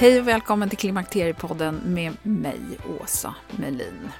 Hej 0.00 0.20
och 0.20 0.28
välkommen 0.28 0.68
till 0.68 0.78
Klimakteriepodden 0.78 1.80
med 1.84 2.12
mig, 2.22 2.60
Åsa 3.00 3.34
Melin. 3.50 4.10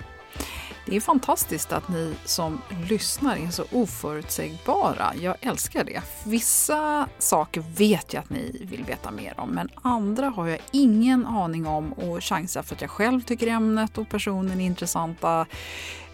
Det 0.87 0.97
är 0.97 1.01
fantastiskt 1.01 1.73
att 1.73 1.89
ni 1.89 2.15
som 2.25 2.61
lyssnar 2.89 3.37
är 3.37 3.51
så 3.51 3.65
oförutsägbara. 3.73 5.13
Jag 5.21 5.37
älskar 5.41 5.85
det. 5.85 6.03
Vissa 6.27 7.09
saker 7.19 7.65
vet 7.77 8.13
jag 8.13 8.21
att 8.21 8.31
ni 8.31 8.67
vill 8.71 8.85
veta 8.85 9.11
mer 9.11 9.41
om, 9.41 9.51
men 9.51 9.69
andra 9.83 10.29
har 10.29 10.47
jag 10.47 10.59
ingen 10.71 11.27
aning 11.27 11.67
om 11.67 11.93
och 11.93 12.25
chansar 12.25 12.63
för 12.63 12.75
att 12.75 12.81
jag 12.81 12.91
själv 12.91 13.21
tycker 13.21 13.47
ämnet 13.47 13.99
och 13.99 14.09
personen 14.09 14.61
är 14.61 14.67
intressanta 14.67 15.47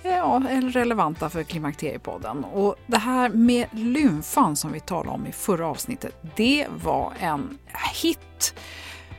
ja, 0.02 0.42
eller 0.48 0.70
relevanta 0.70 1.30
för 1.30 1.42
Klimakteriepodden. 1.42 2.44
Och 2.44 2.76
det 2.86 2.98
här 2.98 3.28
med 3.28 3.66
lymfan 3.72 4.56
som 4.56 4.72
vi 4.72 4.80
talade 4.80 5.10
om 5.10 5.26
i 5.26 5.32
förra 5.32 5.66
avsnittet, 5.66 6.22
det 6.36 6.66
var 6.82 7.12
en 7.20 7.58
hit. 8.02 8.54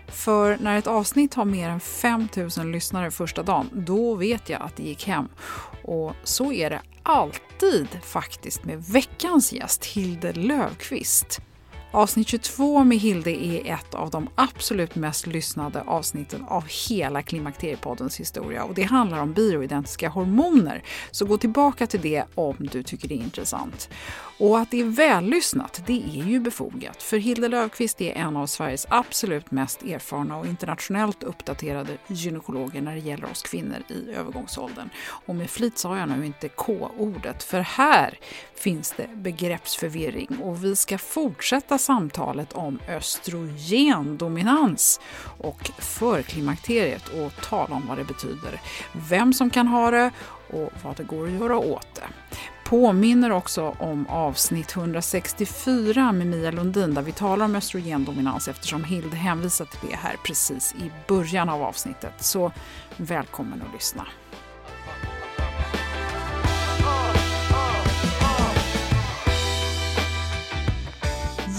För 0.07 0.57
när 0.57 0.77
ett 0.77 0.87
avsnitt 0.87 1.33
har 1.33 1.45
mer 1.45 1.69
än 1.69 1.79
5000 1.79 2.71
lyssnare 2.71 3.11
första 3.11 3.43
dagen, 3.43 3.69
då 3.73 4.15
vet 4.15 4.49
jag 4.49 4.61
att 4.61 4.75
det 4.75 4.83
gick 4.83 5.07
hem. 5.07 5.27
Och 5.83 6.13
så 6.23 6.53
är 6.53 6.69
det 6.69 6.81
alltid 7.03 7.87
faktiskt 8.03 8.65
med 8.65 8.83
veckans 8.83 9.53
gäst, 9.53 9.85
Hilde 9.85 10.33
Löfqvist. 10.33 11.41
Avsnitt 11.91 12.27
22 12.27 12.83
med 12.83 12.97
Hilde 12.97 13.45
är 13.45 13.73
ett 13.73 13.93
av 13.93 14.09
de 14.09 14.29
absolut 14.35 14.95
mest 14.95 15.27
lyssnade 15.27 15.81
avsnitten 15.81 16.43
av 16.47 16.63
hela 16.89 17.21
Klimakteriepoddens 17.21 18.19
historia 18.19 18.63
och 18.63 18.73
det 18.73 18.83
handlar 18.83 19.19
om 19.19 19.33
bioidentiska 19.33 20.09
hormoner. 20.09 20.83
Så 21.11 21.25
gå 21.25 21.37
tillbaka 21.37 21.87
till 21.87 22.01
det 22.01 22.23
om 22.35 22.55
du 22.59 22.83
tycker 22.83 23.07
det 23.07 23.15
är 23.15 23.23
intressant. 23.23 23.89
Och 24.39 24.59
att 24.59 24.71
det 24.71 24.79
är 24.79 24.85
vällyssnat, 24.85 25.81
det 25.85 26.03
är 26.03 26.23
ju 26.23 26.39
befogat. 26.39 27.03
För 27.03 27.17
Hilde 27.17 27.47
Löfqvist 27.47 28.01
är 28.01 28.13
en 28.13 28.37
av 28.37 28.47
Sveriges 28.47 28.85
absolut 28.89 29.51
mest 29.51 29.83
erfarna 29.83 30.37
och 30.37 30.45
internationellt 30.45 31.23
uppdaterade 31.23 31.97
gynekologer 32.07 32.81
när 32.81 32.93
det 32.93 32.99
gäller 32.99 33.31
oss 33.31 33.41
kvinnor 33.41 33.77
i 33.87 34.11
övergångsåldern. 34.11 34.89
Och 35.07 35.35
med 35.35 35.49
flit 35.49 35.77
sa 35.77 35.97
jag 35.97 36.09
nu 36.09 36.25
inte 36.25 36.49
K-ordet, 36.49 37.43
för 37.43 37.59
här 37.59 38.19
finns 38.55 38.93
det 38.97 39.09
begreppsförvirring 39.13 40.37
och 40.41 40.63
vi 40.63 40.75
ska 40.75 40.97
fortsätta 40.97 41.77
samtalet 41.77 42.53
om 42.53 42.79
östrogendominans 42.89 44.99
och 45.37 45.71
förklimakteriet 45.77 47.07
och 47.07 47.41
tala 47.41 47.75
om 47.75 47.87
vad 47.87 47.97
det 47.97 48.03
betyder, 48.03 48.61
vem 49.09 49.33
som 49.33 49.49
kan 49.49 49.67
ha 49.67 49.91
det 49.91 50.11
och 50.49 50.71
vad 50.83 50.97
det 50.97 51.03
går 51.03 51.27
att 51.27 51.33
göra 51.33 51.57
åt 51.57 51.95
det 51.95 52.07
påminner 52.69 53.31
också 53.31 53.75
om 53.79 54.07
avsnitt 54.07 54.75
164 54.75 56.11
med 56.11 56.27
Mia 56.27 56.51
Lundin 56.51 56.93
där 56.93 57.01
vi 57.01 57.11
talar 57.11 57.45
om 57.45 57.55
östrogendominans 57.55 58.47
eftersom 58.47 58.83
Hild 58.83 59.13
hänvisar 59.13 59.65
till 59.65 59.89
det 59.89 59.95
här 59.95 60.15
precis 60.25 60.75
i 60.75 60.91
början 61.07 61.49
av 61.49 61.63
avsnittet. 61.63 62.13
Så 62.19 62.51
välkommen 62.97 63.61
att 63.61 63.73
lyssna. 63.73 64.07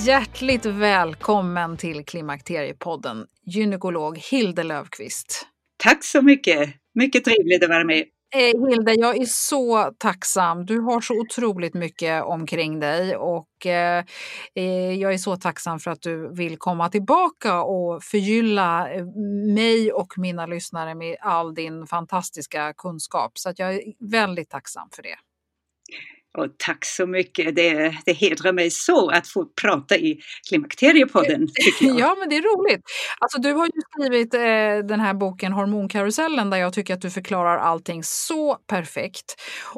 Hjärtligt 0.07 0.67
välkommen 0.67 1.77
till 1.77 2.05
Klimakteriepodden, 2.05 3.27
gynekolog 3.47 4.19
Hilde 4.19 4.63
Löfqvist. 4.63 5.47
Tack 5.77 6.05
så 6.05 6.23
mycket! 6.23 6.75
Mycket 6.95 7.25
trevligt 7.25 7.63
att 7.63 7.69
vara 7.69 7.85
med. 7.85 8.05
Eh, 8.35 8.69
Hilde, 8.69 8.95
jag 8.95 9.17
är 9.17 9.25
så 9.27 9.93
tacksam. 9.99 10.67
Du 10.67 10.81
har 10.81 11.01
så 11.01 11.21
otroligt 11.21 11.75
mycket 11.75 12.25
omkring 12.25 12.81
dig 12.81 13.17
och 13.17 13.67
eh, 13.67 14.05
eh 14.55 14.93
jag 14.93 15.15
är 15.15 15.19
så 15.19 15.37
tacksam 15.37 15.79
för 15.79 15.91
att 15.91 16.03
du 16.03 16.35
vill 16.35 16.59
komma 16.59 16.89
tillbaka 16.89 17.63
och 17.63 18.03
förgylla 18.03 18.93
eh, 18.93 19.07
mig 19.55 19.93
och 19.93 20.19
mina 20.19 20.47
lyssnare 20.47 20.95
med 20.95 21.17
all 21.21 21.55
din 21.55 21.87
fantastiska 21.87 22.75
kunskap. 22.77 23.39
Så 23.39 23.49
att 23.49 23.59
jag 23.59 23.75
är 23.75 23.83
väldigt 24.11 24.51
tacksam 24.51 24.89
för 24.93 25.03
det. 25.03 25.17
Och 26.39 26.47
tack 26.59 26.85
så 26.85 27.07
mycket. 27.07 27.57
Det, 27.57 27.95
det 28.05 28.13
hedrar 28.13 28.53
mig 28.53 28.71
så 28.71 29.11
att 29.11 29.29
få 29.29 29.47
prata 29.63 29.97
i 29.97 30.21
Klimakteriepodden. 30.49 31.49
ja, 31.81 32.17
men 32.19 32.29
det 32.29 32.37
är 32.37 32.43
roligt. 32.43 32.81
Alltså, 33.19 33.41
du 33.41 33.53
har 33.53 33.67
ju 33.67 33.81
skrivit 33.93 34.35
eh, 34.35 34.41
den 34.89 35.01
här 35.01 35.15
boken 35.15 35.53
Hormonkarusellen 35.53 36.51
där 36.51 36.59
jag 36.59 36.73
tycker 36.73 36.95
att 36.95 37.01
du 37.01 37.11
förklarar 37.11 37.59
allting 37.59 38.05
så 38.05 38.55
perfekt. 38.55 39.35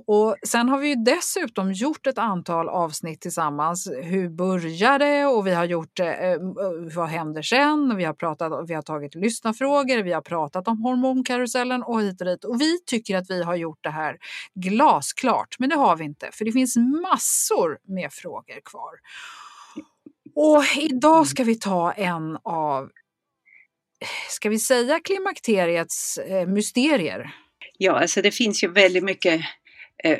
Och 0.06 0.36
sen 0.46 0.68
har 0.68 0.78
vi 0.78 0.88
ju 0.88 0.94
dessutom 0.94 1.72
gjort 1.72 2.06
ett 2.06 2.18
antal 2.18 2.68
avsnitt 2.68 3.20
tillsammans. 3.20 3.88
Hur 4.02 4.28
började 4.28 5.00
det? 5.04 5.26
Och 5.26 5.46
vi 5.46 5.54
har 5.54 5.64
gjort 5.64 6.00
eh, 6.00 6.08
eh, 6.08 6.38
vad 6.96 7.08
händer 7.08 7.42
sen? 7.42 7.96
Vi 7.96 8.04
har, 8.04 8.14
pratat, 8.14 8.52
vi 8.68 8.74
har 8.74 8.82
tagit 8.82 9.14
lyssnarfrågor, 9.14 10.02
vi 10.02 10.12
har 10.12 10.20
pratat 10.20 10.68
om 10.68 10.82
hormonkarusellen 10.82 11.82
och 11.82 12.02
hit 12.02 12.20
och 12.20 12.26
dit. 12.26 12.44
Och 12.44 12.60
vi 12.60 12.78
tycker 12.86 13.16
att 13.16 13.30
vi 13.30 13.42
har 13.42 13.56
gjort 13.56 13.78
det 13.80 13.90
här 13.90 14.16
glasklart, 14.54 15.56
men 15.58 15.68
det 15.68 15.76
har 15.76 15.96
vi 15.96 16.04
inte. 16.04 16.28
För 16.32 16.44
det 16.50 16.54
finns 16.54 16.76
massor 16.76 17.78
med 17.94 18.12
frågor 18.12 18.60
kvar. 18.64 18.92
Och 20.34 20.64
idag 20.76 21.26
ska 21.26 21.44
vi 21.44 21.54
ta 21.54 21.92
en 21.92 22.38
av, 22.44 22.90
ska 24.28 24.48
vi 24.48 24.58
säga 24.58 25.00
klimakteriets 25.00 26.18
eh, 26.18 26.46
mysterier? 26.46 27.34
Ja, 27.78 28.00
alltså 28.00 28.22
det 28.22 28.32
finns 28.32 28.64
ju 28.64 28.68
väldigt 28.68 29.04
mycket 29.04 29.40
eh, 30.04 30.18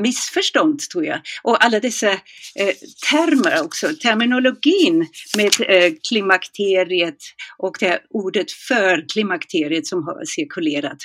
missförstånd 0.00 0.80
tror 0.92 1.04
jag. 1.04 1.20
Och 1.42 1.64
alla 1.64 1.80
dessa 1.80 2.10
eh, 2.10 2.74
termer 3.10 3.64
också, 3.64 3.88
terminologin 4.02 5.06
med 5.36 5.52
eh, 5.60 5.92
klimakteriet 6.08 7.18
och 7.58 7.76
det 7.80 8.02
ordet 8.10 8.52
för 8.52 9.04
klimakteriet 9.12 9.86
som 9.86 10.04
har 10.04 10.24
cirkulerat. 10.24 10.98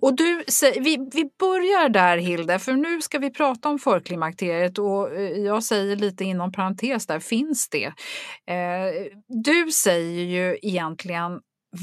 Och 0.00 0.16
du, 0.16 0.44
vi, 0.74 1.08
vi 1.12 1.30
börjar 1.38 1.88
där 1.88 2.16
Hilde, 2.16 2.58
för 2.58 2.72
nu 2.72 3.02
ska 3.02 3.18
vi 3.18 3.30
prata 3.30 3.68
om 3.68 3.78
förklimakteriet 3.78 4.78
och 4.78 5.14
eh, 5.14 5.38
jag 5.38 5.64
säger 5.64 5.96
lite 5.96 6.24
inom 6.24 6.52
parentes 6.52 7.06
där, 7.06 7.20
finns 7.20 7.68
det? 7.68 7.86
Eh, 8.54 9.06
du 9.28 9.70
säger 9.70 10.24
ju 10.24 10.58
egentligen 10.62 11.40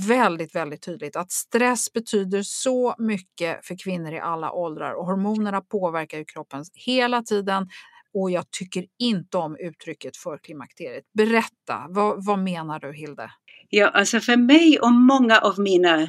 väldigt, 0.07 0.55
väldigt 0.55 0.81
tydligt 0.81 1.15
att 1.15 1.31
stress 1.31 1.93
betyder 1.93 2.41
så 2.43 2.95
mycket 2.97 3.65
för 3.65 3.75
kvinnor 3.83 4.13
i 4.13 4.19
alla 4.19 4.51
åldrar 4.51 4.93
och 4.93 5.05
hormonerna 5.05 5.61
påverkar 5.61 6.17
ju 6.17 6.25
kroppen 6.25 6.63
hela 6.73 7.21
tiden 7.21 7.67
och 8.13 8.31
jag 8.31 8.51
tycker 8.51 8.85
inte 8.99 9.37
om 9.37 9.57
uttrycket 9.59 10.17
förklimakteriet. 10.17 11.03
Berätta, 11.13 11.85
vad, 11.89 12.25
vad 12.25 12.39
menar 12.39 12.79
du 12.79 12.93
Hilde? 12.93 13.31
Ja, 13.69 13.87
alltså 13.87 14.19
för 14.19 14.37
mig 14.37 14.79
och 14.79 14.91
många 14.91 15.37
av 15.37 15.59
mina 15.59 16.07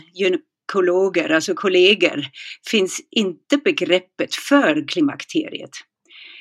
Alltså 0.72 0.80
kolleger, 0.80 1.34
alltså 1.34 1.54
kollegor, 1.54 2.26
finns 2.70 3.00
inte 3.10 3.56
begreppet 3.56 4.34
för 4.34 4.88
klimakteriet. 4.88 5.70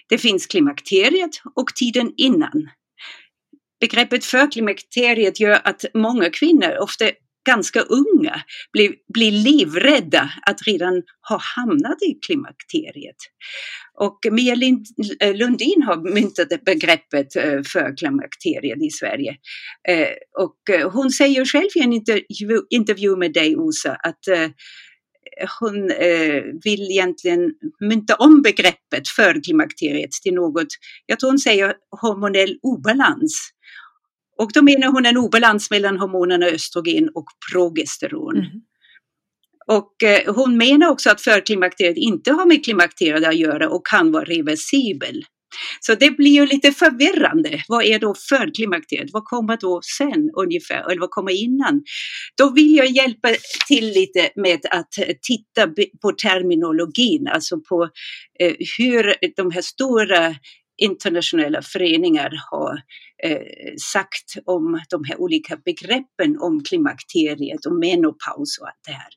Det 0.09 0.17
finns 0.17 0.47
klimakteriet 0.47 1.41
och 1.55 1.75
tiden 1.75 2.13
innan. 2.17 2.69
Begreppet 3.79 4.25
för 4.25 4.51
klimakteriet 4.51 5.39
gör 5.39 5.61
att 5.63 5.85
många 5.93 6.29
kvinnor, 6.29 6.77
ofta 6.79 7.05
ganska 7.45 7.81
unga 7.81 8.41
blir, 8.73 8.93
blir 9.13 9.31
livrädda 9.31 10.31
att 10.41 10.67
redan 10.67 11.01
ha 11.29 11.39
hamnat 11.55 12.01
i 12.01 12.19
klimakteriet. 12.25 13.15
Och 13.99 14.19
Mia 14.31 14.53
eh, 15.19 15.35
Lundin 15.35 15.83
har 15.83 16.13
myntat 16.13 16.47
begreppet 16.65 17.35
eh, 17.35 17.61
för 17.73 17.97
klimakteriet 17.97 18.81
i 18.81 18.89
Sverige. 18.89 19.35
Eh, 19.87 20.07
och 20.39 20.91
hon 20.93 21.11
säger 21.11 21.45
själv 21.45 21.69
i 21.75 21.79
en 21.79 21.93
intervju, 21.93 22.61
intervju 22.69 23.15
med 23.15 23.33
dig 23.33 23.55
Osa 23.55 23.91
att 23.91 24.49
hon 25.59 25.87
vill 26.63 26.91
egentligen 26.91 27.39
mynta 27.79 28.15
om 28.15 28.41
begreppet 28.41 29.07
för 29.15 29.43
klimakteriet 29.43 30.11
till 30.11 30.33
något, 30.33 30.67
jag 31.05 31.19
tror 31.19 31.29
hon 31.29 31.39
säger 31.39 31.73
hormonell 32.01 32.57
obalans. 32.61 33.51
Och 34.41 34.51
då 34.53 34.61
menar 34.61 34.87
hon 34.87 35.05
en 35.05 35.17
obalans 35.17 35.71
mellan 35.71 35.99
hormonerna 35.99 36.45
östrogen 36.45 37.09
och 37.15 37.25
progesteron. 37.51 38.37
Mm. 38.37 38.49
Och 39.67 40.03
eh, 40.03 40.33
hon 40.35 40.57
menar 40.57 40.89
också 40.89 41.09
att 41.09 41.21
förklimakteriet 41.21 41.97
inte 41.97 42.31
har 42.31 42.45
med 42.45 42.63
klimakteriet 42.65 43.27
att 43.27 43.35
göra 43.35 43.69
och 43.69 43.87
kan 43.87 44.11
vara 44.11 44.23
reversibel. 44.23 45.23
Så 45.79 45.95
det 45.95 46.11
blir 46.11 46.31
ju 46.31 46.45
lite 46.45 46.71
förvirrande. 46.71 47.63
Vad 47.67 47.83
är 47.85 47.99
då 47.99 48.15
förklimakteriet? 48.29 49.09
Vad 49.13 49.25
kommer 49.25 49.57
då 49.57 49.81
sen 49.99 50.29
ungefär? 50.37 50.91
Eller 50.91 50.99
vad 50.99 51.09
kommer 51.09 51.31
innan? 51.31 51.83
Då 52.37 52.49
vill 52.49 52.75
jag 52.75 52.87
hjälpa 52.87 53.29
till 53.67 53.87
lite 53.87 54.29
med 54.35 54.59
att 54.69 54.93
titta 55.21 55.67
på 56.01 56.11
terminologin, 56.11 57.27
alltså 57.27 57.59
på 57.69 57.89
eh, 58.39 58.53
hur 58.77 59.15
de 59.35 59.51
här 59.51 59.61
stora 59.61 60.35
internationella 60.81 61.61
föreningar 61.61 62.31
har 62.51 62.81
eh, 63.23 63.73
sagt 63.91 64.33
om 64.45 64.81
de 64.89 65.03
här 65.03 65.21
olika 65.21 65.57
begreppen 65.65 66.39
om 66.39 66.63
klimakteriet 66.63 67.65
och 67.65 67.75
menopaus 67.75 68.57
och 68.61 68.67
allt 68.67 68.83
det 68.85 68.91
här. 68.91 69.09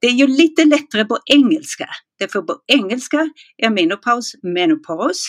Det 0.00 0.06
är 0.06 0.12
ju 0.12 0.26
lite 0.26 0.64
lättare 0.64 1.04
på 1.04 1.18
engelska, 1.26 1.88
därför 2.18 2.42
på 2.42 2.56
engelska 2.66 3.30
är 3.56 3.70
menopaus 3.70 4.32
menopaus 4.42 5.22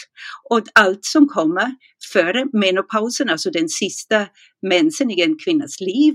och 0.50 0.64
allt 0.74 1.06
som 1.06 1.28
kommer 1.28 1.75
före 2.14 2.46
menopausen, 2.54 3.30
alltså 3.30 3.52
den 3.52 3.69
sista 3.69 4.28
mensen 4.68 5.12
i 5.12 5.22
en 5.22 5.38
kvinnas 5.38 5.81
liv, 5.81 6.14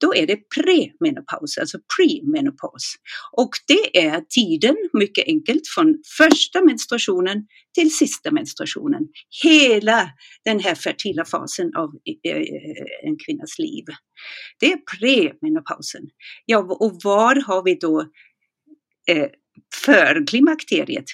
då 0.00 0.14
är 0.14 0.26
det 0.26 0.38
premenopaus, 0.54 1.58
alltså 1.58 1.78
premenopaus. 1.96 2.94
Och 3.32 3.50
det 3.66 4.06
är 4.06 4.20
tiden, 4.20 4.76
mycket 4.92 5.24
enkelt, 5.26 5.62
från 5.74 5.94
första 6.18 6.64
menstruationen 6.64 7.46
till 7.74 7.96
sista 7.96 8.30
menstruationen. 8.30 9.02
Hela 9.42 10.10
den 10.44 10.60
här 10.60 10.74
fertila 10.74 11.24
fasen 11.24 11.37
av 11.76 11.90
en 13.02 13.16
kvinnas 13.26 13.58
liv. 13.58 13.84
Det 14.60 14.72
är 14.72 14.78
premenopausen. 14.98 16.02
Ja, 16.44 16.58
och 16.58 17.00
var 17.04 17.42
har 17.46 17.62
vi 17.62 17.74
då 17.74 18.00
eh, 19.08 19.28
förklimakteriet? 19.84 21.04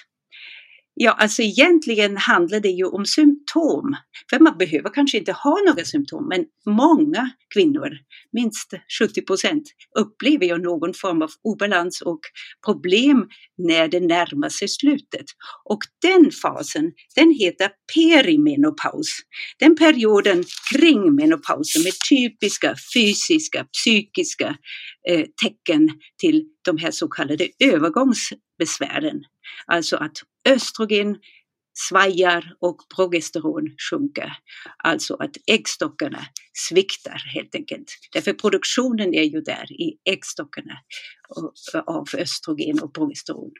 Ja, 0.97 1.11
alltså 1.11 1.41
egentligen 1.41 2.17
handlar 2.17 2.59
det 2.59 2.69
ju 2.69 2.85
om 2.85 3.05
symptom. 3.05 3.95
För 4.29 4.39
man 4.39 4.57
behöver 4.57 4.89
kanske 4.93 5.17
inte 5.17 5.31
ha 5.31 5.61
några 5.67 5.85
symptom, 5.85 6.27
men 6.27 6.45
många 6.65 7.29
kvinnor, 7.53 7.89
minst 8.31 8.73
70 8.99 9.21
procent, 9.21 9.63
upplever 9.99 10.45
ju 10.45 10.57
någon 10.57 10.93
form 10.93 11.21
av 11.21 11.29
obalans 11.43 12.01
och 12.01 12.19
problem 12.65 13.27
när 13.57 13.87
det 13.87 13.99
närmar 13.99 14.49
sig 14.49 14.67
slutet. 14.67 15.25
Och 15.69 15.79
den 16.01 16.31
fasen, 16.31 16.91
den 17.15 17.31
heter 17.39 17.69
perimenopaus. 17.95 19.07
Den 19.59 19.75
perioden 19.75 20.43
kring 20.73 21.15
menopausen 21.15 21.83
med 21.83 21.93
typiska 22.09 22.75
fysiska, 22.95 23.65
psykiska 23.73 24.57
eh, 25.09 25.25
tecken 25.43 25.89
till 26.21 26.43
de 26.65 26.77
här 26.77 26.91
så 26.91 27.07
kallade 27.07 27.47
övergångsbesvären. 27.59 29.21
Alltså 29.65 29.97
att 29.97 30.17
östrogen 30.49 31.17
svajar 31.89 32.53
och 32.59 32.77
progesteron 32.95 33.75
sjunker. 33.89 34.33
Alltså 34.83 35.15
att 35.15 35.37
äggstockarna 35.47 36.25
sviktar 36.69 37.23
helt 37.33 37.55
enkelt. 37.55 37.85
Därför 38.13 38.33
produktionen 38.33 39.13
är 39.13 39.23
ju 39.23 39.41
där 39.41 39.71
i 39.71 39.97
äggstockarna 40.05 40.77
av 41.85 42.07
östrogen 42.17 42.79
och 42.79 42.93
progesteron. 42.93 43.51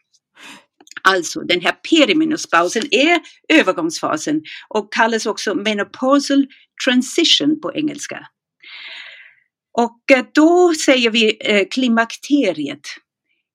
Alltså 1.02 1.40
den 1.40 1.62
här 1.62 1.76
perimenopausen 1.90 2.84
är 2.92 3.22
övergångsfasen 3.50 4.42
och 4.70 4.94
kallas 4.94 5.26
också 5.26 5.56
menopausal 5.56 6.48
transition 6.86 7.62
på 7.62 7.74
engelska. 7.74 8.28
Och 9.78 10.12
eh, 10.12 10.26
då 10.34 10.74
säger 10.86 11.10
vi 11.10 11.38
eh, 11.40 11.68
klimakteriet. 11.72 12.88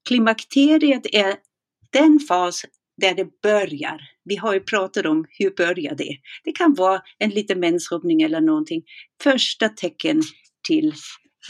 Klimakteriet 0.09 1.07
är 1.13 1.35
den 1.93 2.21
fas 2.29 2.65
där 3.01 3.15
det 3.15 3.41
börjar. 3.43 4.01
Vi 4.25 4.37
har 4.37 4.55
ju 4.55 4.61
pratat 4.61 5.07
om 5.07 5.27
hur 5.39 5.51
börjar 5.51 5.95
det? 5.95 6.17
Det 6.45 6.53
kan 6.53 6.75
vara 6.75 7.03
en 7.19 7.31
liten 7.31 7.61
mensrubbning 7.61 8.23
eller 8.23 8.41
någonting. 8.41 8.83
Första 9.23 9.69
tecken 9.69 10.23
till 10.69 10.89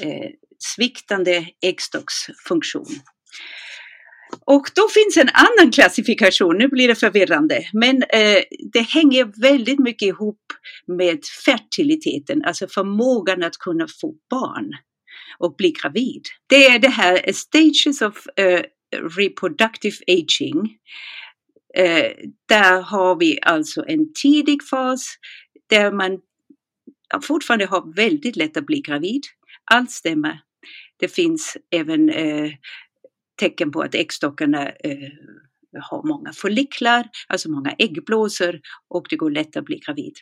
eh, 0.02 0.30
sviktande 0.58 1.46
äggstocksfunktion. 1.62 2.86
Och 4.46 4.66
då 4.74 4.88
finns 4.88 5.16
en 5.16 5.28
annan 5.34 5.72
klassifikation, 5.72 6.58
nu 6.58 6.68
blir 6.68 6.88
det 6.88 6.94
förvirrande, 6.94 7.68
men 7.72 7.96
eh, 7.96 8.42
det 8.72 8.80
hänger 8.80 9.40
väldigt 9.42 9.78
mycket 9.78 10.06
ihop 10.06 10.40
med 10.86 11.18
fertiliteten, 11.44 12.44
alltså 12.44 12.66
förmågan 12.66 13.42
att 13.42 13.56
kunna 13.56 13.86
få 14.00 14.14
barn 14.30 14.70
och 15.38 15.56
bli 15.56 15.70
gravid. 15.82 16.22
Det 16.46 16.66
är 16.66 16.78
det 16.78 16.88
här 16.88 17.32
stages 17.32 18.02
of 18.02 18.26
eh, 18.36 18.60
reproductive 18.92 19.96
aging. 20.06 20.78
Eh, 21.74 22.12
där 22.48 22.82
har 22.82 23.16
vi 23.16 23.38
alltså 23.42 23.84
en 23.86 24.12
tidig 24.22 24.62
fas 24.62 25.14
där 25.68 25.92
man 25.92 26.20
fortfarande 27.22 27.66
har 27.66 27.94
väldigt 27.96 28.36
lätt 28.36 28.56
att 28.56 28.66
bli 28.66 28.80
gravid. 28.80 29.22
Allt 29.64 29.90
stämmer. 29.90 30.40
Det 30.96 31.08
finns 31.08 31.56
även 31.70 32.10
eh, 32.10 32.50
tecken 33.40 33.72
på 33.72 33.80
att 33.80 33.94
äggstockarna 33.94 34.68
eh, 34.68 35.08
har 35.80 36.08
många 36.08 36.32
folliklar, 36.32 37.08
alltså 37.28 37.50
många 37.50 37.70
äggblåsor 37.78 38.60
och 38.88 39.06
det 39.10 39.16
går 39.16 39.30
lätt 39.30 39.56
att 39.56 39.64
bli 39.64 39.78
gravid. 39.78 40.14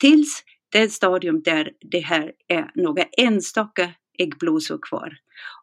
Tills 0.00 0.44
det 0.72 0.92
stadium 0.92 1.42
där 1.42 1.72
det 1.80 2.00
här 2.00 2.32
är 2.48 2.70
några 2.74 3.02
enstaka 3.02 3.90
äggblåsor 4.18 4.78
kvar. 4.82 5.16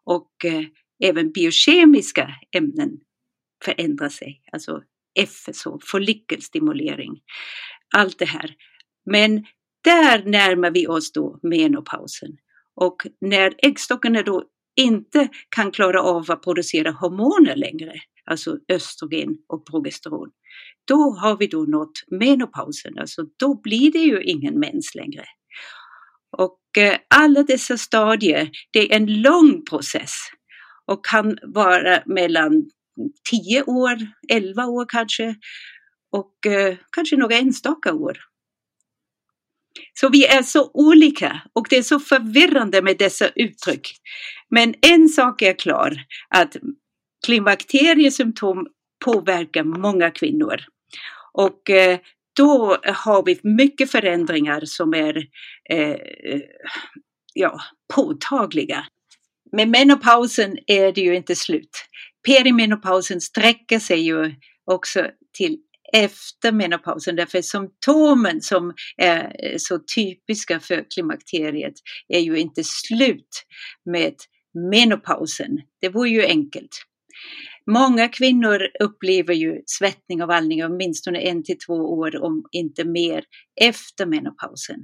Och 0.04 0.46
eh, 0.46 0.64
biokemiska 1.34 2.36
ämnen 2.56 3.00
förändrar 3.66 4.10
sig, 4.10 4.42
alltså 4.52 4.84
FSH, 5.20 5.68
follikelstimulering, 5.86 7.20
allt 7.96 8.20
det 8.20 8.26
här. 8.26 8.56
Men 9.06 9.46
där 9.84 10.24
närmar 10.24 10.72
vi 10.72 10.88
oss 10.88 11.12
då 11.12 11.40
menopausen. 11.44 12.38
Och 12.76 13.08
när 13.22 13.54
äggstockarna 13.58 14.22
då 14.22 14.44
inte 14.76 15.30
kan 15.50 15.72
klara 15.72 16.02
av 16.02 16.32
att 16.32 16.44
producera 16.44 16.92
hormoner 16.92 17.56
längre, 17.56 17.94
alltså 18.26 18.58
östrogen 18.68 19.38
och 19.48 19.66
progesteron, 19.66 20.30
då 20.88 21.12
har 21.12 21.38
vi 21.38 21.48
då 21.48 21.62
nått 21.62 22.04
menopausen, 22.08 22.98
alltså 23.00 23.26
då 23.38 23.62
blir 23.62 23.92
det 23.92 24.00
ju 24.00 24.24
ingen 24.24 24.60
mens 24.60 24.96
längre. 24.96 25.26
Och 26.38 26.78
eh, 26.78 26.98
alla 27.16 27.44
dessa 27.44 27.78
stadier, 27.78 28.50
det 28.72 28.92
är 28.92 28.96
en 28.96 29.22
lång 29.22 29.66
process 29.66 30.12
och 30.90 31.06
kan 31.06 31.38
vara 31.44 32.04
mellan 32.06 32.70
10 33.30 33.64
år, 33.64 33.98
11 34.30 34.66
år 34.66 34.86
kanske 34.90 35.36
och 36.12 36.46
eh, 36.46 36.78
kanske 36.92 37.18
några 37.18 37.36
enstaka 37.36 37.94
år. 37.94 38.18
Så 39.94 40.10
vi 40.10 40.26
är 40.26 40.44
så 40.44 40.72
olika 40.74 41.42
och 41.54 41.68
det 41.70 41.78
är 41.78 41.84
så 41.84 42.00
förvirrande 42.00 42.82
med 42.82 42.98
dessa 42.98 43.28
uttryck. 43.36 43.92
Men 44.50 44.74
en 44.82 45.10
sak 45.10 45.42
är 45.42 45.54
klar, 45.54 45.96
att 46.30 46.56
klimakteriesymptom 47.26 48.68
påverkar 49.06 49.64
många 49.64 50.12
kvinnor. 50.12 50.58
Och 51.34 51.70
eh, 51.70 52.00
då 52.36 52.78
har 52.84 53.26
vi 53.26 53.40
mycket 53.44 53.92
förändringar 53.92 54.62
som 54.66 54.94
är 54.94 55.18
eh, 55.70 55.90
eh 55.90 56.42
ja, 57.34 57.62
påtagliga. 57.96 58.86
Med 59.52 59.68
menopausen 59.68 60.58
är 60.68 60.92
det 60.92 61.02
ju 61.02 61.16
inte 61.16 61.36
slut. 61.36 61.70
Perimenopausen 62.28 63.22
sträcker 63.22 63.80
sig 63.80 64.00
ju 64.00 64.36
också 64.66 65.08
till 65.38 65.58
efter 65.94 66.52
menopausen 66.52 67.16
därför 67.16 67.42
symptomen 67.42 68.42
som 68.42 68.74
är 68.98 69.24
eh, 69.24 69.56
så 69.58 69.80
typiska 69.96 70.60
för 70.60 70.86
klimakteriet 70.94 71.74
är 72.08 72.20
ju 72.20 72.38
inte 72.38 72.64
slut 72.64 73.46
med 73.86 74.16
menopausen. 74.72 75.62
Det 75.82 75.90
vore 75.90 76.10
ju 76.10 76.26
enkelt. 76.26 76.86
Många 77.72 78.08
kvinnor 78.08 78.60
upplever 78.80 79.34
ju 79.34 79.62
svettning 79.66 80.22
och 80.22 80.28
vallning 80.28 80.66
åtminstone 80.66 81.20
en 81.20 81.44
till 81.44 81.58
två 81.68 81.74
år, 81.74 82.24
om 82.24 82.44
inte 82.52 82.84
mer, 82.84 83.24
efter 83.62 84.06
menopausen. 84.06 84.80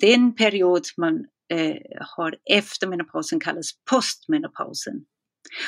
Det 0.00 0.06
är 0.06 0.14
en 0.14 0.34
period 0.34 0.82
man 0.96 1.24
eh, 1.52 1.76
har 2.16 2.34
efter 2.50 2.86
menopausen 2.86 3.40
kallas 3.40 3.70
postmenopausen. 3.90 4.94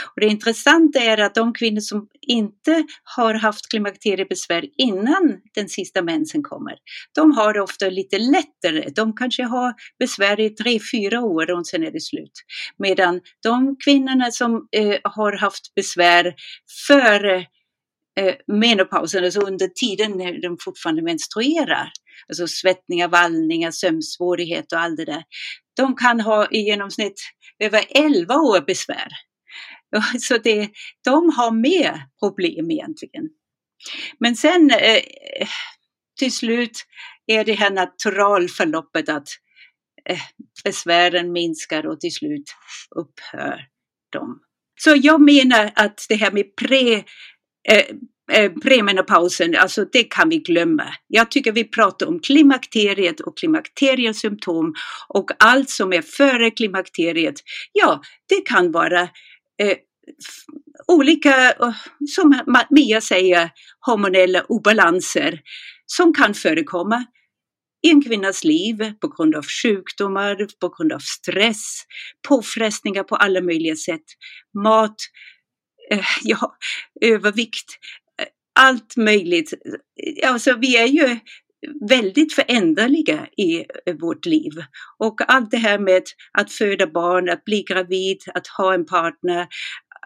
Och 0.05 0.21
det 0.21 0.27
intressanta 0.27 0.99
är 0.99 1.19
att 1.19 1.35
de 1.35 1.55
kvinnor 1.55 1.81
som 1.81 2.09
inte 2.21 2.85
har 3.17 3.35
haft 3.35 3.69
klimakteriebesvär 3.69 4.65
innan 4.77 5.41
den 5.55 5.69
sista 5.69 6.03
mensen 6.03 6.43
kommer, 6.43 6.75
de 7.15 7.33
har 7.33 7.55
det 7.55 7.61
ofta 7.61 7.89
lite 7.89 8.19
lättare. 8.19 8.91
De 8.95 9.17
kanske 9.17 9.43
har 9.43 9.75
besvär 9.99 10.41
i 10.41 10.51
tre, 10.51 10.81
fyra 10.93 11.21
år 11.21 11.51
och 11.51 11.67
sen 11.67 11.85
är 11.85 11.91
det 11.91 12.01
slut. 12.01 12.33
Medan 12.79 13.21
de 13.43 13.77
kvinnorna 13.85 14.31
som 14.31 14.69
eh, 14.77 14.97
har 15.05 15.33
haft 15.33 15.75
besvär 15.75 16.35
före 16.87 17.37
eh, 18.21 18.35
menopausen, 18.47 19.25
alltså 19.25 19.41
under 19.41 19.69
tiden 19.69 20.13
när 20.13 20.43
de 20.43 20.57
fortfarande 20.61 21.03
menstruerar, 21.03 21.91
alltså 22.29 22.47
svettningar, 22.47 23.09
vallningar, 23.09 23.71
sömnsvårigheter 23.71 24.77
och 24.77 24.83
allt 24.83 24.97
det 24.97 25.05
där, 25.05 25.23
de 25.77 25.97
kan 25.97 26.21
ha 26.21 26.49
i 26.51 26.59
genomsnitt 26.59 27.21
över 27.59 27.85
11 27.91 28.35
år 28.35 28.61
besvär. 28.61 29.09
Så 30.19 30.39
det, 30.39 30.71
de 31.05 31.31
har 31.37 31.51
mer 31.51 32.03
problem 32.21 32.71
egentligen. 32.71 33.29
Men 34.19 34.37
sen 34.37 34.71
eh, 34.71 35.03
till 36.19 36.33
slut 36.33 36.85
är 37.27 37.45
det 37.45 37.53
här 37.53 37.71
naturalförloppet 37.71 39.09
att 39.09 39.29
eh, 40.09 40.21
besvären 40.65 41.33
minskar 41.33 41.87
och 41.87 42.01
till 42.01 42.15
slut 42.15 42.55
upphör 42.97 43.61
de. 44.13 44.41
Så 44.81 44.97
jag 44.97 45.21
menar 45.21 45.73
att 45.75 46.07
det 46.09 46.15
här 46.15 46.31
med 46.31 46.57
pre, 46.57 46.95
eh, 47.69 47.87
eh, 48.33 48.53
premenopausen, 48.53 49.57
alltså 49.57 49.85
det 49.93 50.05
kan 50.05 50.29
vi 50.29 50.39
glömma. 50.39 50.95
Jag 51.07 51.31
tycker 51.31 51.53
vi 51.53 51.65
pratar 51.65 52.07
om 52.07 52.21
klimakteriet 52.21 53.21
och 53.21 53.39
klimakteriesymptom 53.39 54.75
och 55.09 55.31
allt 55.39 55.71
som 55.71 55.93
är 55.93 56.03
före 56.03 56.51
klimakteriet. 56.51 57.35
Ja, 57.73 58.03
det 58.29 58.41
kan 58.47 58.73
vara 58.73 59.03
eh, 59.63 59.77
olika, 60.87 61.51
eh, 61.51 61.75
som 62.09 62.43
Mia 62.71 63.01
säger, 63.01 63.51
hormonella 63.81 64.45
obalanser 64.49 65.41
som 65.87 66.15
kan 66.15 66.35
förekomma 66.35 67.05
i 67.87 67.91
en 67.91 68.03
kvinnas 68.03 68.45
liv 68.45 68.93
på 69.01 69.09
grund 69.09 69.35
av 69.35 69.45
sjukdomar, 69.63 70.49
på 70.61 70.69
grund 70.69 70.93
av 70.93 70.99
stress, 70.99 71.85
påfrestningar 72.29 73.03
på 73.03 73.17
alla 73.17 73.41
möjliga 73.41 73.77
sätt, 73.77 74.05
mat, 74.63 74.97
eh, 75.91 76.05
ja, 76.23 76.57
övervikt, 77.01 77.79
allt 78.61 78.97
möjligt. 78.97 79.53
Alltså 80.25 80.57
vi 80.57 80.77
är 80.77 80.87
ju 80.87 81.19
väldigt 81.89 82.33
föränderliga 82.33 83.27
i 83.37 83.65
vårt 84.01 84.27
liv. 84.27 84.53
Och 84.99 85.33
allt 85.33 85.51
det 85.51 85.57
här 85.57 85.79
med 85.79 86.03
att 86.39 86.53
föda 86.53 86.87
barn, 86.87 87.29
att 87.31 87.45
bli 87.45 87.63
gravid, 87.63 88.19
att 88.35 88.47
ha 88.47 88.75
en 88.75 88.87
partner, 88.87 89.47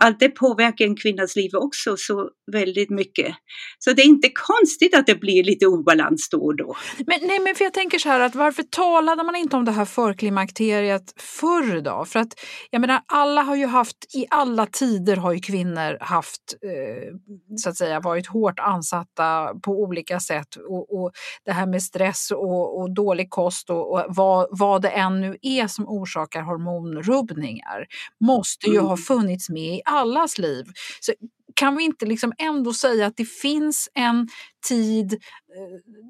allt 0.00 0.20
det 0.20 0.28
påverkar 0.28 0.84
en 0.84 0.96
kvinnas 0.96 1.36
liv 1.36 1.50
också 1.54 1.96
så 1.96 2.30
väldigt 2.52 2.90
mycket. 2.90 3.34
Så 3.78 3.92
det 3.92 4.02
är 4.02 4.06
inte 4.06 4.28
konstigt 4.28 4.94
att 4.94 5.06
det 5.06 5.14
blir 5.14 5.44
lite 5.44 5.66
obalans 5.66 6.28
då 6.30 6.38
och 6.38 6.56
då. 6.56 6.76
Men, 7.06 7.18
nej, 7.22 7.40
men 7.40 7.54
för 7.54 7.64
jag 7.64 7.74
tänker 7.74 7.98
så 7.98 8.08
här 8.08 8.20
att 8.20 8.34
varför 8.34 8.62
talade 8.62 9.22
man 9.24 9.36
inte 9.36 9.56
om 9.56 9.64
det 9.64 9.72
här 9.72 9.84
förklimakteriet 9.84 11.14
förr 11.16 11.80
då? 11.80 12.04
För 12.04 12.18
att 12.18 12.32
jag 12.70 12.80
menar 12.80 13.00
alla 13.06 13.42
har 13.42 13.56
ju 13.56 13.66
haft, 13.66 13.96
i 14.16 14.26
alla 14.30 14.66
tider 14.66 15.16
har 15.16 15.32
ju 15.32 15.40
kvinnor 15.40 15.98
haft 16.00 16.42
eh, 16.64 17.14
så 17.56 17.68
att 17.70 17.76
säga 17.76 18.00
varit 18.00 18.26
hårt 18.26 18.58
ansatta 18.58 19.54
på 19.62 19.72
olika 19.72 20.20
sätt 20.20 20.56
och, 20.56 21.02
och 21.02 21.12
det 21.44 21.52
här 21.52 21.66
med 21.66 21.82
stress 21.82 22.30
och, 22.30 22.80
och 22.80 22.94
dålig 22.94 23.30
kost 23.30 23.70
och, 23.70 23.92
och, 23.92 24.04
vad, 24.08 24.48
vad 24.50 24.82
det 24.82 24.88
än 24.88 25.20
nu 25.20 25.36
är 25.42 25.66
som 25.66 25.88
orsakar 25.88 26.42
hormonrubbningar 26.42 27.86
måste 28.20 28.66
ju 28.66 28.76
mm. 28.76 28.86
ha 28.86 28.96
funnits 28.96 29.50
med 29.50 29.74
i 29.74 29.82
allas 29.88 30.38
liv. 30.38 30.64
Så 31.00 31.12
kan 31.54 31.76
vi 31.76 31.84
inte 31.84 32.06
liksom 32.06 32.32
ändå 32.38 32.72
säga 32.72 33.06
att 33.06 33.16
det 33.16 33.24
finns 33.24 33.88
en 33.94 34.28
tid 34.68 35.12
eh, 35.12 35.18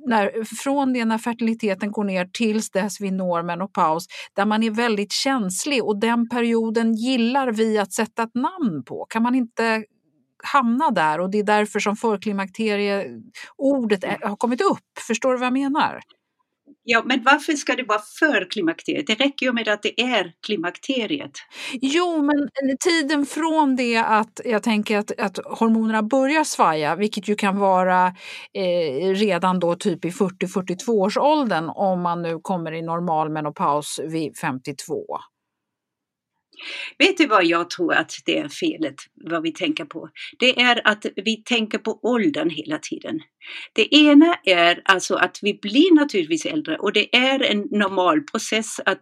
när, 0.07 0.45
från 0.63 0.93
det 0.93 1.05
när 1.05 1.19
fertiliteten 1.19 1.93
går 1.93 2.05
ner 2.05 2.29
tills 2.33 2.71
dess 2.71 3.01
vi 3.01 3.11
når 3.11 3.43
menopaus 3.43 4.07
där 4.35 4.47
man 4.47 4.63
är 4.63 4.71
väldigt 4.71 5.13
känslig 5.13 5.85
och 5.85 6.01
den 6.01 6.29
perioden 6.29 6.95
gillar 6.95 7.53
vi 7.53 7.79
att 7.79 7.93
sätta 7.93 8.23
ett 8.23 8.35
namn 8.35 8.85
på. 8.85 9.07
Kan 9.09 9.23
man 9.23 9.35
inte 9.35 9.85
hamna 10.45 10.91
där 10.91 11.21
och 11.21 11.31
det 11.31 11.39
är 11.39 11.45
därför 11.45 11.81
som 11.81 11.97
förklimakterieordet 11.97 14.05
har 14.23 14.37
kommit 14.37 14.61
upp. 14.61 14.99
Förstår 15.07 15.33
du 15.33 15.39
vad 15.39 15.47
jag 15.47 15.53
menar? 15.53 16.01
Ja, 16.91 17.03
men 17.05 17.23
varför 17.23 17.53
ska 17.53 17.77
det 17.77 17.83
vara 17.83 18.01
för 18.19 18.51
klimakteriet? 18.51 19.07
Det 19.07 19.15
räcker 19.15 19.47
ju 19.47 19.53
med 19.53 19.69
att 19.69 19.83
det 19.83 20.01
är 20.01 20.33
klimakteriet. 20.47 21.31
Jo, 21.73 22.23
men 22.23 22.49
tiden 22.81 23.27
från 23.27 23.77
det 23.77 23.97
att 23.97 24.41
jag 24.45 24.63
tänker 24.63 24.99
att, 24.99 25.21
att 25.21 25.39
hormonerna 25.59 26.03
börjar 26.03 26.45
svaja, 26.45 26.97
vilket 26.97 27.29
ju 27.29 27.35
kan 27.35 27.59
vara 27.59 28.07
eh, 28.55 29.15
redan 29.15 29.61
då 29.61 29.75
typ 29.75 30.05
i 30.05 30.11
40-42 30.11 30.89
års 30.91 31.17
åldern 31.17 31.69
om 31.69 32.03
man 32.03 32.23
nu 32.23 32.39
kommer 32.43 32.73
i 32.73 32.83
normal 32.83 33.31
menopaus 33.31 34.01
vid 34.05 34.37
52. 34.37 35.05
Vet 36.99 37.17
du 37.17 37.27
vad 37.27 37.45
jag 37.45 37.71
tror 37.71 37.95
att 37.95 38.13
det 38.25 38.39
är 38.39 38.49
felet, 38.49 38.95
vad 39.25 39.43
vi 39.43 39.53
tänker 39.53 39.85
på? 39.85 40.09
Det 40.39 40.61
är 40.61 40.89
att 40.89 41.07
vi 41.17 41.43
tänker 41.43 41.79
på 41.79 42.01
åldern 42.03 42.51
hela 42.51 42.79
tiden. 42.79 43.21
Det 43.73 43.95
ena 43.95 44.35
är 44.45 44.83
alltså 44.85 45.15
att 45.15 45.39
vi 45.43 45.59
blir 45.63 45.95
naturligtvis 45.95 46.47
äldre 46.47 46.77
och 46.77 46.93
det 46.93 47.17
är 47.17 47.43
en 47.43 47.59
normal 47.59 48.23
process 48.23 48.81
att 48.85 49.01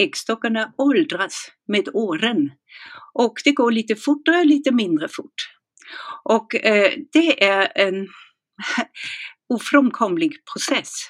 äggstockarna 0.00 0.72
åldras 0.78 1.50
med 1.68 1.88
åren. 1.92 2.50
Och 3.14 3.34
det 3.44 3.52
går 3.52 3.72
lite 3.72 3.96
fortare, 3.96 4.44
lite 4.44 4.72
mindre 4.72 5.08
fort. 5.08 5.50
Och 6.24 6.54
eh, 6.54 6.92
det 7.12 7.44
är 7.44 7.72
en 7.74 8.08
ofrånkomlig 9.54 10.32
process. 10.52 11.08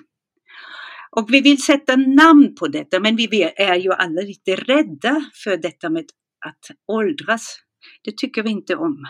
Och 1.16 1.32
vi 1.32 1.40
vill 1.40 1.62
sätta 1.62 1.96
namn 1.96 2.54
på 2.54 2.68
detta, 2.68 3.00
men 3.00 3.16
vi 3.16 3.52
är 3.56 3.76
ju 3.76 3.92
alla 3.92 4.20
lite 4.20 4.56
rädda 4.56 5.30
för 5.44 5.56
detta 5.56 5.90
med 5.90 6.04
att 6.46 6.76
åldras. 6.86 7.58
Det 8.04 8.16
tycker 8.16 8.42
vi 8.42 8.50
inte 8.50 8.76
om. 8.76 9.06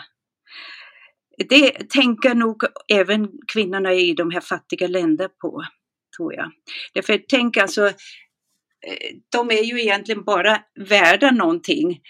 Det 1.49 1.89
tänker 1.89 2.35
nog 2.35 2.63
även 2.87 3.29
kvinnorna 3.53 3.93
i 3.93 4.13
de 4.13 4.31
här 4.31 4.41
fattiga 4.41 4.87
länderna 4.87 5.29
på, 5.41 5.63
tror 6.17 6.33
jag. 6.33 6.51
Därför 6.93 7.21
tänk 7.27 7.57
alltså, 7.57 7.87
eh, 7.87 9.15
de 9.29 9.51
är 9.51 9.63
ju 9.63 9.81
egentligen 9.81 10.23
bara 10.23 10.61
värda 10.89 11.31
någonting. 11.31 11.99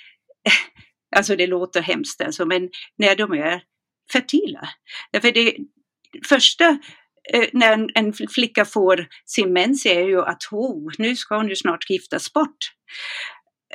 Alltså 1.16 1.36
det 1.36 1.48
låter 1.48 1.82
hemskt 1.82 2.22
alltså, 2.22 2.46
men 2.46 2.70
när 2.98 3.16
de 3.16 3.32
är 3.32 3.64
fertila. 4.14 4.70
Därför 5.12 5.32
det 5.32 5.56
första 6.30 6.80
när 7.54 7.88
en 7.94 8.14
flicka 8.14 8.66
får 8.66 9.08
sin 9.26 9.54
mens 9.54 9.86
är 9.86 10.04
ju 10.04 10.22
att 10.22 10.44
oh, 10.52 10.92
nu 10.98 11.16
ska 11.16 11.38
hon 11.38 11.50
ju 11.50 11.56
snart 11.56 11.90
giftas 11.90 12.34
bort. 12.34 12.58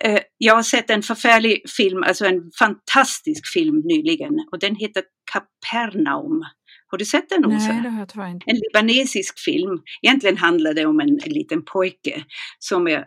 Eh, 0.02 0.20
jag 0.38 0.54
har 0.54 0.62
sett 0.62 0.90
en 0.90 1.02
förfärlig 1.02 1.70
film, 1.76 2.02
alltså 2.02 2.26
en 2.26 2.50
fantastisk 2.58 3.52
film 3.52 3.82
nyligen 3.84 4.34
och 4.52 4.58
den 4.58 4.76
heter 4.76 5.02
Kapernaum. 5.32 6.44
Har 6.88 6.98
du 6.98 7.04
sett 7.04 7.28
den 7.28 7.46
Åsa? 7.46 7.72
Nej, 7.72 7.82
det 7.82 7.88
har 7.88 7.98
jag 7.98 8.08
tyvärr 8.08 8.30
inte. 8.30 8.50
En 8.50 8.56
libanesisk 8.56 9.38
film. 9.38 9.82
Egentligen 10.02 10.36
handlar 10.36 10.74
det 10.74 10.86
om 10.86 11.00
en, 11.00 11.08
en 11.08 11.32
liten 11.32 11.64
pojke 11.64 12.24
som 12.58 12.88
är 12.88 13.04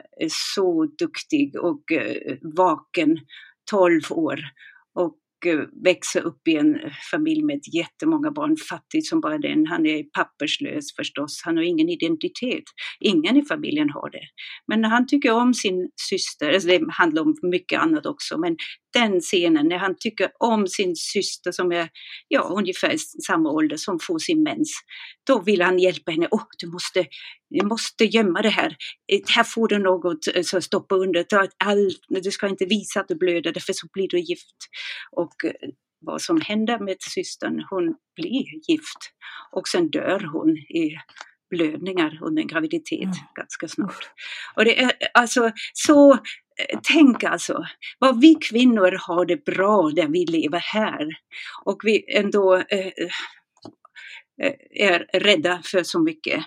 så 0.56 0.86
duktig 0.86 1.56
och 1.56 1.82
uh, 1.92 2.38
vaken, 2.56 3.20
12 3.72 4.02
år. 4.10 4.40
Eh, 5.46 5.54
Och 5.56 5.84
växa 5.86 6.20
upp 6.20 6.48
i 6.48 6.56
en 6.56 6.80
familj 7.12 7.44
med 7.44 7.60
jättemånga 7.74 8.32
barn, 8.32 8.58
fattig 8.70 9.08
som 9.08 9.22
bara 9.22 9.38
den. 9.38 9.66
Han 9.66 9.86
är 9.86 10.04
papperslös 10.04 10.96
förstås, 10.96 11.42
han 11.46 11.58
har 11.58 11.64
ingen 11.64 11.90
identitet. 11.90 12.64
Ingen 13.00 13.38
i 13.38 13.46
familjen 13.46 13.90
har 13.90 14.10
det. 14.10 14.24
Men 14.68 14.84
han 14.84 15.08
tycker 15.08 15.32
om 15.32 15.54
sin 15.54 15.90
syster, 16.10 16.54
alltså 16.54 16.68
det 16.68 16.82
handlar 16.92 17.22
om 17.22 17.36
mycket 17.42 17.80
annat 17.80 18.06
också, 18.06 18.38
men 18.38 18.56
den 18.94 19.22
scenen 19.22 19.68
när 19.68 19.78
han 19.78 19.96
tycker 20.00 20.30
om 20.40 20.68
sin 20.68 20.96
syster 20.96 21.52
som 21.52 21.72
är 21.72 21.90
ja, 22.28 22.42
ungefär 22.42 22.96
samma 23.28 23.52
ålder 23.52 23.78
som 23.78 24.00
får 24.02 24.20
sin 24.20 24.44
mens, 24.44 24.72
då 25.28 25.42
vill 25.42 25.62
han 25.62 25.80
hjälpa 25.80 26.12
henne. 26.12 26.28
Åh, 26.32 26.40
oh, 26.40 26.46
du 26.58 26.68
måste, 26.68 27.06
du 27.50 27.66
måste 27.66 28.06
gömma 28.06 28.42
det 28.42 28.50
här. 28.50 28.76
Eh, 29.14 29.20
här 29.36 29.44
får 29.44 29.68
du 29.68 29.80
något 29.80 30.28
att 30.36 30.46
så 30.46 30.62
stoppa 30.62 30.96
under. 30.96 31.26
Du 32.22 32.32
ska 32.32 32.48
inte 32.48 32.66
visa 32.66 33.00
att 33.00 33.08
du 33.08 33.16
blöder, 33.16 33.60
för 33.60 33.74
så 33.74 33.88
blir 33.94 34.08
du 34.08 34.20
gift. 34.20 34.56
Och 35.12 35.29
eh, 35.46 35.70
vad 36.02 36.22
som 36.22 36.42
händer 36.42 36.80
med 36.80 36.96
systern, 37.00 37.66
hon 37.70 37.96
blir 38.16 38.70
gift 38.70 39.14
och 39.52 39.68
sen 39.68 39.90
dör 39.90 40.20
hon 40.34 40.50
i 40.58 40.96
blödningar 41.50 42.20
under 42.22 42.42
en 42.42 42.48
graviditet 42.48 43.04
mm. 43.04 43.16
ganska 43.36 43.68
snart. 43.68 44.12
Och 44.56 44.66
det 44.66 44.80
är 44.80 44.92
alltså 45.14 45.52
så, 45.74 46.14
eh, 46.14 46.80
tänk 46.84 47.24
alltså, 47.24 47.66
vad 48.00 48.22
vi 48.22 48.36
kvinnor 48.36 48.98
har 49.08 49.26
det 49.26 49.46
bra 49.46 49.92
där 49.96 50.08
vi 50.08 50.26
lever 50.26 50.60
här. 50.60 51.08
Och 51.66 51.82
vi 51.84 52.18
ändå 52.18 52.56
eh, 52.56 52.92
Eh, 52.98 53.10
Eh, 54.44 54.54
är 54.90 55.20
rädda 55.20 55.62
för 55.66 55.84
så 55.84 56.00
mycket. 56.00 56.44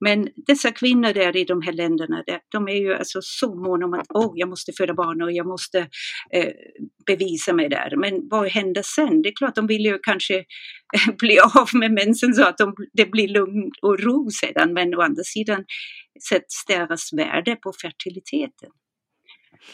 Men 0.00 0.28
dessa 0.46 0.70
kvinnor 0.70 1.12
där 1.12 1.36
i 1.36 1.44
de 1.44 1.62
här 1.62 1.72
länderna, 1.72 2.24
de 2.48 2.68
är 2.68 2.74
ju 2.74 2.94
alltså 2.94 3.18
så 3.22 3.54
måna 3.54 3.86
om 3.86 3.94
att 3.94 4.06
oh, 4.08 4.32
jag 4.34 4.48
måste 4.48 4.72
föda 4.72 4.94
barn 4.94 5.22
och 5.22 5.32
jag 5.32 5.46
måste 5.46 5.78
eh, 6.32 6.52
bevisa 7.06 7.52
mig 7.52 7.68
där. 7.68 7.96
Men 7.96 8.28
vad 8.28 8.48
händer 8.48 8.82
sen? 8.82 9.22
Det 9.22 9.28
är 9.28 9.36
klart, 9.36 9.54
de 9.54 9.66
vill 9.66 9.84
ju 9.84 9.98
kanske 10.02 10.36
eh, 10.36 11.14
bli 11.18 11.38
av 11.38 11.68
med 11.72 11.92
mensen 11.92 12.34
så 12.34 12.44
att 12.44 12.58
de, 12.58 12.74
det 12.92 13.06
blir 13.06 13.28
lugn 13.28 13.70
och 13.82 14.00
ro 14.00 14.30
sedan. 14.30 14.72
Men 14.72 14.94
å 14.94 15.00
andra 15.00 15.22
sidan 15.24 15.64
sätts 16.28 16.64
deras 16.66 17.12
värde 17.12 17.56
på 17.56 17.72
fertiliteten. 17.82 18.70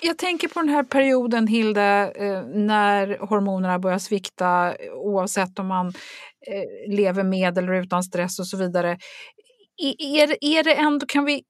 Jag 0.01 0.19
tänker 0.19 0.49
på 0.49 0.61
den 0.61 0.69
här 0.69 0.83
perioden, 0.83 1.47
Hilde, 1.47 2.13
eh, 2.17 2.43
när 2.47 3.19
hormonerna 3.19 3.79
börjar 3.79 3.99
svikta 3.99 4.75
oavsett 4.93 5.59
om 5.59 5.67
man 5.67 5.87
eh, 6.47 6.95
lever 6.97 7.25
med 7.25 7.59
eller 7.59 7.73
utan 7.73 8.03
stress 8.03 8.39
och 8.39 8.47
så 8.47 8.57
vidare. 8.57 8.99
Är, 9.99 10.37
är 10.41 10.63
det 10.63 10.75
ändå, 10.75 11.07
kan 11.07 11.25
vi 11.25 11.43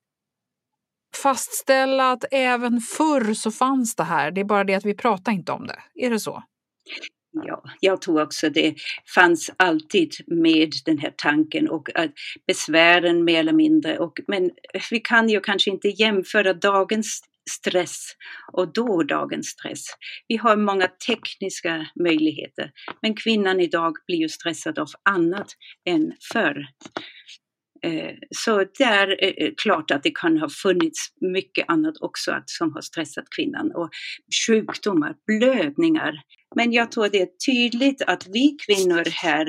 fastställa 1.22 2.12
att 2.12 2.25
även 2.30 2.80
förr 2.80 3.34
så 3.34 3.50
fanns 3.50 3.96
det 3.96 4.04
här, 4.04 4.30
det 4.30 4.40
är 4.40 4.44
bara 4.44 4.64
det 4.64 4.75
att 4.75 4.84
vi 4.84 4.94
pratar 4.94 5.32
inte 5.32 5.52
om 5.52 5.66
det. 5.66 5.78
Är 5.94 6.11
det 6.11 6.20
så? 6.20 6.42
Ja, 7.32 7.62
jag 7.80 8.00
tror 8.00 8.22
också 8.22 8.50
det 8.50 8.75
fanns 9.14 9.50
alltid 9.56 10.12
med 10.26 10.72
den 10.84 10.99
här 10.99 11.14
tanken 11.16 11.68
och 11.68 11.88
besvären 12.46 13.25
mer 13.25 13.40
eller 13.40 13.52
mindre. 13.52 13.99
Och, 13.99 14.20
men 14.26 14.50
vi 14.90 15.00
kan 15.00 15.28
ju 15.28 15.40
kanske 15.40 15.70
inte 15.70 15.88
jämföra 15.88 16.54
dagens 16.54 17.20
stress 17.50 18.06
och 18.52 18.72
då 18.72 19.02
dagens 19.02 19.46
stress. 19.46 19.84
Vi 20.28 20.37
har 20.37 20.56
många 20.56 20.88
tekniska 21.06 21.87
möjligheter, 22.00 22.70
men 23.02 23.14
kvinnan 23.14 23.61
idag 23.61 23.96
blir 24.06 24.18
ju 24.18 24.28
stressad 24.28 24.78
av 24.78 24.88
annat 25.11 25.49
än 25.88 26.12
förr. 26.32 26.66
Eh, 27.84 28.14
så 28.37 28.64
det 28.78 28.84
är 28.84 29.25
eh, 29.25 29.50
klart 29.62 29.90
att 29.90 30.02
det 30.02 30.14
kan 30.14 30.38
ha 30.38 30.49
funnits 30.49 31.08
mycket 31.20 31.64
annat 31.68 31.94
också 32.00 32.42
som 32.46 32.72
har 32.72 32.80
stressat 32.80 33.25
kvinnan 33.37 33.72
och 33.75 33.90
sjukdomar, 34.46 35.14
blödningar. 35.26 36.14
Men 36.56 36.72
jag 36.72 36.92
tror 36.92 37.08
det 37.08 37.22
är 37.22 37.28
tydligt 37.46 38.02
att 38.02 38.26
vi 38.26 38.56
kvinnor 38.66 39.04
här 39.22 39.46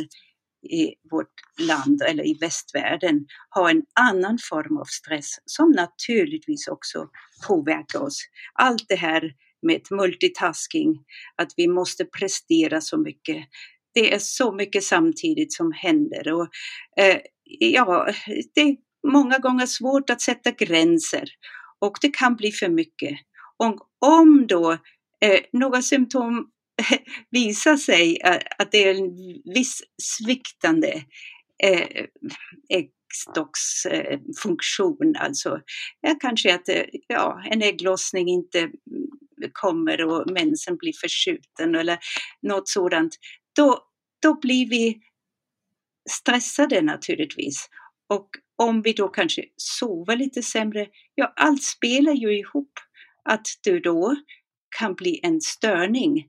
i 0.63 0.95
vårt 1.11 1.67
land 1.67 2.01
eller 2.01 2.27
i 2.27 2.37
västvärlden 2.41 3.25
har 3.49 3.69
en 3.69 3.83
annan 3.99 4.37
form 4.49 4.77
av 4.77 4.85
stress 4.85 5.35
som 5.45 5.71
naturligtvis 5.71 6.67
också 6.67 7.09
påverkar 7.47 7.99
oss. 7.99 8.19
Allt 8.53 8.85
det 8.89 8.95
här 8.95 9.33
med 9.61 9.81
multitasking, 9.91 10.99
att 11.35 11.51
vi 11.57 11.67
måste 11.67 12.05
prestera 12.05 12.81
så 12.81 12.97
mycket. 12.97 13.45
Det 13.93 14.13
är 14.13 14.19
så 14.19 14.51
mycket 14.51 14.83
samtidigt 14.83 15.53
som 15.53 15.71
händer 15.71 16.33
och 16.33 16.47
eh, 16.97 17.17
ja, 17.59 18.13
det 18.55 18.61
är 18.61 18.75
många 19.07 19.37
gånger 19.37 19.65
svårt 19.65 20.09
att 20.09 20.21
sätta 20.21 20.51
gränser 20.51 21.29
och 21.79 21.97
det 22.01 22.09
kan 22.09 22.35
bli 22.35 22.51
för 22.51 22.69
mycket. 22.69 23.19
Och 23.57 23.87
om 23.99 24.47
då 24.47 24.71
eh, 25.21 25.39
några 25.51 25.81
symptom 25.81 26.49
visar 27.31 27.77
sig 27.77 28.21
att 28.57 28.71
det 28.71 28.89
är 28.89 28.95
en 28.95 29.15
viss 29.53 29.81
sviktande 30.01 31.03
eh, 31.63 32.05
äggstocksfunktion, 32.69 35.15
alltså 35.15 35.61
ja, 36.01 36.15
kanske 36.21 36.55
att 36.55 36.69
ja, 37.07 37.43
en 37.51 37.61
ägglossning 37.61 38.27
inte 38.27 38.71
kommer 39.51 40.05
och 40.05 40.31
mensen 40.31 40.77
blir 40.77 40.93
förskjuten 41.01 41.75
eller 41.75 41.99
något 42.41 42.69
sådant, 42.69 43.15
då, 43.55 43.79
då 44.21 44.39
blir 44.39 44.69
vi 44.69 45.01
stressade 46.09 46.81
naturligtvis. 46.81 47.69
Och 48.09 48.29
om 48.55 48.81
vi 48.81 48.93
då 48.93 49.07
kanske 49.07 49.45
sover 49.57 50.15
lite 50.15 50.43
sämre, 50.43 50.87
ja 51.15 51.33
allt 51.35 51.63
spelar 51.63 52.13
ju 52.13 52.39
ihop. 52.39 52.71
Att 53.29 53.47
du 53.63 53.79
då 53.79 54.15
kan 54.79 54.93
bli 54.93 55.19
en 55.23 55.41
störning 55.41 56.27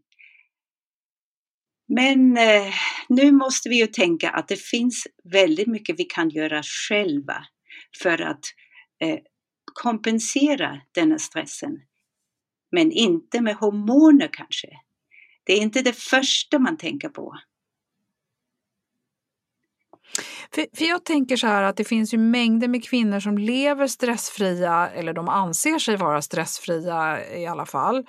men 1.94 2.36
eh, 2.36 2.74
nu 3.08 3.32
måste 3.32 3.68
vi 3.68 3.78
ju 3.80 3.86
tänka 3.86 4.30
att 4.30 4.48
det 4.48 4.60
finns 4.60 5.06
väldigt 5.32 5.66
mycket 5.66 5.98
vi 6.00 6.04
kan 6.04 6.28
göra 6.30 6.62
själva 6.62 7.44
för 8.02 8.22
att 8.22 8.44
eh, 9.00 9.18
kompensera 9.74 10.80
denna 10.94 11.18
stressen. 11.18 11.72
Men 12.72 12.92
inte 12.92 13.40
med 13.40 13.56
hormoner 13.56 14.28
kanske. 14.32 14.68
Det 15.44 15.52
är 15.52 15.62
inte 15.62 15.82
det 15.82 15.92
första 15.92 16.58
man 16.58 16.76
tänker 16.76 17.08
på. 17.08 17.38
För, 20.54 20.66
för, 20.76 20.84
jag 20.84 21.04
tänker 21.04 21.36
så 21.36 21.46
här 21.46 21.62
att 21.62 21.76
det 21.76 21.84
finns 21.84 22.14
ju 22.14 22.18
mängder 22.18 22.68
med 22.68 22.84
kvinnor 22.84 23.20
som 23.20 23.38
lever 23.38 23.86
stressfria 23.86 24.90
eller 24.90 25.12
de 25.12 25.28
anser 25.28 25.78
sig 25.78 25.96
vara 25.96 26.22
stressfria 26.22 27.28
i 27.36 27.46
alla 27.46 27.66
fall 27.66 28.06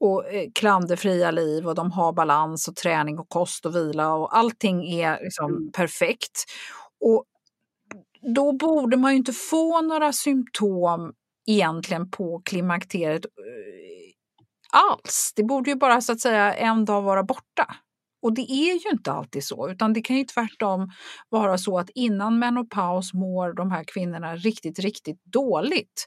och 0.00 0.32
eh, 0.32 0.48
klanderfria 0.54 1.30
liv 1.30 1.68
och 1.68 1.74
de 1.74 1.92
har 1.92 2.12
balans 2.12 2.68
och 2.68 2.76
träning 2.76 3.18
och 3.18 3.28
kost 3.28 3.66
och 3.66 3.76
vila 3.76 4.14
och 4.14 4.36
allting 4.36 4.92
är 4.92 5.20
liksom 5.22 5.50
mm. 5.50 5.72
perfekt. 5.72 6.44
Och 7.00 7.24
då 8.34 8.52
borde 8.52 8.96
man 8.96 9.12
ju 9.12 9.16
inte 9.16 9.32
få 9.32 9.80
några 9.80 10.12
symptom 10.12 11.12
egentligen 11.46 12.10
på 12.10 12.42
klimakteriet 12.44 13.24
eh, 13.24 14.80
alls. 14.82 15.32
Det 15.36 15.44
borde 15.44 15.70
ju 15.70 15.76
bara 15.76 16.00
så 16.00 16.12
att 16.12 16.20
säga 16.20 16.54
en 16.54 16.84
dag 16.84 17.02
vara 17.02 17.22
borta. 17.22 17.76
Och 18.22 18.34
det 18.34 18.52
är 18.52 18.84
ju 18.84 18.90
inte 18.90 19.12
alltid 19.12 19.44
så, 19.44 19.70
utan 19.70 19.92
det 19.92 20.00
kan 20.00 20.16
ju 20.16 20.24
tvärtom 20.24 20.90
vara 21.28 21.58
så 21.58 21.78
att 21.78 21.90
innan 21.94 22.38
menopaus 22.38 23.14
mår 23.14 23.52
de 23.52 23.70
här 23.70 23.84
kvinnorna 23.84 24.36
riktigt, 24.36 24.78
riktigt 24.78 25.24
dåligt. 25.24 26.06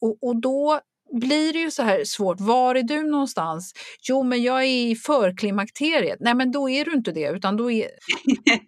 Och, 0.00 0.18
och 0.22 0.40
då 0.40 0.80
blir 1.12 1.52
det 1.52 1.58
ju 1.58 1.70
så 1.70 1.82
här 1.82 2.04
svårt. 2.04 2.40
Var 2.40 2.74
är 2.74 2.82
du 2.82 3.02
någonstans? 3.02 3.72
Jo, 4.08 4.22
men 4.22 4.42
jag 4.42 4.62
är 4.62 4.90
i 4.90 4.96
förklimakteriet. 4.96 6.16
Nej, 6.20 6.34
men 6.34 6.52
då 6.52 6.70
är 6.70 6.84
du 6.84 6.92
inte 6.92 7.12
det, 7.12 7.28
utan 7.28 7.56
då 7.56 7.70
är... 7.70 7.88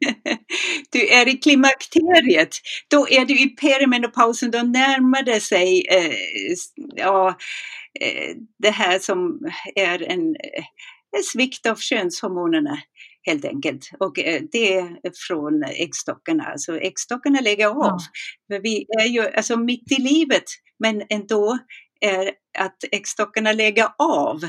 du 0.90 1.08
är 1.08 1.28
i 1.28 1.32
klimakteriet. 1.32 2.50
Då 2.88 3.08
är 3.08 3.24
du 3.24 3.42
i 3.42 3.48
perimenopausen, 3.48 4.50
då 4.50 4.58
närmar 4.58 5.22
det 5.22 5.40
sig 5.40 5.86
eh, 5.90 6.12
ja, 6.96 7.28
eh, 8.00 8.36
det 8.58 8.70
här 8.70 8.98
som 8.98 9.40
är 9.74 10.02
en, 10.02 10.20
en 11.16 11.22
svikt 11.24 11.66
av 11.66 11.76
könshormonerna 11.76 12.78
helt 13.26 13.44
enkelt. 13.44 13.90
Och 14.00 14.18
eh, 14.18 14.42
det 14.52 14.74
är 14.74 14.96
från 15.28 15.62
äggstockarna. 15.64 16.44
Alltså 16.44 16.78
äggstockarna 16.80 17.40
lägger 17.40 17.66
av. 17.66 17.76
Ja. 17.76 17.98
För 18.48 18.62
vi 18.62 18.86
är 19.00 19.06
ju 19.06 19.28
alltså 19.28 19.56
mitt 19.56 19.92
i 19.92 20.02
livet, 20.02 20.44
men 20.78 21.02
ändå 21.08 21.58
är 22.00 22.32
att 22.58 22.84
äggstockarna 22.92 23.52
lägger 23.52 23.88
av. 23.98 24.40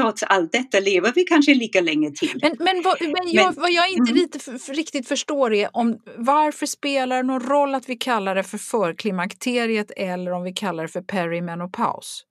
Trots 0.00 0.22
allt 0.22 0.52
detta 0.52 0.80
lever 0.80 1.12
vi 1.14 1.24
kanske 1.24 1.54
lika 1.54 1.80
länge 1.80 2.10
till. 2.10 2.38
Men, 2.42 2.56
men, 2.58 2.82
vad, 2.82 3.00
men, 3.00 3.32
jag, 3.32 3.44
men 3.44 3.62
vad 3.62 3.70
jag 3.70 3.90
inte 3.90 4.10
mm. 4.10 4.22
lite 4.22 4.38
för, 4.38 4.74
riktigt 4.74 5.08
förstår 5.08 5.52
är 5.52 5.76
om 5.76 5.98
varför 6.16 6.66
spelar 6.66 7.16
det 7.16 7.22
någon 7.22 7.48
roll 7.48 7.74
att 7.74 7.88
vi 7.88 7.96
kallar 7.96 8.34
det 8.34 8.42
för 8.42 8.58
förklimakteriet 8.58 9.90
eller 9.96 10.32
om 10.32 10.42
vi 10.42 10.52
kallar 10.52 10.82
det 10.82 10.88
för 10.88 11.02
perimenopaus? 11.02 12.24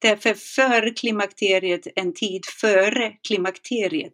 Därför 0.00 0.34
förklimakteriet 0.34 1.86
en 1.96 2.14
tid 2.14 2.44
före 2.60 3.12
klimakteriet. 3.28 4.12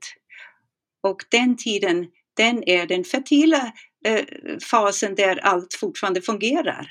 Och 1.03 1.25
den 1.31 1.57
tiden, 1.57 2.07
den 2.37 2.69
är 2.69 2.87
den 2.87 3.05
fertila 3.05 3.73
eh, 4.07 4.25
fasen 4.71 5.15
där 5.15 5.37
allt 5.37 5.75
fortfarande 5.81 6.23
fungerar. 6.23 6.89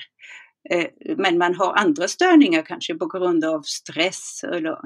Eh, 0.70 0.86
men 1.16 1.38
man 1.38 1.54
har 1.54 1.74
andra 1.74 2.08
störningar 2.08 2.62
kanske 2.62 2.94
på 2.94 3.06
grund 3.06 3.44
av 3.44 3.62
stress 3.62 4.44
eller 4.52 4.76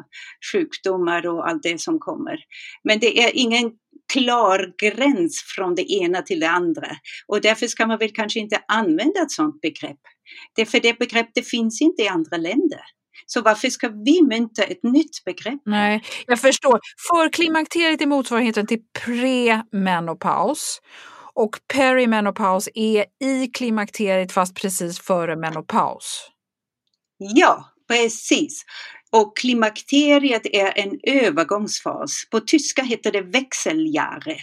sjukdomar 0.53 1.27
och 1.27 1.49
allt 1.49 1.63
det 1.63 1.81
som 1.81 1.99
kommer. 1.99 2.39
Men 2.85 2.99
det 2.99 3.25
är 3.25 3.31
ingen 3.35 3.73
klar 4.13 4.73
gräns 4.83 5.45
från 5.57 5.75
det 5.75 5.93
ena 5.93 6.23
till 6.23 6.41
det 6.41 6.51
andra. 6.51 6.89
Och 7.27 7.41
därför 7.41 7.67
ska 7.67 7.87
man 7.87 7.99
väl 7.99 8.13
kanske 8.13 8.41
inte 8.41 8.61
använda 8.69 9.21
ett 9.23 9.31
sådant 9.31 9.61
begrepp. 9.61 10.01
Det 10.57 10.67
för 10.67 10.81
det 10.81 10.99
begreppet 10.99 11.49
finns 11.49 11.81
inte 11.83 12.03
i 12.03 12.09
andra 12.09 12.37
länder. 12.37 12.81
Så 13.27 13.41
varför 13.41 13.69
ska 13.69 13.89
vi 13.89 14.23
mynta 14.23 14.63
ett 14.63 14.83
nytt 14.83 15.25
begrepp? 15.25 15.61
Nej, 15.65 16.03
jag 16.27 16.41
förstår. 16.41 16.81
Förklimakteriet 17.11 18.03
är 18.03 18.07
motsvarigheten 18.07 18.67
till 18.67 18.81
premenopaus. 19.05 20.81
Och 21.39 21.61
perimenopaus 21.75 22.69
är 22.75 23.05
i 23.21 23.47
klimakteriet 23.47 24.33
fast 24.33 24.55
precis 24.55 25.01
före 25.01 25.37
menopaus. 25.37 26.31
Ja, 27.19 27.65
precis. 27.89 28.65
Och 29.11 29.37
klimakteriet 29.37 30.47
är 30.47 30.79
en 30.79 30.99
övergångsfas. 31.03 32.25
På 32.31 32.41
tyska 32.41 32.83
heter 32.83 33.13
det 33.13 33.21
växeljahre. 33.21 34.37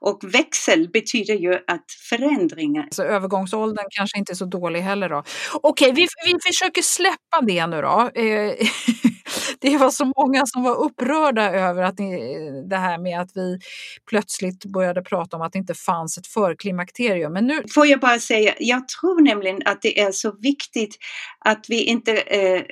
Och 0.00 0.34
växel 0.34 0.88
betyder 0.92 1.34
ju 1.34 1.54
att 1.54 1.84
förändringar. 2.10 2.88
Så 2.90 3.02
övergångsåldern 3.02 3.86
kanske 3.90 4.18
inte 4.18 4.32
är 4.32 4.34
så 4.34 4.44
dålig 4.44 4.80
heller 4.80 5.08
då. 5.08 5.22
Okej, 5.52 5.92
vi, 5.92 6.06
vi 6.26 6.34
försöker 6.46 6.82
släppa 6.82 7.40
det 7.46 7.66
nu 7.66 7.82
då. 7.82 8.10
Eh, 8.14 8.54
det 9.60 9.78
var 9.78 9.90
så 9.90 10.12
många 10.16 10.46
som 10.46 10.62
var 10.62 10.76
upprörda 10.76 11.52
över 11.52 11.82
att 11.82 11.96
det 12.68 12.76
här 12.76 12.98
med 12.98 13.20
att 13.20 13.30
vi 13.34 13.58
plötsligt 14.08 14.64
började 14.64 15.02
prata 15.02 15.36
om 15.36 15.42
att 15.42 15.52
det 15.52 15.58
inte 15.58 15.74
fanns 15.74 16.18
ett 16.18 16.26
förklimakterium. 16.26 17.32
Men 17.32 17.46
nu... 17.46 17.62
Får 17.74 17.86
jag 17.86 18.00
bara 18.00 18.18
säga, 18.18 18.54
jag 18.58 18.88
tror 18.88 19.22
nämligen 19.22 19.62
att 19.64 19.82
det 19.82 20.00
är 20.00 20.12
så 20.12 20.32
viktigt 20.40 20.96
att 21.44 21.66
vi 21.68 21.84
inte 21.84 22.16
eh, 22.16 22.62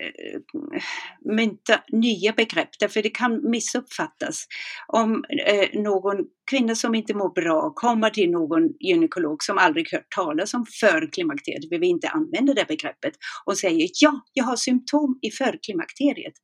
mynta 1.38 1.80
nya 1.92 2.32
begrepp 2.32 2.68
därför 2.80 3.02
det 3.02 3.10
kan 3.10 3.50
missuppfattas. 3.50 4.46
Om 4.86 5.24
eh, 5.46 5.80
någon 5.80 6.16
kvinna 6.50 6.74
som 6.74 6.94
inte 6.94 7.14
mår 7.14 7.32
bra 7.34 7.72
kommer 7.74 8.10
till 8.10 8.30
någon 8.30 8.62
gynekolog 8.80 9.42
som 9.42 9.58
aldrig 9.58 9.92
hört 9.92 10.10
talas 10.14 10.54
om 10.54 10.66
förklimakteriet, 10.80 11.64
vi 11.70 11.78
vill 11.78 11.88
inte 11.88 12.08
använda 12.08 12.54
det 12.54 12.64
begreppet, 12.68 13.12
och 13.46 13.58
säger 13.58 13.88
ja, 14.00 14.20
jag 14.32 14.44
har 14.44 14.56
symptom 14.56 15.18
i 15.22 15.30
förklimakteriet. 15.30 16.34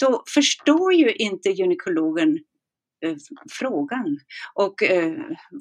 Då 0.00 0.22
förstår 0.34 0.94
ju 0.94 1.12
inte 1.12 1.48
gynekologen 1.50 2.38
Eh, 3.04 3.16
frågan 3.50 4.18
och 4.54 4.82
eh, 4.82 5.12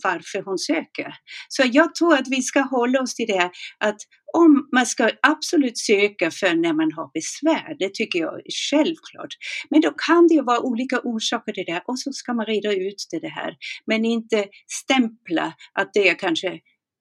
varför 0.04 0.42
hon 0.42 0.58
söker. 0.58 1.16
Så 1.50 1.64
jag 1.72 1.96
tror 1.96 2.14
att 2.14 2.28
vi 2.28 2.42
ska 2.42 2.60
hålla 2.60 3.02
oss 3.02 3.16
till 3.16 3.28
det 3.28 3.38
här. 3.38 3.52
att 3.78 3.98
om 4.34 4.70
man 4.72 4.86
ska 4.86 5.10
absolut 5.22 5.78
söka 5.78 6.32
för 6.32 6.56
när 6.56 6.74
man 6.74 6.92
har 6.92 7.12
besvär, 7.14 7.76
det 7.80 7.94
tycker 7.94 8.20
jag 8.20 8.34
är 8.34 8.44
självklart. 8.70 9.34
Men 9.70 9.82
då 9.82 9.92
kan 9.92 10.28
det 10.28 10.34
ju 10.34 10.42
vara 10.42 10.60
olika 10.60 11.00
orsaker 11.04 11.54
till 11.54 11.66
det 11.66 11.84
och 11.88 12.00
så 12.00 12.12
ska 12.14 12.34
man 12.34 12.46
reda 12.46 12.74
ut 12.74 13.08
det 13.22 13.28
här. 13.28 13.56
Men 13.86 14.06
inte 14.06 14.46
stämpla 14.68 15.54
att 15.74 15.94
det 15.94 16.10
är 16.10 16.20
kanske 16.20 16.48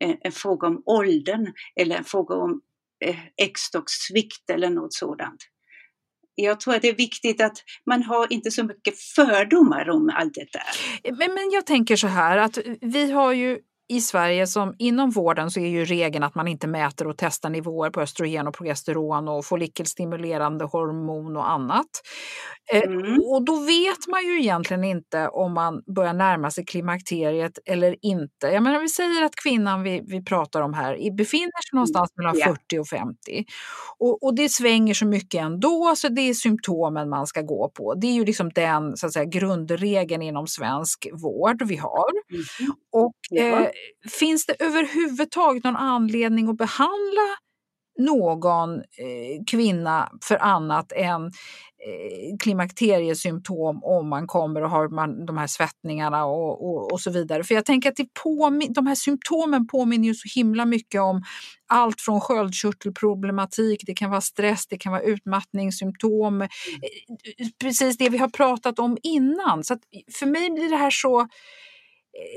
eh, 0.04 0.14
en 0.20 0.32
fråga 0.32 0.68
om 0.68 0.82
åldern 0.86 1.52
eller 1.80 1.96
en 1.96 2.04
fråga 2.04 2.34
om 2.34 2.60
eh, 3.04 3.16
äggstockssvikt 3.36 4.50
eller 4.50 4.70
något 4.70 4.94
sådant 4.94 5.42
jag 6.34 6.60
tror 6.60 6.74
att 6.74 6.82
det 6.82 6.88
är 6.88 6.96
viktigt 6.96 7.40
att 7.40 7.56
man 7.86 8.02
har 8.02 8.32
inte 8.32 8.50
så 8.50 8.64
mycket 8.64 8.98
fördomar 8.98 9.90
om 9.90 10.12
allt 10.14 10.34
detta. 10.34 10.58
Men, 11.18 11.34
men 11.34 11.50
jag 11.50 11.66
tänker 11.66 11.96
så 11.96 12.06
här 12.06 12.38
att 12.38 12.58
vi 12.80 13.10
har 13.10 13.32
ju 13.32 13.58
i 13.92 14.00
Sverige 14.00 14.46
som 14.46 14.74
inom 14.78 15.10
vården 15.10 15.50
så 15.50 15.60
är 15.60 15.68
ju 15.68 15.84
regeln 15.84 16.24
att 16.24 16.34
man 16.34 16.48
inte 16.48 16.66
mäter 16.66 17.06
och 17.06 17.14
testar 17.16 17.50
nivåer 17.50 17.90
på 17.90 18.00
östrogen 18.00 18.46
och 18.46 18.54
progesteron 18.54 19.28
och 19.28 19.44
follikelstimulerande 19.44 20.64
hormon 20.64 21.36
och 21.36 21.50
annat. 21.50 21.86
Eh, 22.72 22.82
mm. 22.82 23.20
Och 23.26 23.44
då 23.44 23.58
vet 23.58 24.08
man 24.08 24.24
ju 24.24 24.40
egentligen 24.40 24.84
inte 24.84 25.28
om 25.28 25.54
man 25.54 25.82
börjar 25.94 26.12
närma 26.12 26.50
sig 26.50 26.64
klimakteriet 26.64 27.58
eller 27.66 27.96
inte. 28.02 28.46
Jag 28.46 28.62
menar, 28.62 28.80
vi 28.80 28.88
säger 28.88 29.24
att 29.24 29.36
kvinnan 29.36 29.82
vi, 29.82 30.02
vi 30.06 30.24
pratar 30.24 30.60
om 30.60 30.74
här 30.74 31.16
befinner 31.16 31.62
sig 31.62 31.70
någonstans 31.72 32.12
mellan 32.16 32.36
yeah. 32.36 32.50
40 32.50 32.78
och 32.78 32.88
50. 32.88 33.44
Och, 33.98 34.22
och, 34.22 34.34
det 34.34 34.48
svänger 34.48 34.94
så 34.94 35.06
mycket 35.06 35.40
ändå 35.40 35.94
så 35.96 36.08
det 36.08 36.20
är 36.20 36.34
symptomen 36.34 37.08
man 37.08 37.26
ska 37.26 37.40
gå 37.40 37.72
på. 37.74 37.94
Det 37.94 38.06
är 38.06 38.12
ju 38.12 38.24
liksom 38.24 38.50
den 38.54 38.96
så 38.96 39.06
att 39.06 39.12
säga, 39.12 39.24
grundregeln 39.24 40.22
inom 40.22 40.46
svensk 40.46 41.08
vård 41.12 41.62
vi 41.62 41.76
har. 41.76 42.10
Mm. 42.30 42.72
Och, 42.92 43.38
yeah. 43.38 43.62
eh, 43.62 43.68
finns 44.10 44.46
det 44.46 44.56
överhuvudtaget 44.58 45.64
någon 45.64 45.76
anledning 45.76 46.48
att 46.48 46.56
behandla 46.56 47.36
någon 47.98 48.74
eh, 48.78 49.44
kvinna 49.50 50.12
för 50.28 50.42
annat 50.42 50.92
än 50.92 51.24
eh, 51.24 52.36
klimakteriesymptom 52.42 53.84
om 53.84 54.08
man 54.08 54.26
kommer 54.26 54.62
och 54.62 54.70
har 54.70 54.88
man, 54.88 55.26
de 55.26 55.36
här 55.38 55.46
svettningarna 55.46 56.24
och, 56.24 56.66
och, 56.68 56.92
och 56.92 57.00
så 57.00 57.10
vidare. 57.10 57.44
För 57.44 57.54
jag 57.54 57.64
tänker 57.64 57.88
att 57.88 57.96
det 57.96 58.08
påmin- 58.24 58.72
de 58.72 58.86
här 58.86 58.94
symptomen 58.94 59.66
påminner 59.66 60.08
ju 60.08 60.14
så 60.14 60.28
himla 60.38 60.64
mycket 60.64 61.00
om 61.00 61.22
allt 61.66 62.00
från 62.00 62.20
sköldkörtelproblematik, 62.20 63.82
det 63.86 63.94
kan 63.94 64.10
vara 64.10 64.20
stress, 64.20 64.66
det 64.66 64.78
kan 64.78 64.92
vara 64.92 65.02
utmattningssymptom, 65.02 66.34
mm. 66.34 66.48
Eh, 67.38 67.48
precis 67.60 67.96
det 67.96 68.08
vi 68.08 68.18
har 68.18 68.28
pratat 68.28 68.78
om 68.78 68.98
innan. 69.02 69.64
Så 69.64 69.76
för 70.18 70.26
mig 70.26 70.50
blir 70.50 70.70
det 70.70 70.76
här 70.76 70.90
så 70.90 71.28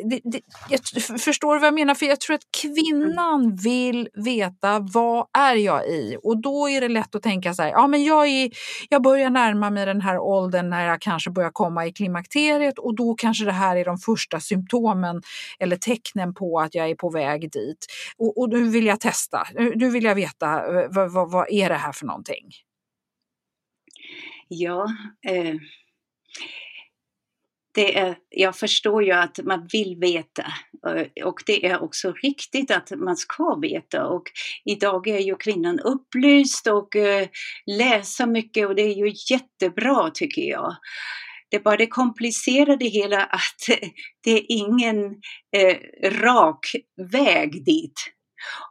det, 0.06 0.22
det, 0.24 0.42
jag 0.70 1.22
förstår 1.22 1.60
vad 1.60 1.68
jag 1.68 1.74
menar, 1.74 1.96
för 1.96 2.06
jag 2.06 2.20
tror 2.20 2.36
att 2.36 2.52
kvinnan 2.62 3.56
vill 3.56 4.10
veta 4.14 4.80
vad 4.80 5.28
är 5.38 5.56
jag 5.56 5.88
i? 5.88 6.18
Och 6.24 6.42
då 6.42 6.70
är 6.70 6.82
det 6.82 6.90
lätt 6.90 7.16
att 7.16 7.24
tänka 7.24 7.54
så 7.54 7.62
här, 7.62 7.70
ja 7.70 7.88
men 7.88 8.04
jag, 8.04 8.28
är, 8.28 8.52
jag 8.90 9.02
börjar 9.02 9.30
närma 9.30 9.70
mig 9.70 9.86
den 9.86 10.02
här 10.02 10.20
åldern 10.20 10.70
när 10.70 10.88
jag 10.88 11.02
kanske 11.02 11.32
börjar 11.32 11.52
komma 11.52 11.86
i 11.86 11.94
klimakteriet 11.94 12.80
och 12.80 12.96
då 12.96 13.14
kanske 13.14 13.46
det 13.46 13.52
här 13.52 13.76
är 13.76 13.86
de 13.86 13.98
första 13.98 14.40
symptomen 14.40 15.22
eller 15.60 15.78
tecknen 15.78 16.34
på 16.34 16.60
att 16.60 16.76
jag 16.76 16.90
är 16.90 16.96
på 16.96 17.10
väg 17.10 17.52
dit. 17.52 17.86
Och, 18.18 18.38
och 18.38 18.50
nu 18.50 18.70
vill 18.70 18.86
jag 18.86 19.00
testa, 19.00 19.48
nu 19.76 19.90
vill 19.90 20.04
jag 20.04 20.16
veta 20.16 20.82
eh, 20.82 20.88
vad, 20.90 21.14
vad, 21.14 21.32
vad 21.32 21.48
är 21.50 21.70
det 21.70 21.76
här 21.76 21.92
för 21.92 22.06
någonting? 22.06 22.50
Ja, 24.48 24.88
eh 25.28 25.56
det 27.76 27.98
är, 27.98 28.16
jag 28.30 28.56
förstår 28.56 29.04
ju 29.04 29.12
att 29.12 29.40
man 29.44 29.68
vill 29.72 29.98
veta 30.00 30.46
eh, 30.88 31.26
och 31.26 31.44
det 31.46 31.66
är 31.66 31.84
också 31.84 32.14
riktigt 32.24 32.72
att 32.72 32.92
man 32.92 33.18
ska 33.18 33.56
veta 33.62 34.08
och 34.08 34.24
idag 34.66 35.08
är 35.08 35.20
ju 35.20 35.36
kvinnan 35.36 35.80
upplyst 35.80 36.68
och 36.68 36.96
eh, 36.96 37.28
läser 37.66 38.26
mycket 38.26 38.68
och 38.68 38.76
det 38.76 38.82
är 38.82 38.96
ju 38.96 39.14
jättebra 39.30 40.12
tycker 40.14 40.42
jag. 40.42 40.76
Det 41.50 41.58
är 41.58 41.62
bara 41.62 41.78
det 41.78 41.88
komplicerade 41.88 42.86
hela 42.86 43.24
att 43.24 43.80
det 44.24 44.32
är 44.32 44.46
ingen 44.48 45.06
eh, 45.58 45.78
rak 46.10 46.76
väg 47.12 47.66
dit. 47.66 48.12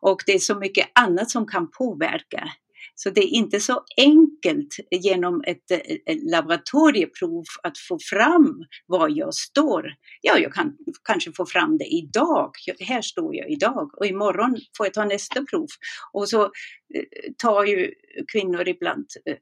Och 0.01 0.23
det 0.27 0.33
är 0.33 0.38
så 0.38 0.55
mycket 0.55 0.87
annat 0.95 1.31
som 1.31 1.47
kan 1.47 1.71
påverka. 1.71 2.53
Så 2.94 3.11
det 3.11 3.20
är 3.20 3.28
inte 3.28 3.61
så 3.61 3.85
enkelt 3.96 4.76
genom 4.90 5.44
ett, 5.46 5.70
eh, 5.70 5.78
ett 5.78 6.30
laboratorieprov 6.30 7.44
att 7.62 7.78
få 7.78 7.98
fram 8.11 8.64
var 8.87 9.09
jag 9.09 9.35
står. 9.35 9.94
Ja, 10.20 10.38
jag 10.38 10.54
kan 10.54 10.76
kanske 11.04 11.33
få 11.33 11.46
fram 11.46 11.78
det 11.78 11.85
idag. 11.85 12.50
Här 12.80 13.02
står 13.02 13.37
jag 13.37 13.50
idag 13.50 13.98
och 13.98 14.07
imorgon 14.07 14.57
får 14.76 14.87
jag 14.87 14.94
ta 14.94 15.04
nästa 15.04 15.44
prov. 15.44 15.66
Och 16.12 16.28
så 16.28 16.42
eh, 16.42 17.33
tar 17.38 17.64
ju 17.64 17.94
kvinnor 18.33 18.68
ibland 18.68 19.07
eh, 19.26 19.37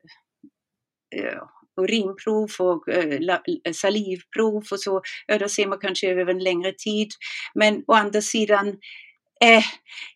eh 1.21 1.43
urinprov 1.77 2.51
och 2.59 2.85
salivprov 3.75 4.65
och 4.73 4.81
så. 4.81 5.03
Ja, 5.27 5.39
då 5.39 5.49
ser 5.49 5.67
man 5.67 5.79
kanske 5.79 6.11
över 6.11 6.27
en 6.27 6.39
längre 6.39 6.73
tid. 6.73 7.09
Men 7.55 7.85
å 7.87 7.93
andra 7.93 8.21
sidan 8.21 8.77
Eh, 9.43 9.63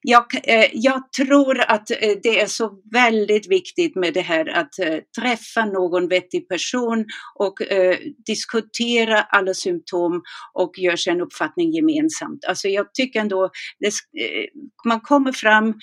jag, 0.03 0.25
eh, 0.45 0.71
jag, 0.73 1.13
tror 1.13 1.61
att 1.61 1.91
eh, 1.91 1.97
det 2.23 2.41
är 2.41 2.47
så 2.47 2.81
väldigt 2.93 3.51
viktigt 3.51 3.97
med 3.97 4.15
det 4.15 4.21
här 4.21 4.49
att 4.49 4.79
eh, 4.79 4.99
träffa 5.21 5.65
någon 5.65 6.09
vettig 6.09 6.49
person 6.49 7.05
och 7.39 7.63
eh, 7.63 7.99
diskutera 8.27 9.23
alla 9.23 9.55
symptom 9.55 10.23
och 10.55 10.79
göra 10.79 10.97
sig 10.97 11.13
en 11.13 11.21
uppfattning 11.21 11.73
gemensamt. 11.73 12.45
Alltså 12.45 12.69
jag 12.69 12.95
tycker 12.95 13.21
ändå 13.21 13.51
det, 13.79 13.87
eh, 13.87 14.45
man 14.85 15.01
kommer 15.01 15.33
fram 15.33 15.75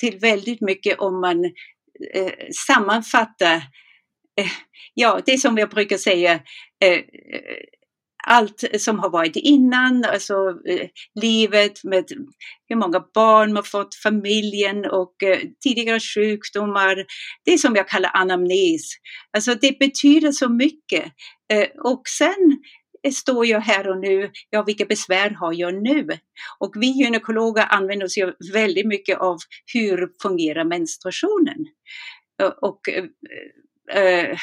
till 0.00 0.18
väldigt 0.18 0.60
mycket 0.60 0.98
om 0.98 1.20
man 1.20 1.44
eh, 2.14 2.32
sammanfattar 2.66 3.56
eh, 4.40 4.50
Ja, 4.94 5.20
det 5.26 5.32
är 5.32 5.38
som 5.38 5.58
jag 5.58 5.70
brukar 5.70 5.96
säga, 5.96 6.40
allt 8.26 8.64
som 8.78 8.98
har 8.98 9.10
varit 9.10 9.36
innan, 9.36 10.04
alltså 10.04 10.34
eh, 10.68 10.88
livet 11.20 11.84
med 11.84 12.04
hur 12.68 12.76
många 12.76 13.04
barn 13.14 13.52
man 13.52 13.64
fått, 13.64 13.94
familjen 13.94 14.84
och 14.84 15.22
eh, 15.22 15.38
tidigare 15.62 16.00
sjukdomar. 16.00 17.04
Det 17.44 17.58
som 17.58 17.76
jag 17.76 17.88
kallar 17.88 18.10
anamnes. 18.14 18.82
Alltså 19.32 19.54
det 19.54 19.78
betyder 19.78 20.32
så 20.32 20.48
mycket. 20.48 21.04
Eh, 21.52 21.68
och 21.84 22.02
sen 22.18 22.58
står 23.14 23.46
jag 23.46 23.60
här 23.60 23.88
och 23.88 23.98
nu, 23.98 24.30
ja 24.50 24.62
vilka 24.62 24.84
besvär 24.84 25.30
har 25.30 25.52
jag 25.52 25.82
nu? 25.82 26.08
Och 26.58 26.72
vi 26.76 26.86
gynekologer 26.86 27.66
använder 27.70 28.06
oss 28.06 28.18
ju 28.18 28.32
väldigt 28.52 28.86
mycket 28.86 29.18
av 29.18 29.36
hur 29.74 30.08
fungerar 30.22 30.64
menstruationen? 30.64 31.66
Eh, 32.42 32.48
och 32.48 32.88
eh, 32.88 33.04
eh, 33.94 34.38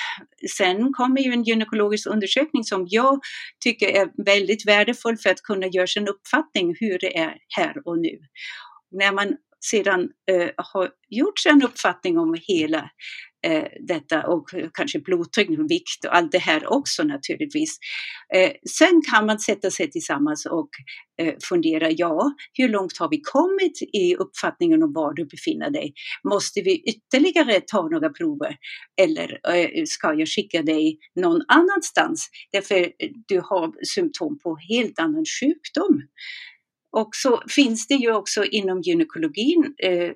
sen 0.58 0.94
kommer 0.94 1.22
ju 1.22 1.32
en 1.32 1.44
gynekologisk 1.44 2.08
undersökning 2.08 2.64
som 2.64 2.86
jag 2.90 3.20
tycker 3.64 3.88
är 3.88 4.24
väldigt 4.26 4.68
värdefull 4.68 5.18
för 5.18 5.30
att 5.30 5.42
kunna 5.42 5.68
göra 5.68 5.88
sin 5.88 6.08
uppfattning 6.08 6.76
hur 6.80 7.00
det 7.00 7.18
är 7.18 7.38
här 7.58 7.88
och 7.88 8.00
nu. 8.00 8.20
När 8.92 9.12
man 9.12 9.36
sedan 9.66 10.10
eh, 10.32 10.50
har 10.58 10.90
gjort 11.10 11.40
sig 11.40 11.52
en 11.52 11.64
uppfattning 11.64 12.18
om 12.18 12.36
hela 12.48 12.90
eh, 13.46 13.64
detta 13.88 14.28
och 14.28 14.50
kanske 14.74 15.00
blodtryck, 15.00 15.50
vikt 15.50 16.06
och 16.06 16.16
allt 16.16 16.32
det 16.32 16.40
här 16.40 16.74
också 16.74 17.04
naturligtvis. 17.04 17.78
Eh, 18.34 18.52
sen 18.70 19.02
kan 19.12 19.26
man 19.26 19.40
sätta 19.40 19.72
sig 19.72 19.92
tillsammans 19.92 20.46
och 20.46 20.70
eh, 21.22 21.34
fundera, 21.44 21.92
ja, 21.92 22.32
hur 22.54 22.70
långt 22.70 22.98
har 22.98 23.10
vi 23.10 23.22
kommit 23.22 23.82
i 23.94 24.16
uppfattningen 24.16 24.84
om 24.84 24.94
var 24.94 25.14
du 25.14 25.26
befinner 25.26 25.70
dig? 25.70 25.94
Måste 26.24 26.62
vi 26.62 26.84
ytterligare 26.84 27.62
ta 27.68 27.90
några 27.90 28.10
prover 28.10 28.58
eller 29.02 29.40
eh, 29.56 29.84
ska 29.86 30.14
jag 30.14 30.28
skicka 30.28 30.62
dig 30.62 30.98
någon 31.16 31.42
annanstans 31.48 32.30
därför 32.52 32.76
eh, 32.76 33.10
du 33.28 33.40
har 33.40 33.86
symptom 33.86 34.40
på 34.40 34.58
helt 34.70 35.00
annan 35.00 35.26
sjukdom? 35.40 36.02
Och 36.92 37.10
så 37.12 37.44
finns 37.50 37.88
det 37.88 37.94
ju 37.94 38.14
också 38.14 38.46
inom 38.46 38.82
gynekologin 38.82 39.74
eh, 39.84 40.12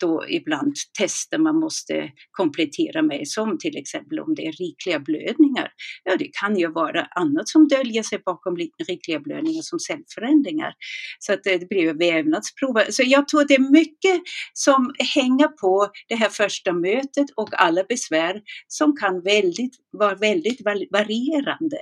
då 0.00 0.24
ibland 0.28 0.74
tester 0.98 1.38
man 1.38 1.60
måste 1.60 2.10
komplettera 2.30 3.02
med, 3.02 3.28
som 3.28 3.58
till 3.58 3.76
exempel 3.76 4.20
om 4.20 4.34
det 4.34 4.46
är 4.46 4.52
rikliga 4.52 5.00
blödningar. 5.00 5.68
Ja, 6.04 6.16
det 6.16 6.30
kan 6.40 6.58
ju 6.58 6.72
vara 6.72 7.04
annat 7.04 7.48
som 7.48 7.68
döljer 7.68 8.02
sig 8.02 8.18
bakom 8.24 8.56
rikliga 8.88 9.20
blödningar 9.20 9.62
som 9.62 9.78
cellförändringar. 9.78 10.74
Så 11.18 11.32
att 11.32 11.44
det 11.44 11.68
blir 11.68 11.82
ju 11.82 11.92
vävnadsprover. 11.92 12.86
Så 12.90 13.02
jag 13.06 13.28
tror 13.28 13.44
det 13.48 13.54
är 13.54 13.72
mycket 13.72 14.22
som 14.52 14.94
hänger 15.14 15.48
på 15.48 15.90
det 16.08 16.14
här 16.14 16.28
första 16.28 16.72
mötet 16.72 17.26
och 17.36 17.48
alla 17.52 17.84
besvär 17.88 18.40
som 18.68 18.96
kan 18.96 19.22
väldigt, 19.22 19.74
vara 19.92 20.14
väldigt 20.14 20.60
varierande 20.92 21.78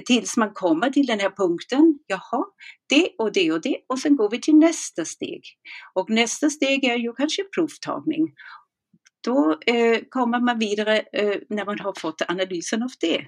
tills 0.00 0.36
man 0.36 0.52
kommer 0.54 0.90
till 0.90 1.06
den 1.06 1.20
här 1.20 1.30
punkten, 1.30 1.98
jaha, 2.06 2.44
det 2.88 3.10
och 3.18 3.32
det 3.32 3.52
och 3.52 3.60
det 3.62 3.76
och 3.88 3.98
sen 3.98 4.16
går 4.16 4.30
vi 4.30 4.40
till 4.40 4.56
nästa 4.56 5.04
steg. 5.04 5.42
Och 5.94 6.10
nästa 6.10 6.50
steg 6.50 6.84
är 6.84 6.96
ju 6.96 7.12
kanske 7.12 7.44
provtagning. 7.44 8.32
Då 9.24 9.58
eh, 9.66 10.00
kommer 10.08 10.40
man 10.40 10.58
vidare 10.58 10.98
eh, 10.98 11.36
när 11.48 11.64
man 11.64 11.78
har 11.78 11.94
fått 12.00 12.22
analysen 12.28 12.82
av 12.82 12.90
det. 13.00 13.24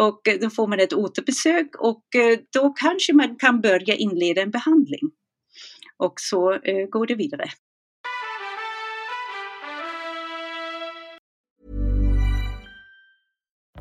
Och 0.00 0.28
eh, 0.28 0.38
då 0.40 0.50
får 0.50 0.66
man 0.66 0.80
ett 0.80 0.92
återbesök 0.92 1.68
och 1.78 2.14
eh, 2.14 2.38
då 2.52 2.72
kanske 2.72 3.12
man 3.12 3.36
kan 3.36 3.60
börja 3.60 3.94
inleda 3.94 4.42
en 4.42 4.50
behandling. 4.50 5.10
Och 5.96 6.14
så 6.16 6.52
eh, 6.52 6.86
går 6.86 7.06
det 7.06 7.14
vidare. 7.14 7.44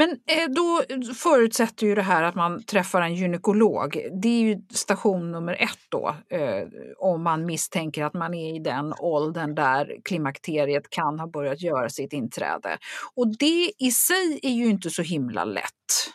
Men 0.00 0.10
eh, 0.10 0.50
då 0.50 0.82
förutsätter 1.14 1.86
ju 1.86 1.94
det 1.94 2.02
här 2.02 2.22
att 2.22 2.34
man 2.34 2.62
träffar 2.62 3.02
en 3.02 3.14
gynekolog. 3.14 4.06
Det 4.22 4.28
är 4.28 4.40
ju 4.40 4.62
station 4.70 5.30
nummer 5.32 5.52
ett 5.52 5.78
då, 5.88 6.16
eh, 6.28 6.68
om 6.98 7.22
man 7.22 7.46
misstänker 7.46 8.04
att 8.04 8.14
man 8.14 8.34
är 8.34 8.56
i 8.56 8.58
den 8.58 8.94
åldern 8.98 9.54
där 9.54 9.96
klimakteriet 10.04 10.90
kan 10.90 11.20
ha 11.20 11.26
börjat 11.26 11.62
göra 11.62 11.88
sitt 11.88 12.12
inträde. 12.12 12.78
Och 13.14 13.38
det 13.38 13.72
i 13.78 13.90
sig 13.90 14.40
är 14.42 14.52
ju 14.52 14.66
inte 14.66 14.90
så 14.90 15.02
himla 15.02 15.44
lätt. 15.44 16.10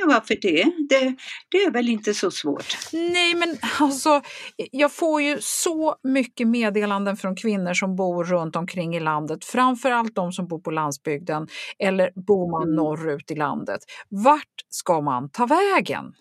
Ja, 0.00 0.06
varför 0.06 0.38
det? 0.42 0.64
det? 0.88 1.16
Det 1.48 1.58
är 1.58 1.70
väl 1.70 1.88
inte 1.88 2.14
så 2.14 2.30
svårt? 2.30 2.76
Nej, 2.92 3.34
men 3.34 3.56
alltså, 3.80 4.22
jag 4.70 4.92
får 4.92 5.22
ju 5.22 5.38
så 5.40 5.96
mycket 6.02 6.48
meddelanden 6.48 7.16
från 7.16 7.36
kvinnor 7.36 7.74
som 7.74 7.96
bor 7.96 8.24
runt 8.24 8.56
omkring 8.56 8.96
i 8.96 9.00
landet, 9.00 9.44
framför 9.44 9.90
allt 9.90 10.14
de 10.14 10.32
som 10.32 10.48
bor 10.48 10.58
på 10.58 10.70
landsbygden 10.70 11.48
eller 11.78 12.10
bor 12.26 12.50
man 12.50 12.62
mm. 12.62 12.76
norrut 12.76 13.30
i 13.30 13.34
landet. 13.34 13.80
Vart 14.08 14.64
ska 14.68 15.00
man 15.00 15.30
ta 15.30 15.46
vägen? 15.46 16.14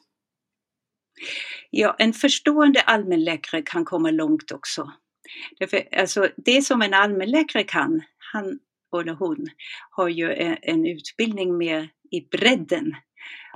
Ja, 1.70 1.96
en 2.00 2.14
förstående 2.14 2.82
allmänläkare 2.82 3.62
kan 3.62 3.86
komma 3.86 4.12
långt 4.12 4.52
också. 4.52 4.92
Därför, 5.60 5.88
alltså, 5.92 6.28
det 6.38 6.62
som 6.62 6.82
en 6.82 6.94
allmänläkare 6.94 7.64
kan, 7.64 8.02
han 8.34 8.60
eller 9.00 9.14
hon 9.14 9.48
har 9.92 10.10
ju 10.10 10.32
en, 10.32 10.58
en 10.62 10.86
utbildning 10.86 11.58
med 11.58 11.88
i 12.12 12.22
bredden 12.32 12.96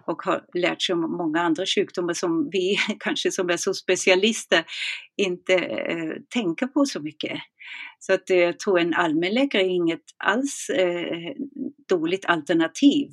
och 0.07 0.21
har 0.21 0.45
lärt 0.53 0.81
sig 0.81 0.93
om 0.93 1.17
många 1.17 1.41
andra 1.41 1.65
sjukdomar 1.65 2.13
som 2.13 2.49
vi 2.51 2.77
kanske 2.99 3.31
som 3.31 3.49
är 3.49 3.57
så 3.57 3.73
specialister 3.73 4.63
inte 5.17 5.53
eh, 5.53 6.13
tänker 6.29 6.67
på 6.67 6.85
så 6.85 6.99
mycket. 6.99 7.39
Så 7.99 8.13
att 8.13 8.29
eh, 8.29 8.37
jag 8.37 8.59
tror 8.59 8.79
en 8.79 8.93
allmänläkare 8.93 9.61
är 9.61 9.69
inget 9.69 10.03
alls 10.17 10.69
eh, 10.69 11.31
dåligt 11.89 12.25
alternativ. 12.25 13.09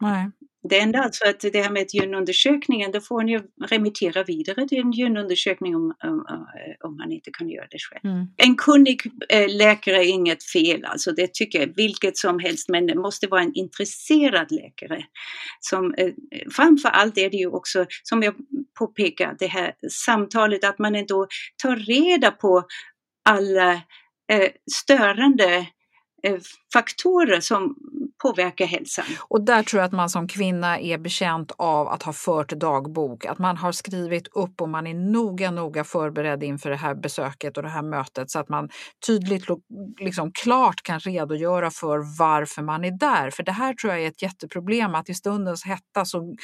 Nej. 0.00 0.30
Det 0.68 0.78
enda 0.78 0.98
alltså 0.98 1.28
att 1.28 1.40
det 1.40 1.62
här 1.62 1.70
med 1.70 1.86
gynundersökningen, 1.92 2.92
då 2.92 3.00
får 3.00 3.22
ni 3.22 3.40
remittera 3.66 4.24
vidare 4.24 4.68
till 4.68 4.78
en 4.78 4.92
gynundersökning 4.92 5.76
om, 5.76 5.94
om, 6.04 6.46
om 6.84 6.96
man 6.96 7.12
inte 7.12 7.30
kan 7.32 7.48
göra 7.48 7.66
det 7.70 7.78
själv. 7.78 8.14
Mm. 8.14 8.26
En 8.36 8.56
kunnig 8.56 9.02
eh, 9.28 9.56
läkare 9.56 9.96
är 9.96 10.08
inget 10.08 10.44
fel, 10.44 10.84
alltså 10.84 11.12
det 11.12 11.34
tycker 11.34 11.60
jag, 11.60 11.76
vilket 11.76 12.16
som 12.16 12.38
helst, 12.38 12.68
men 12.68 12.86
det 12.86 12.94
måste 12.94 13.26
vara 13.26 13.42
en 13.42 13.54
intresserad 13.54 14.52
läkare. 14.52 15.04
Som, 15.60 15.94
eh, 15.94 16.12
framför 16.52 16.88
allt 16.88 17.18
är 17.18 17.30
det 17.30 17.36
ju 17.36 17.46
också, 17.46 17.86
som 18.02 18.22
jag 18.22 18.34
påpekar, 18.78 19.36
det 19.38 19.46
här 19.46 19.72
samtalet, 19.90 20.64
att 20.64 20.78
man 20.78 20.94
ändå 20.94 21.26
tar 21.62 21.76
reda 21.76 22.30
på 22.30 22.64
alla 23.24 23.72
eh, 24.32 24.48
störande 24.72 25.44
Eh, 25.46 25.66
Eh, 26.22 26.38
faktorer 26.72 27.40
som 27.40 27.76
påverkar 28.22 28.66
hälsan. 28.66 29.04
Och 29.28 29.44
där 29.44 29.62
tror 29.62 29.80
jag 29.80 29.86
att 29.86 29.92
man 29.92 30.10
som 30.10 30.28
kvinna 30.28 30.80
är 30.80 30.98
bekänt 30.98 31.52
av 31.56 31.88
att 31.88 32.02
ha 32.02 32.12
fört 32.12 32.50
dagbok, 32.50 33.24
att 33.24 33.38
man 33.38 33.56
har 33.56 33.72
skrivit 33.72 34.28
upp 34.28 34.60
och 34.60 34.68
man 34.68 34.86
är 34.86 34.94
noga, 34.94 35.50
noga 35.50 35.84
förberedd 35.84 36.42
inför 36.42 36.70
det 36.70 36.76
här 36.76 36.94
besöket 36.94 37.56
och 37.56 37.62
det 37.62 37.68
här 37.68 37.82
mötet 37.82 38.30
så 38.30 38.38
att 38.38 38.48
man 38.48 38.68
tydligt, 39.06 39.44
liksom 40.00 40.32
klart 40.32 40.82
kan 40.82 41.00
redogöra 41.00 41.70
för 41.70 42.18
varför 42.18 42.62
man 42.62 42.84
är 42.84 42.98
där. 42.98 43.30
För 43.30 43.42
det 43.42 43.52
här 43.52 43.74
tror 43.74 43.92
jag 43.92 44.02
är 44.02 44.08
ett 44.08 44.22
jätteproblem, 44.22 44.94
att 44.94 45.08
i 45.08 45.14
stundens 45.14 45.64
hetta 45.64 46.04
så 46.04 46.34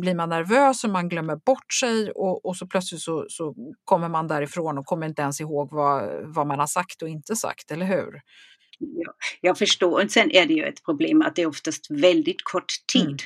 blir 0.00 0.14
man 0.14 0.28
nervös 0.28 0.84
och 0.84 0.90
man 0.90 1.08
glömmer 1.08 1.36
bort 1.36 1.72
sig 1.72 2.10
och, 2.10 2.46
och 2.46 2.56
så 2.56 2.66
plötsligt 2.66 3.00
så, 3.00 3.26
så 3.28 3.54
kommer 3.84 4.08
man 4.08 4.28
därifrån 4.28 4.78
och 4.78 4.86
kommer 4.86 5.06
inte 5.06 5.22
ens 5.22 5.40
ihåg 5.40 5.68
vad, 5.72 6.10
vad 6.34 6.46
man 6.46 6.58
har 6.58 6.66
sagt 6.66 7.02
och 7.02 7.08
inte 7.08 7.36
sagt, 7.36 7.70
eller 7.70 7.86
hur? 7.86 8.20
Ja, 8.78 9.14
jag 9.40 9.58
förstår. 9.58 10.04
Och 10.04 10.10
sen 10.10 10.30
är 10.30 10.46
det 10.46 10.54
ju 10.54 10.64
ett 10.64 10.84
problem 10.84 11.22
att 11.22 11.36
det 11.36 11.42
är 11.42 11.46
oftast 11.46 11.90
väldigt 11.90 12.44
kort 12.44 12.72
tid. 12.92 13.22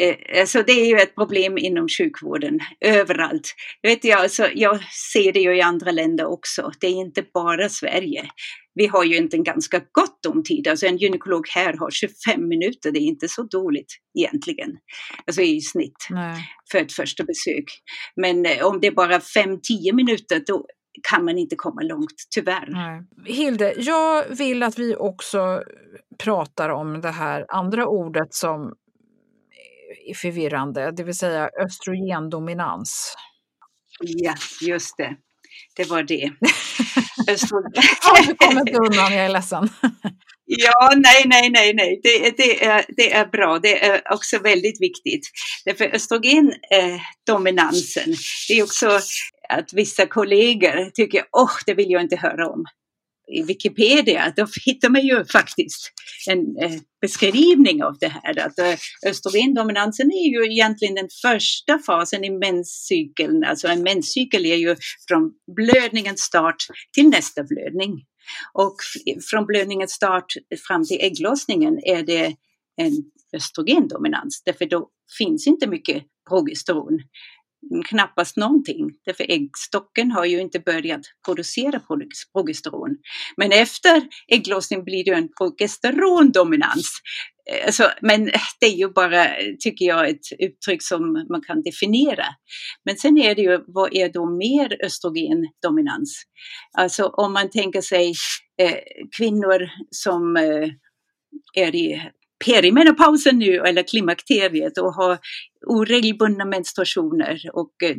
Mm. 0.00 0.16
Alltså 0.40 0.62
det 0.62 0.72
är 0.72 0.86
ju 0.86 0.96
ett 0.96 1.14
problem 1.14 1.58
inom 1.58 1.88
sjukvården 1.98 2.60
överallt. 2.80 3.54
Vet 3.82 4.04
jag, 4.04 4.20
alltså, 4.20 4.48
jag 4.54 4.80
ser 5.12 5.32
det 5.32 5.40
ju 5.40 5.56
i 5.56 5.60
andra 5.60 5.90
länder 5.90 6.26
också. 6.26 6.72
Det 6.80 6.86
är 6.86 6.90
inte 6.90 7.24
bara 7.34 7.68
Sverige. 7.68 8.30
Vi 8.74 8.86
har 8.86 9.04
ju 9.04 9.16
inte 9.16 9.36
en 9.36 9.44
ganska 9.44 9.78
gott 9.78 10.26
om 10.26 10.42
tid. 10.44 10.68
Alltså 10.68 10.86
en 10.86 10.96
gynekolog 10.96 11.48
här 11.54 11.72
har 11.72 11.90
25 11.90 12.48
minuter. 12.48 12.90
Det 12.90 12.98
är 12.98 13.06
inte 13.06 13.28
så 13.28 13.42
dåligt 13.42 13.96
egentligen. 14.18 14.70
Alltså 15.26 15.42
i 15.42 15.60
snitt 15.60 16.06
Nej. 16.10 16.44
för 16.72 16.78
ett 16.78 16.92
första 16.92 17.24
besök. 17.24 17.64
Men 18.16 18.46
eh, 18.46 18.66
om 18.66 18.80
det 18.80 18.86
är 18.86 18.92
bara 18.92 19.18
5-10 19.18 19.58
minuter 19.92 20.42
då 20.46 20.66
kan 21.02 21.24
man 21.24 21.38
inte 21.38 21.56
komma 21.56 21.82
långt, 21.82 22.14
tyvärr. 22.34 22.66
Nej. 22.68 23.02
Hilde, 23.36 23.74
jag 23.76 24.24
vill 24.28 24.62
att 24.62 24.78
vi 24.78 24.96
också 24.96 25.62
pratar 26.18 26.68
om 26.68 27.00
det 27.00 27.10
här 27.10 27.46
andra 27.48 27.86
ordet 27.86 28.34
som 28.34 28.74
är 30.06 30.14
förvirrande, 30.14 30.92
det 30.96 31.04
vill 31.04 31.18
säga 31.18 31.50
östrogendominans. 31.64 33.14
Ja, 34.00 34.34
just 34.60 34.96
det. 34.96 35.16
Det 35.76 35.90
var 35.90 36.02
det. 36.02 36.32
Ja, 37.26 37.36
du 38.26 38.34
kommer 38.34 38.60
inte 38.60 38.72
undan, 38.72 39.12
jag 39.12 39.24
är 39.24 39.28
ledsen. 39.28 39.68
Ja, 40.52 40.92
nej, 40.96 41.22
nej, 41.26 41.50
nej, 41.50 41.74
nej. 41.74 42.00
Det, 42.02 42.36
det, 42.36 42.64
är, 42.64 42.84
det 42.96 43.12
är 43.12 43.26
bra. 43.26 43.58
Det 43.58 43.84
är 43.84 44.12
också 44.12 44.38
väldigt 44.38 44.80
viktigt. 44.80 45.30
Därför 45.64 45.94
östrogendominansen, 45.94 48.12
eh, 48.12 48.18
det 48.48 48.58
är 48.58 48.62
också 48.62 49.00
att 49.50 49.72
vissa 49.72 50.06
kollegor 50.06 50.90
tycker, 50.90 51.24
åh, 51.32 51.44
oh, 51.44 51.56
det 51.66 51.74
vill 51.74 51.90
jag 51.90 52.02
inte 52.02 52.16
höra 52.16 52.48
om. 52.48 52.64
I 53.32 53.42
Wikipedia, 53.42 54.32
då 54.36 54.46
hittar 54.64 54.88
man 54.88 55.06
ju 55.06 55.24
faktiskt 55.24 55.92
en 56.28 56.56
eh, 56.56 56.80
beskrivning 57.00 57.82
av 57.82 57.96
det 58.00 58.08
här. 58.08 58.38
Att 58.38 58.58
eh, 58.58 58.74
östrogendominansen 59.06 60.06
är 60.06 60.30
ju 60.30 60.52
egentligen 60.52 60.94
den 60.94 61.08
första 61.22 61.78
fasen 61.78 62.24
i 62.24 62.30
menscykeln. 62.30 63.44
Alltså 63.44 63.68
en 63.68 63.82
menscykel 63.82 64.46
är 64.46 64.56
ju 64.56 64.76
från 65.08 65.32
blödningens 65.56 66.20
start 66.20 66.56
till 66.94 67.08
nästa 67.08 67.42
blödning. 67.44 68.04
Och 68.52 68.76
från 69.30 69.46
blödningens 69.46 69.92
start 69.92 70.26
fram 70.68 70.84
till 70.84 71.00
ägglossningen 71.00 71.78
är 71.84 72.02
det 72.02 72.34
en 72.76 72.92
östrogendominans, 73.36 74.42
därför 74.44 74.66
då 74.66 74.88
finns 75.18 75.46
inte 75.46 75.66
mycket 75.66 76.02
progesteron 76.28 77.00
knappast 77.84 78.36
någonting. 78.36 78.90
Därför 79.06 79.30
äggstocken 79.30 80.10
har 80.10 80.24
ju 80.24 80.40
inte 80.40 80.60
börjat 80.60 81.00
producera 81.24 81.80
progesteron. 82.32 82.96
Men 83.36 83.52
efter 83.52 84.02
ägglossning 84.28 84.84
blir 84.84 85.04
det 85.04 85.10
en 85.10 85.28
progesterondominans. 85.38 86.90
Eh, 87.50 87.66
alltså, 87.66 87.90
men 88.00 88.24
det 88.60 88.66
är 88.66 88.76
ju 88.76 88.88
bara, 88.88 89.26
tycker 89.60 89.84
jag, 89.84 90.08
ett 90.08 90.26
uttryck 90.38 90.82
som 90.82 91.26
man 91.30 91.42
kan 91.46 91.62
definiera. 91.62 92.26
Men 92.84 92.96
sen 92.96 93.18
är 93.18 93.34
det 93.34 93.42
ju, 93.42 93.58
vad 93.66 93.94
är 93.94 94.08
då 94.08 94.30
mer 94.30 94.84
östrogendominans? 94.84 96.22
Alltså 96.78 97.06
om 97.06 97.32
man 97.32 97.50
tänker 97.50 97.80
sig 97.80 98.14
eh, 98.62 98.78
kvinnor 99.18 99.70
som 99.90 100.36
eh, 100.36 100.68
är 101.54 101.74
i 101.74 102.10
perimenopausen 102.44 103.38
nu 103.38 103.56
eller 103.56 103.82
klimakteriet 103.82 104.78
och 104.78 104.94
har 104.94 105.18
oregelbundna 105.66 106.44
menstruationer 106.44 107.40
och 107.52 107.82
eh, 107.82 107.90
eh, 107.90 107.96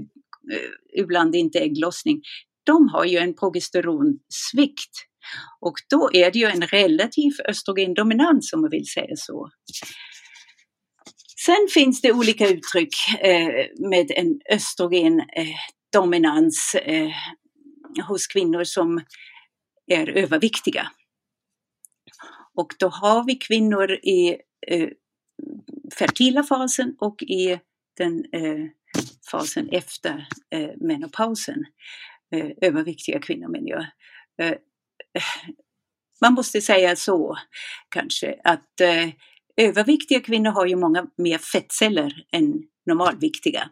ibland 0.98 1.36
inte 1.36 1.60
ägglossning, 1.60 2.22
de 2.64 2.90
har 2.90 3.06
ju 3.06 3.18
en 3.18 3.36
progesteronsvikt. 3.36 5.08
Och 5.60 5.76
då 5.90 6.10
är 6.14 6.32
det 6.32 6.40
ju 6.40 6.46
en 6.46 6.62
relativ 6.62 7.32
östrogendominans 7.48 8.54
om 8.54 8.62
man 8.62 8.70
vill 8.70 8.86
säga 8.86 9.16
så. 9.16 9.50
Sen 11.46 11.68
finns 11.74 12.02
det 12.02 12.12
olika 12.12 12.48
uttryck 12.48 12.94
eh, 13.20 13.66
med 13.90 14.12
en 14.16 14.40
östrogendominans 14.52 16.76
eh, 16.76 17.04
eh, 17.04 17.12
hos 18.08 18.28
kvinnor 18.28 18.64
som 18.64 19.02
är 19.88 20.10
överviktiga. 20.10 20.92
Och 22.62 22.76
då 22.80 22.88
har 22.88 23.24
vi 23.24 23.36
kvinnor 23.36 23.92
i 23.92 24.38
eh, 24.68 24.90
fertila 25.98 26.44
fasen 26.44 26.96
och 27.00 27.24
i 27.24 27.60
den 27.98 28.26
eh, 28.32 28.66
fasen 29.32 29.70
efter 29.70 30.28
eh, 30.50 30.70
menopausen. 30.82 31.66
Eh, 32.36 32.52
överviktiga 32.62 33.20
kvinnor 33.20 33.48
menar 33.48 33.70
jag. 33.70 33.86
Eh, 34.48 34.58
man 36.22 36.34
måste 36.34 36.62
säga 36.62 36.96
så 36.96 37.38
kanske 37.90 38.40
att 38.44 38.82
eh, 38.82 39.10
överviktiga 39.58 40.20
kvinnor 40.20 40.52
har 40.52 40.66
ju 40.66 40.76
många 40.76 41.08
mer 41.18 41.38
fettceller 41.38 42.26
än 42.32 42.64
normalviktiga. 42.86 43.70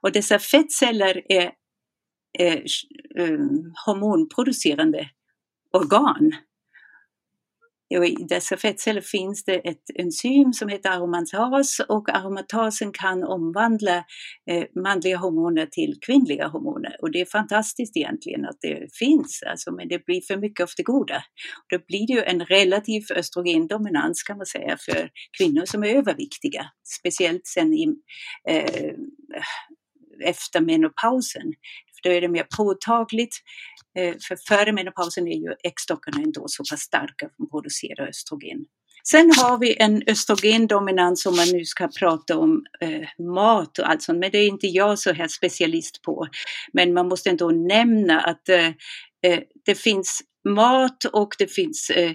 Och 0.00 0.12
dessa 0.12 0.38
fettceller 0.38 1.22
är 1.28 1.52
eh, 2.38 2.54
eh 3.16 3.38
hormonproducerande 3.86 5.10
organ 5.72 6.32
och 7.94 8.06
I 8.06 8.14
dessa 8.28 8.56
fettceller 8.56 9.00
finns 9.00 9.44
det 9.44 9.68
ett 9.68 9.90
enzym 9.94 10.52
som 10.52 10.68
heter 10.68 10.90
aromatas 10.90 11.80
och 11.88 12.16
aromatasen 12.16 12.92
kan 12.92 13.24
omvandla 13.24 14.04
eh, 14.50 14.64
manliga 14.82 15.16
hormoner 15.16 15.66
till 15.66 15.98
kvinnliga 16.06 16.48
hormoner. 16.48 16.96
Och 17.02 17.10
det 17.10 17.20
är 17.20 17.24
fantastiskt 17.24 17.96
egentligen 17.96 18.44
att 18.44 18.56
det 18.60 18.96
finns, 18.98 19.42
alltså, 19.50 19.72
men 19.72 19.88
det 19.88 20.04
blir 20.06 20.20
för 20.20 20.36
mycket 20.36 20.62
av 20.62 20.68
det 20.76 20.82
goda. 20.82 21.22
Då 21.72 21.78
blir 21.88 22.06
det 22.06 22.12
ju 22.12 22.22
en 22.22 22.40
relativ 22.44 23.02
östrogendominans 23.16 24.22
kan 24.22 24.36
man 24.36 24.46
säga 24.46 24.76
för 24.80 25.10
kvinnor 25.38 25.64
som 25.64 25.84
är 25.84 25.88
överviktiga, 25.88 26.66
speciellt 27.00 27.46
sen 27.46 27.74
i, 27.74 27.86
eh, 28.48 28.94
efter 30.24 30.60
menopausen. 30.60 31.52
För 32.02 32.08
då 32.08 32.14
är 32.14 32.20
det 32.20 32.28
mer 32.28 32.46
påtagligt 32.56 33.36
eh, 33.98 34.14
för 34.28 34.36
före 34.48 34.72
menopausen 34.72 35.28
är 35.28 35.36
ju 35.36 35.54
äggstockarna 35.64 36.22
ändå 36.22 36.44
så 36.46 36.62
pass 36.70 36.80
starka 36.80 37.26
att 37.26 37.34
de 37.38 37.50
producerar 37.50 38.08
östrogen. 38.08 38.64
Sen 39.08 39.30
har 39.36 39.58
vi 39.58 39.76
en 39.78 40.02
östrogendominans 40.06 41.26
om 41.26 41.36
man 41.36 41.48
nu 41.52 41.64
ska 41.64 41.88
prata 41.98 42.38
om 42.38 42.64
eh, 42.80 43.24
mat 43.24 43.78
och 43.78 43.90
allt 43.90 44.02
sånt, 44.02 44.18
men 44.18 44.30
det 44.30 44.38
är 44.38 44.46
inte 44.46 44.66
jag 44.66 44.98
så 44.98 45.12
här 45.12 45.28
specialist 45.28 46.02
på. 46.02 46.26
Men 46.72 46.94
man 46.94 47.08
måste 47.08 47.30
ändå 47.30 47.50
nämna 47.50 48.20
att 48.20 48.48
eh, 48.48 48.66
eh 49.22 49.40
det 49.64 49.74
finns 49.74 50.20
mat 50.48 51.04
och 51.04 51.34
det 51.38 51.52
finns 51.52 51.90
eh, 51.90 52.12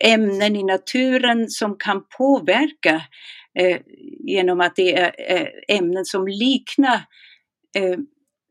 ämnen 0.00 0.56
i 0.56 0.62
naturen 0.62 1.50
som 1.50 1.76
kan 1.78 2.02
påverka 2.18 3.02
eh, 3.58 3.80
genom 4.24 4.60
att 4.60 4.76
det 4.76 4.96
är 4.98 5.14
eh, 5.32 5.76
ämnen 5.76 6.04
som 6.04 6.28
liknar 6.28 7.00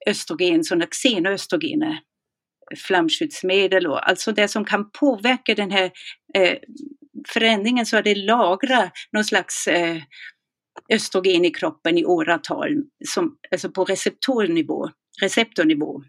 östrogen, 0.10 0.64
sådana 0.64 0.86
xenoöstrogener 0.86 2.00
flamskyddsmedel 2.78 3.88
och 3.88 4.10
alltså 4.10 4.32
det 4.32 4.48
som 4.48 4.66
kan 4.66 4.92
påverka 4.92 5.56
den 5.56 5.72
här 5.72 5.92
eh, 6.34 6.58
förändringen 7.28 7.86
så 7.86 7.98
att 7.98 8.04
det 8.04 8.16
lagrar 8.16 8.92
någon 9.12 9.26
slags 9.26 9.68
eh, 9.68 9.98
östrogen 10.90 11.46
i 11.46 11.50
kroppen 11.50 11.98
i 11.98 12.06
åratal, 12.06 12.84
som, 13.06 13.38
alltså 13.52 13.70
på 13.70 13.86
receptornivå, 13.86 14.90
receptornivå 15.22 16.04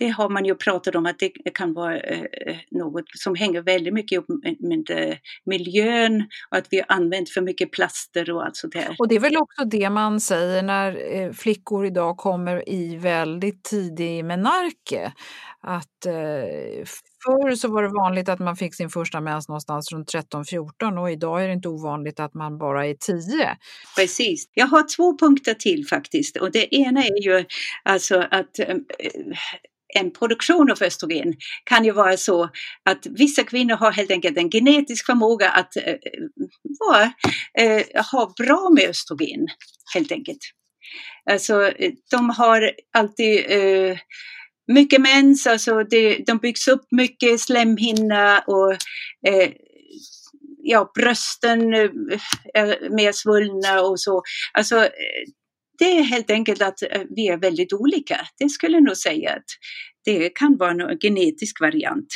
det 0.00 0.08
har 0.08 0.28
man 0.28 0.44
ju 0.44 0.54
pratat 0.54 0.94
om 0.94 1.06
att 1.06 1.18
det 1.18 1.50
kan 1.54 1.74
vara 1.74 1.98
eh, 1.98 2.20
eh, 2.20 2.56
något 2.70 3.04
som 3.14 3.34
hänger 3.34 3.62
väldigt 3.62 3.94
mycket 3.94 4.12
ihop 4.12 4.26
med, 4.60 4.90
eh, 4.90 5.16
miljön 5.44 6.28
och 6.50 6.56
att 6.56 6.66
vi 6.70 6.76
har 6.76 6.96
använt 6.96 7.30
för 7.30 7.40
mycket 7.40 7.72
plaster 7.72 8.30
och 8.30 8.44
allt 8.44 8.56
sånt 8.56 8.72
där. 8.72 8.96
Och 8.98 9.08
det 9.08 9.14
är 9.14 9.20
väl 9.20 9.36
också 9.36 9.64
det 9.64 9.90
man 9.90 10.20
säger 10.20 10.62
när 10.62 11.32
flickor 11.32 11.86
idag 11.86 12.16
kommer 12.16 12.68
i 12.68 12.96
väldigt 12.96 13.64
tidig 13.64 14.24
menarke. 14.24 15.12
Att 15.60 16.06
förr 17.24 17.54
så 17.54 17.68
var 17.68 17.82
det 17.82 17.88
vanligt 17.88 18.28
att 18.28 18.38
man 18.38 18.56
fick 18.56 18.74
sin 18.74 18.90
första 18.90 19.20
mens 19.20 19.48
någonstans 19.48 19.92
runt 19.92 20.14
13-14 20.14 21.00
och 21.00 21.10
idag 21.10 21.44
är 21.44 21.46
det 21.46 21.54
inte 21.54 21.68
ovanligt 21.68 22.20
att 22.20 22.34
man 22.34 22.58
bara 22.58 22.86
är 22.86 22.94
10. 22.94 23.56
Precis. 23.96 24.48
Jag 24.54 24.66
har 24.66 24.96
två 24.96 25.18
punkter 25.18 25.54
till 25.54 25.86
faktiskt 25.86 26.36
och 26.36 26.52
det 26.52 26.74
ena 26.74 27.04
är 27.04 27.22
ju 27.22 27.44
alltså 27.84 28.26
att 28.30 28.58
äh, 28.58 28.76
en 29.94 30.10
produktion 30.12 30.70
av 30.70 30.82
östrogen 30.82 31.34
kan 31.64 31.84
ju 31.84 31.92
vara 31.92 32.16
så 32.16 32.48
att 32.84 33.06
vissa 33.06 33.44
kvinnor 33.44 33.74
har 33.74 33.92
helt 33.92 34.10
enkelt 34.10 34.38
en 34.38 34.50
genetisk 34.50 35.06
förmåga 35.06 35.50
att 35.50 35.76
äh, 35.76 35.94
vara, 36.80 37.12
äh, 37.58 38.04
ha 38.12 38.34
bra 38.38 38.70
med 38.74 38.88
östrogen, 38.88 39.48
helt 39.94 40.12
enkelt. 40.12 40.38
Alltså, 41.30 41.72
de 42.10 42.30
har 42.30 42.72
alltid 42.96 43.44
äh, 43.48 43.98
mycket 44.74 45.00
mens, 45.00 45.46
alltså 45.46 45.84
det, 45.84 46.18
de 46.26 46.38
byggs 46.38 46.68
upp 46.68 46.84
mycket 46.90 47.40
slemhinna 47.40 48.44
och 48.46 48.72
eh, 49.26 49.50
ja, 50.62 50.92
brösten 50.94 51.74
eh, 51.74 51.90
är 52.54 52.90
mer 52.96 53.12
svullna 53.12 53.80
och 53.80 54.00
så. 54.00 54.22
Alltså, 54.52 54.76
eh, 54.76 54.90
det 55.78 55.98
är 55.98 56.02
helt 56.02 56.30
enkelt 56.30 56.62
att 56.62 56.78
vi 57.16 57.28
är 57.28 57.36
väldigt 57.36 57.72
olika. 57.72 58.20
Det 58.38 58.48
skulle 58.48 58.76
jag 58.76 58.84
nog 58.84 58.96
säga 58.96 59.32
att 59.32 59.44
det 60.04 60.30
kan 60.30 60.56
vara 60.56 60.70
en 60.70 60.98
genetisk 60.98 61.60
variant. 61.60 62.08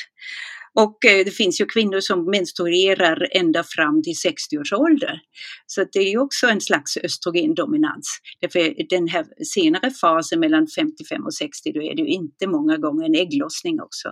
Och 0.75 1.05
eh, 1.05 1.25
det 1.25 1.31
finns 1.31 1.61
ju 1.61 1.67
kvinnor 1.67 2.01
som 2.01 2.31
menstruerar 2.31 3.29
ända 3.33 3.65
fram 3.65 4.03
till 4.03 4.17
60 4.17 4.59
års 4.59 4.73
ålder. 4.73 5.21
Så 5.67 5.85
det 5.93 5.99
är 5.99 6.19
också 6.19 6.47
en 6.47 6.61
slags 6.61 6.97
östrogendominans. 6.97 8.19
Därför 8.41 8.89
den 8.89 9.09
här 9.09 9.27
senare 9.45 9.91
fasen 9.91 10.41
mellan 10.41 10.67
55 10.67 11.25
och 11.25 11.35
60, 11.35 11.73
då 11.73 11.83
är 11.83 11.95
det 11.95 12.03
ju 12.03 12.09
inte 12.09 12.47
många 12.47 12.77
gånger 12.77 13.05
en 13.05 13.15
ägglossning 13.15 13.81
också. 13.81 14.09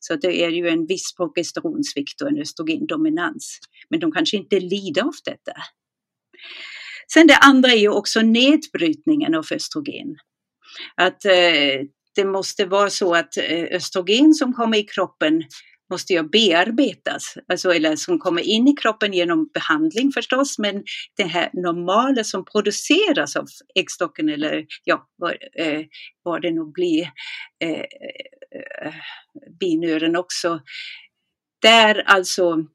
Så 0.00 0.16
det 0.16 0.44
är 0.44 0.50
ju 0.50 0.68
en 0.68 0.86
viss 0.86 1.14
progesteronsvikt 1.16 2.20
och 2.20 2.28
en 2.28 2.38
östrogendominans. 2.38 3.58
Men 3.90 4.00
de 4.00 4.12
kanske 4.12 4.36
inte 4.36 4.60
lider 4.60 5.02
av 5.02 5.14
detta. 5.24 5.52
Sen 7.12 7.26
det 7.26 7.36
andra 7.36 7.72
är 7.72 7.76
ju 7.76 7.88
också 7.88 8.20
nedbrytningen 8.20 9.34
av 9.34 9.46
östrogen. 9.52 10.16
Att 10.94 11.24
eh, 11.24 11.80
det 12.14 12.24
måste 12.24 12.64
vara 12.66 12.90
så 12.90 13.14
att 13.14 13.36
eh, 13.36 13.64
östrogen 13.70 14.34
som 14.34 14.52
kommer 14.52 14.78
i 14.78 14.82
kroppen 14.82 15.42
måste 15.90 16.12
ju 16.12 16.22
bearbetas, 16.22 17.34
alltså, 17.48 17.74
eller 17.74 17.96
som 17.96 18.18
kommer 18.18 18.42
in 18.42 18.68
i 18.68 18.76
kroppen 18.76 19.12
genom 19.12 19.50
behandling 19.54 20.12
förstås, 20.12 20.58
men 20.58 20.84
det 21.16 21.24
här 21.24 21.50
normala 21.52 22.24
som 22.24 22.44
produceras 22.44 23.36
av 23.36 23.46
äggstocken 23.74 24.28
eller 24.28 24.66
ja, 24.84 25.08
vad, 25.16 25.32
eh, 25.58 25.82
vad 26.22 26.42
det 26.42 26.50
nu 26.50 26.64
blir, 26.64 27.10
eh, 27.64 27.70
eh, 27.70 28.86
eh 28.86 28.94
binören 29.60 30.16
också, 30.16 30.60
där 31.62 32.02
alltså 32.06 32.66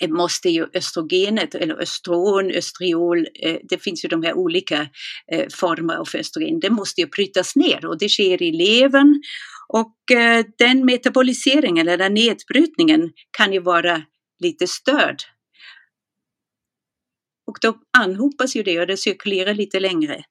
Eh, 0.00 0.08
måste 0.08 0.48
ju 0.48 0.66
östrogenet, 0.74 1.54
eller 1.54 1.74
östron, 1.74 2.50
östriol, 2.50 3.26
eh, 3.42 3.56
det 3.62 3.78
finns 3.82 4.04
ju 4.04 4.08
de 4.08 4.22
här 4.22 4.34
olika 4.34 4.88
eh, 5.32 5.46
former 5.52 5.94
av 5.94 6.08
östrogen, 6.14 6.60
det 6.60 6.70
måste 6.70 7.00
ju 7.00 7.06
brytas 7.06 7.56
ner 7.56 7.86
och 7.86 7.98
det 7.98 8.08
sker 8.08 8.42
i 8.42 8.52
levern 8.52 9.22
och 9.68 9.96
den 10.58 10.84
metaboliseringen 10.84 11.88
eller 11.88 11.98
den 11.98 12.14
nedbrytningen 12.14 13.10
kan 13.30 13.52
ju 13.52 13.60
vara 13.60 14.02
lite 14.42 14.66
störd. 14.66 15.16
Och 17.46 17.58
då 17.60 17.74
anhopas 17.98 18.56
ju 18.56 18.62
det 18.62 18.80
och 18.80 18.86
det 18.86 18.96
cirkulerar 18.96 19.54
lite 19.54 19.80
längre. 19.80 20.24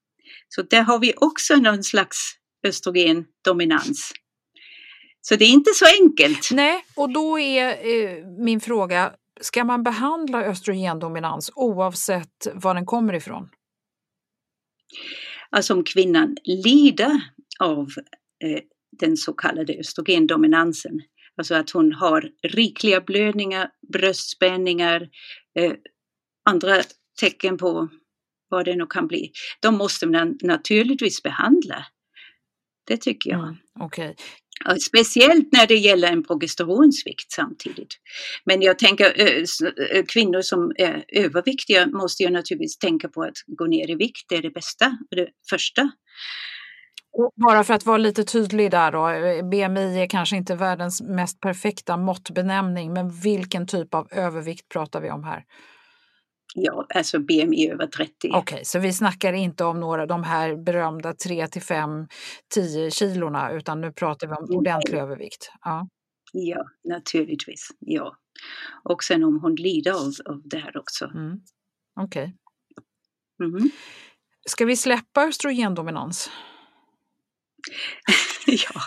Så 0.48 0.62
där 0.62 0.82
har 0.82 1.00
vi 1.00 1.14
också 1.18 1.56
någon 1.56 1.84
slags 1.84 2.18
östrogendominans. 2.68 4.14
Så 5.22 5.36
det 5.36 5.46
är 5.46 5.50
inte 5.50 5.72
så 5.74 5.86
enkelt. 6.02 6.50
Nej, 6.52 6.86
och 6.96 7.14
då 7.14 7.40
är 7.40 7.68
eh, 7.70 8.26
min 8.26 8.60
fråga, 8.60 9.14
Ska 9.42 9.64
man 9.64 9.84
behandla 9.84 10.44
östrogendominans 10.44 11.52
oavsett 11.56 12.48
var 12.54 12.74
den 12.74 12.86
kommer 12.86 13.14
ifrån? 13.14 13.50
Alltså 15.50 15.74
om 15.74 15.84
kvinnan 15.84 16.36
lider 16.44 17.22
av 17.60 17.88
eh, 18.44 18.60
den 19.00 19.18
så 19.18 19.34
kallade 19.34 19.74
östrogendominansen, 19.74 21.02
alltså 21.38 21.56
att 21.56 21.70
hon 21.70 21.94
har 21.94 22.30
rikliga 22.44 23.02
blödningar, 23.02 23.70
bröstspänningar, 23.94 25.10
eh, 25.60 25.74
andra 26.50 26.76
tecken 27.20 27.58
på 27.58 27.90
vad 28.50 28.66
det 28.66 28.76
nu 28.76 28.86
kan 28.86 29.08
bli, 29.08 29.32
då 29.62 29.72
måste 29.72 30.08
man 30.08 30.38
naturligtvis 30.42 31.24
behandla. 31.24 31.86
Det 32.88 32.98
tycker 32.98 33.30
jag. 33.30 33.44
Mm, 33.44 33.58
okay. 33.80 34.16
Speciellt 34.82 35.52
när 35.52 35.68
det 35.68 35.76
gäller 35.76 36.12
en 36.12 36.24
progesteronsvikt 36.24 37.32
samtidigt. 37.32 37.96
Men 38.46 38.62
jag 38.62 38.80
tänker 38.80 39.14
kvinnor 40.06 40.42
som 40.42 40.72
är 40.76 41.04
överviktiga 41.08 41.88
måste 41.88 42.24
ju 42.24 42.30
naturligtvis 42.30 42.78
tänka 42.78 43.10
på 43.10 43.24
att 43.24 43.38
gå 43.48 43.66
ner 43.66 43.90
i 43.90 43.96
vikt, 43.96 44.26
det 44.30 44.36
är 44.36 44.42
det 44.42 44.50
bästa 44.52 44.98
det 45.12 45.28
första. 45.50 45.92
Och 47.18 47.34
bara 47.36 47.64
för 47.64 47.74
att 47.74 47.86
vara 47.86 47.98
lite 47.98 48.24
tydlig 48.24 48.72
där 48.72 48.92
då, 48.92 49.08
BMI 49.50 50.04
är 50.04 50.08
kanske 50.08 50.36
inte 50.36 50.56
världens 50.56 51.02
mest 51.02 51.40
perfekta 51.40 51.98
måttbenämning, 51.98 52.94
men 52.94 53.10
vilken 53.10 53.68
typ 53.68 53.94
av 53.94 54.08
övervikt 54.12 54.70
pratar 54.70 55.02
vi 55.02 55.12
om 55.12 55.24
här? 55.24 55.44
Ja, 56.56 56.86
alltså 56.96 57.20
BMI 57.20 57.70
över 57.72 57.88
30. 57.88 58.12
Okej, 58.28 58.40
okay, 58.40 58.64
så 58.64 58.80
vi 58.80 58.94
snackar 58.94 59.34
inte 59.34 59.64
om 59.64 59.80
några 59.80 60.06
de 60.06 60.24
här 60.24 60.56
berömda 60.56 61.14
3 61.14 61.48
till 61.48 61.62
5, 61.62 62.08
10 62.54 62.92
kilorna 62.92 63.52
utan 63.52 63.82
nu 63.82 63.92
pratar 63.92 64.28
vi 64.28 64.34
om 64.34 64.58
ordentlig 64.58 64.94
Nej. 64.94 65.02
övervikt. 65.02 65.52
Ja. 65.62 65.88
ja, 66.34 66.66
naturligtvis. 66.84 67.70
Ja. 67.80 68.16
Och 68.84 69.04
sen 69.04 69.24
om 69.24 69.40
hon 69.42 69.56
lider 69.56 69.92
av, 69.92 70.14
av 70.26 70.42
det 70.46 70.58
här 70.58 70.78
också. 70.78 71.06
Mm. 71.06 71.42
Okej. 72.02 72.36
Okay. 73.38 73.50
Mm. 73.50 73.70
Ska 74.50 74.66
vi 74.66 74.76
släppa 74.76 75.28
östrogendominans? 75.28 76.30
ja 78.48 78.82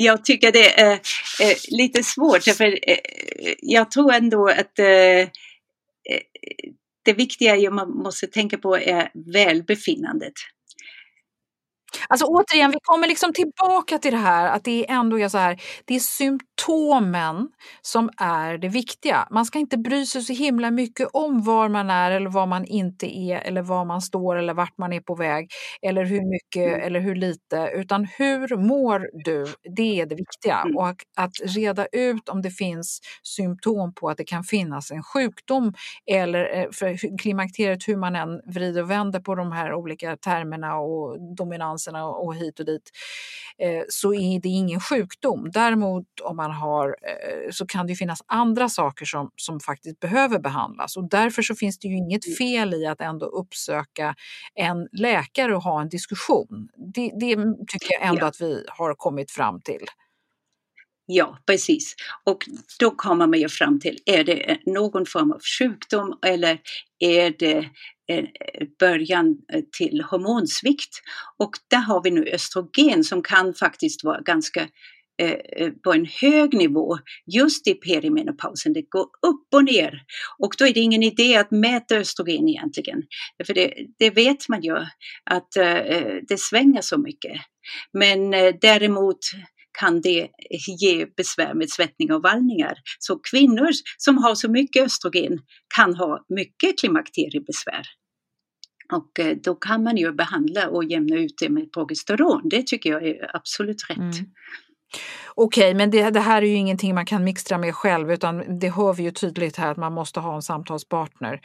jag 0.00 0.24
tycker 0.24 0.52
det 0.52 0.80
är 0.80 0.92
eh, 0.92 1.56
lite 1.68 2.02
svårt, 2.02 2.42
för 2.42 2.90
eh, 2.90 2.98
jag 3.62 3.90
tror 3.90 4.12
ändå 4.12 4.48
att 4.48 4.78
eh, 4.78 5.28
det 7.04 7.12
viktiga 7.16 7.70
man 7.70 7.90
måste 7.90 8.26
tänka 8.26 8.58
på 8.58 8.78
är 8.78 9.10
välbefinnandet. 9.32 10.32
Alltså 12.08 12.26
återigen, 12.26 12.70
vi 12.70 12.78
kommer 12.82 13.08
liksom 13.08 13.32
tillbaka 13.32 13.98
till 13.98 14.12
det 14.12 14.18
här 14.18 14.48
att 14.48 14.64
det 14.64 14.90
ändå 14.90 15.20
är 15.20 15.28
så 15.28 15.38
här, 15.38 15.60
det 15.84 15.94
är 15.94 16.00
symptomen 16.00 17.48
som 17.82 18.10
är 18.16 18.58
det 18.58 18.68
viktiga. 18.68 19.28
Man 19.30 19.44
ska 19.44 19.58
inte 19.58 19.78
bry 19.78 20.06
sig 20.06 20.22
så 20.22 20.32
himla 20.32 20.70
mycket 20.70 21.08
om 21.12 21.42
var 21.42 21.68
man 21.68 21.90
är 21.90 22.10
eller 22.10 22.30
var 22.30 22.46
man 22.46 22.64
inte 22.64 23.18
är 23.18 23.38
eller 23.38 23.62
var 23.62 23.84
man 23.84 24.00
står 24.00 24.36
eller 24.36 24.54
vart 24.54 24.78
man 24.78 24.92
är 24.92 25.00
på 25.00 25.14
väg 25.14 25.50
eller 25.82 26.04
hur 26.04 26.30
mycket 26.30 26.74
mm. 26.74 26.86
eller 26.86 27.00
hur 27.00 27.14
lite, 27.14 27.70
utan 27.74 28.04
hur 28.04 28.56
mår 28.56 29.08
du? 29.24 29.46
Det 29.76 30.00
är 30.00 30.06
det 30.06 30.14
viktiga. 30.14 30.60
Mm. 30.60 30.76
Och 30.76 30.96
att 31.16 31.32
reda 31.56 31.86
ut 31.92 32.28
om 32.28 32.42
det 32.42 32.50
finns 32.50 33.00
symptom 33.22 33.94
på 33.94 34.08
att 34.08 34.16
det 34.16 34.24
kan 34.24 34.44
finnas 34.44 34.90
en 34.90 35.02
sjukdom 35.02 35.72
eller 36.10 36.58
eh, 36.58 36.66
för 36.72 37.18
klimakteriet, 37.18 37.88
hur 37.88 37.96
man 37.96 38.16
än 38.16 38.40
vrider 38.46 38.82
och 38.82 38.90
vänder 38.90 39.20
på 39.20 39.34
de 39.34 39.52
här 39.52 39.74
olika 39.74 40.16
termerna 40.16 40.76
och 40.76 41.34
dominans 41.36 41.88
cancerna 41.98 42.06
och 42.06 42.34
hit 42.34 42.60
och 42.60 42.66
dit, 42.66 42.90
eh, 43.58 43.84
så 43.88 44.14
är 44.14 44.40
det 44.40 44.48
ingen 44.48 44.80
sjukdom. 44.80 45.50
Däremot 45.52 46.06
om 46.22 46.36
man 46.36 46.50
har, 46.50 46.88
eh, 46.88 47.50
så 47.50 47.66
kan 47.66 47.86
det 47.86 47.94
finnas 47.94 48.22
andra 48.26 48.68
saker 48.68 49.04
som, 49.04 49.30
som 49.36 49.60
faktiskt 49.60 50.00
behöver 50.00 50.38
behandlas 50.38 50.96
och 50.96 51.08
därför 51.08 51.42
så 51.42 51.54
finns 51.54 51.78
det 51.78 51.88
ju 51.88 51.96
inget 51.96 52.26
mm. 52.26 52.36
fel 52.36 52.74
i 52.74 52.86
att 52.86 53.00
ändå 53.00 53.26
uppsöka 53.26 54.14
en 54.54 54.88
läkare 54.92 55.56
och 55.56 55.62
ha 55.62 55.80
en 55.80 55.88
diskussion. 55.88 56.68
Det, 56.94 57.10
det 57.20 57.36
tycker 57.68 57.92
jag 57.92 58.08
ändå 58.08 58.20
ja. 58.20 58.26
att 58.26 58.40
vi 58.40 58.64
har 58.68 58.94
kommit 58.94 59.30
fram 59.30 59.60
till. 59.60 59.84
Ja, 61.10 61.38
precis. 61.46 61.94
Och 62.24 62.44
då 62.78 62.90
kommer 62.90 63.26
man 63.26 63.40
ju 63.40 63.48
fram 63.48 63.80
till, 63.80 63.98
är 64.04 64.24
det 64.24 64.50
eh, 64.50 64.56
någon 64.66 65.06
form 65.06 65.32
av 65.32 65.40
sjukdom 65.58 66.18
eller 66.26 66.60
är 66.98 67.34
det 67.38 67.70
eh, 68.12 68.24
början 68.78 69.36
eh, 69.52 69.62
till 69.78 70.00
hormonsvikt? 70.10 71.02
Och 71.38 71.50
där 71.70 71.78
har 71.78 72.02
vi 72.02 72.10
nu 72.10 72.28
östrogen 72.28 73.04
som 73.04 73.22
kan 73.22 73.54
faktiskt 73.54 74.04
vara 74.04 74.20
ganska 74.20 74.68
på 75.84 75.92
en 75.92 76.06
hög 76.20 76.54
nivå 76.54 76.98
just 77.26 77.66
i 77.66 77.74
perimenopausen. 77.74 78.72
Det 78.72 78.82
går 78.82 79.02
upp 79.02 79.54
och 79.54 79.64
ner. 79.64 80.02
Och 80.38 80.54
då 80.58 80.66
är 80.66 80.74
det 80.74 80.80
ingen 80.80 81.02
idé 81.02 81.36
att 81.36 81.50
mäta 81.50 81.96
östrogen 81.96 82.48
egentligen. 82.48 83.02
För 83.46 83.54
det, 83.54 83.74
det 83.98 84.10
vet 84.10 84.48
man 84.48 84.62
ju 84.62 84.76
att 85.24 85.48
det 86.28 86.40
svänger 86.40 86.80
så 86.80 86.98
mycket. 86.98 87.40
Men 87.92 88.30
däremot 88.60 89.18
kan 89.80 90.00
det 90.00 90.28
ge 90.80 91.06
besvär 91.16 91.54
med 91.54 91.70
svettning 91.70 92.12
och 92.12 92.22
vallningar. 92.22 92.74
Så 92.98 93.18
kvinnor 93.30 93.68
som 93.98 94.18
har 94.18 94.34
så 94.34 94.50
mycket 94.50 94.84
östrogen 94.84 95.38
kan 95.76 95.94
ha 95.94 96.24
mycket 96.28 96.78
klimakteriebesvär. 96.78 97.82
Och 98.92 99.20
eh, 99.20 99.36
då 99.36 99.54
kan 99.54 99.82
man 99.82 99.96
ju 99.96 100.12
behandla 100.12 100.68
och 100.68 100.84
jämna 100.84 101.16
ut 101.16 101.34
det 101.40 101.48
med 101.48 101.72
progesteron. 101.72 102.42
Det 102.44 102.66
tycker 102.66 102.90
jag 102.90 103.06
är 103.06 103.36
absolut 103.36 103.90
rätt. 103.90 103.96
Mm. 103.96 104.12
Okej, 105.34 105.64
okay, 105.64 105.74
men 105.74 105.90
det, 105.90 106.10
det, 106.10 106.20
här 106.20 106.42
är 106.42 106.46
ju 106.46 106.54
ingenting 106.54 106.94
man 106.94 107.06
kan 107.06 107.24
mixtra 107.24 107.58
med 107.58 107.74
själv 107.74 108.12
utan 108.12 108.58
det 108.58 108.70
hör 108.70 108.92
vi 108.92 109.02
ju 109.02 109.10
tydligt 109.10 109.56
här 109.56 109.70
att 109.70 109.76
man 109.76 109.92
måste 109.92 110.20
ha 110.20 110.34
en 110.34 110.42
samtalspartner. 110.42 111.40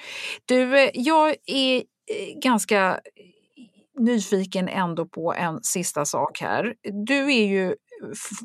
Du, 0.46 0.80
eh, 0.80 0.90
jag 0.94 1.36
är 1.46 1.76
eh, 1.78 2.40
ganska 2.44 3.00
nyfiken 4.00 4.68
ändå 4.68 5.06
på 5.06 5.34
en 5.34 5.64
sista 5.64 6.06
sak 6.06 6.42
här. 6.42 6.74
Du 7.06 7.34
är 7.34 7.46
ju 7.46 7.76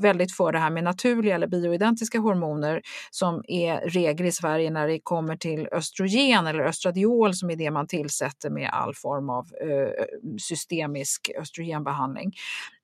väldigt 0.00 0.32
för 0.32 0.52
det 0.52 0.58
här 0.58 0.70
med 0.70 0.84
naturliga 0.84 1.34
eller 1.34 1.46
bioidentiska 1.46 2.18
hormoner 2.18 2.82
som 3.10 3.42
är 3.48 3.80
regel 3.80 4.26
i 4.26 4.32
Sverige 4.32 4.70
när 4.70 4.88
det 4.88 5.00
kommer 5.02 5.36
till 5.36 5.68
östrogen 5.72 6.46
eller 6.46 6.60
östradiol 6.60 7.34
som 7.34 7.50
är 7.50 7.56
det 7.56 7.70
man 7.70 7.86
tillsätter 7.86 8.50
med 8.50 8.70
all 8.72 8.94
form 8.94 9.30
av 9.30 9.46
eh, 9.60 10.04
systemisk 10.38 11.30
östrogenbehandling. 11.40 12.32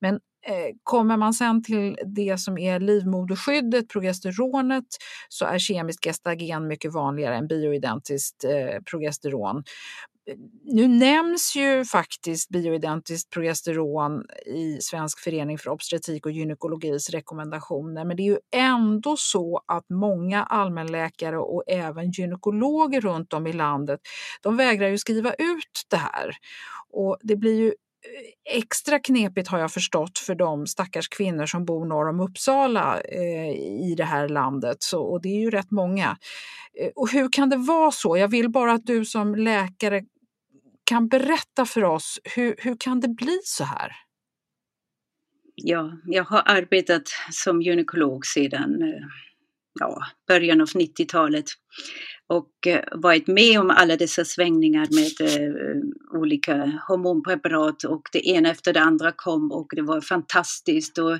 Men 0.00 0.14
eh, 0.14 0.74
Kommer 0.82 1.16
man 1.16 1.34
sen 1.34 1.62
till 1.62 1.98
det 2.06 2.40
som 2.40 2.58
är 2.58 2.80
livmoderskyddet, 2.80 3.88
progesteronet, 3.88 4.84
så 5.28 5.44
är 5.44 5.58
kemiskt 5.58 6.04
gestagen 6.04 6.66
mycket 6.66 6.92
vanligare 6.92 7.36
än 7.36 7.46
bioidentiskt 7.46 8.44
eh, 8.44 8.82
progesteron 8.90 9.62
nu 10.64 10.88
nämns 10.88 11.56
ju 11.56 11.84
faktiskt 11.84 12.48
bioidentiskt 12.48 13.30
progesteron 13.30 14.24
i 14.46 14.78
Svensk 14.80 15.18
förening 15.18 15.58
för 15.58 15.70
obstetrik 15.70 16.26
och 16.26 16.32
gynekologis 16.32 17.10
rekommendationer, 17.10 18.04
men 18.04 18.16
det 18.16 18.22
är 18.22 18.30
ju 18.30 18.38
ändå 18.56 19.16
så 19.16 19.62
att 19.66 19.84
många 19.90 20.44
allmänläkare 20.44 21.38
och 21.38 21.62
även 21.66 22.10
gynekologer 22.10 23.00
runt 23.00 23.32
om 23.32 23.46
i 23.46 23.52
landet, 23.52 24.00
de 24.42 24.56
vägrar 24.56 24.88
ju 24.88 24.98
skriva 24.98 25.32
ut 25.32 25.82
det 25.90 25.96
här. 25.96 26.36
Och 26.92 27.18
det 27.22 27.36
blir 27.36 27.54
ju 27.54 27.66
eh, 27.66 28.56
extra 28.56 28.98
knepigt 28.98 29.48
har 29.48 29.58
jag 29.58 29.72
förstått 29.72 30.18
för 30.18 30.34
de 30.34 30.66
stackars 30.66 31.08
kvinnor 31.08 31.46
som 31.46 31.64
bor 31.64 31.86
norr 31.86 32.08
om 32.08 32.20
Uppsala 32.20 33.00
eh, 33.00 33.50
i 33.90 33.94
det 33.96 34.04
här 34.04 34.28
landet. 34.28 34.76
Så, 34.80 35.02
och 35.02 35.22
det 35.22 35.28
är 35.28 35.40
ju 35.40 35.50
rätt 35.50 35.70
många. 35.70 36.16
Eh, 36.80 36.90
och 36.96 37.10
hur 37.10 37.32
kan 37.32 37.48
det 37.48 37.56
vara 37.56 37.90
så? 37.90 38.16
Jag 38.16 38.28
vill 38.28 38.50
bara 38.50 38.72
att 38.72 38.86
du 38.86 39.04
som 39.04 39.34
läkare 39.34 40.02
kan 40.84 41.08
berätta 41.08 41.66
för 41.66 41.84
oss, 41.84 42.20
hur, 42.36 42.54
hur 42.58 42.76
kan 42.80 43.00
det 43.00 43.08
bli 43.08 43.38
så 43.44 43.64
här? 43.64 43.92
Ja, 45.54 45.92
jag 46.06 46.24
har 46.24 46.42
arbetat 46.46 47.02
som 47.30 47.62
gynekolog 47.62 48.26
sedan 48.26 48.82
eh, 48.82 49.06
ja, 49.80 49.98
början 50.28 50.60
av 50.60 50.66
90-talet 50.66 51.44
och 52.26 52.66
eh, 52.66 52.84
varit 52.92 53.26
med 53.26 53.60
om 53.60 53.70
alla 53.70 53.96
dessa 53.96 54.24
svängningar 54.24 54.88
med 54.90 55.30
eh, 55.30 56.20
olika 56.20 56.80
hormonpreparat 56.88 57.84
och 57.84 58.02
det 58.12 58.28
ena 58.28 58.50
efter 58.50 58.72
det 58.72 58.80
andra 58.80 59.12
kom 59.12 59.52
och 59.52 59.66
det 59.76 59.82
var 59.82 60.00
fantastiskt. 60.00 60.98
Och, 60.98 61.14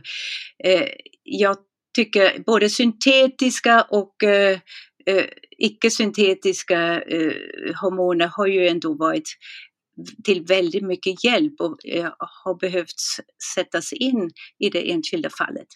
eh, 0.65 0.89
jag 1.23 1.57
tycker 1.97 2.43
både 2.47 2.69
syntetiska 2.69 3.83
och 3.83 4.23
eh, 4.23 4.59
eh, 5.07 5.25
icke-syntetiska 5.59 7.03
eh, 7.03 7.33
hormoner 7.81 8.27
har 8.27 8.47
ju 8.47 8.69
ändå 8.69 8.95
varit 8.95 9.29
till 10.25 10.45
väldigt 10.45 10.83
mycket 10.83 11.25
hjälp 11.25 11.61
och 11.61 11.87
eh, 11.87 12.13
har 12.19 12.59
behövt 12.61 13.01
sättas 13.55 13.93
in 13.93 14.31
i 14.59 14.71
det 14.71 14.91
enskilda 14.91 15.31
fallet. 15.31 15.67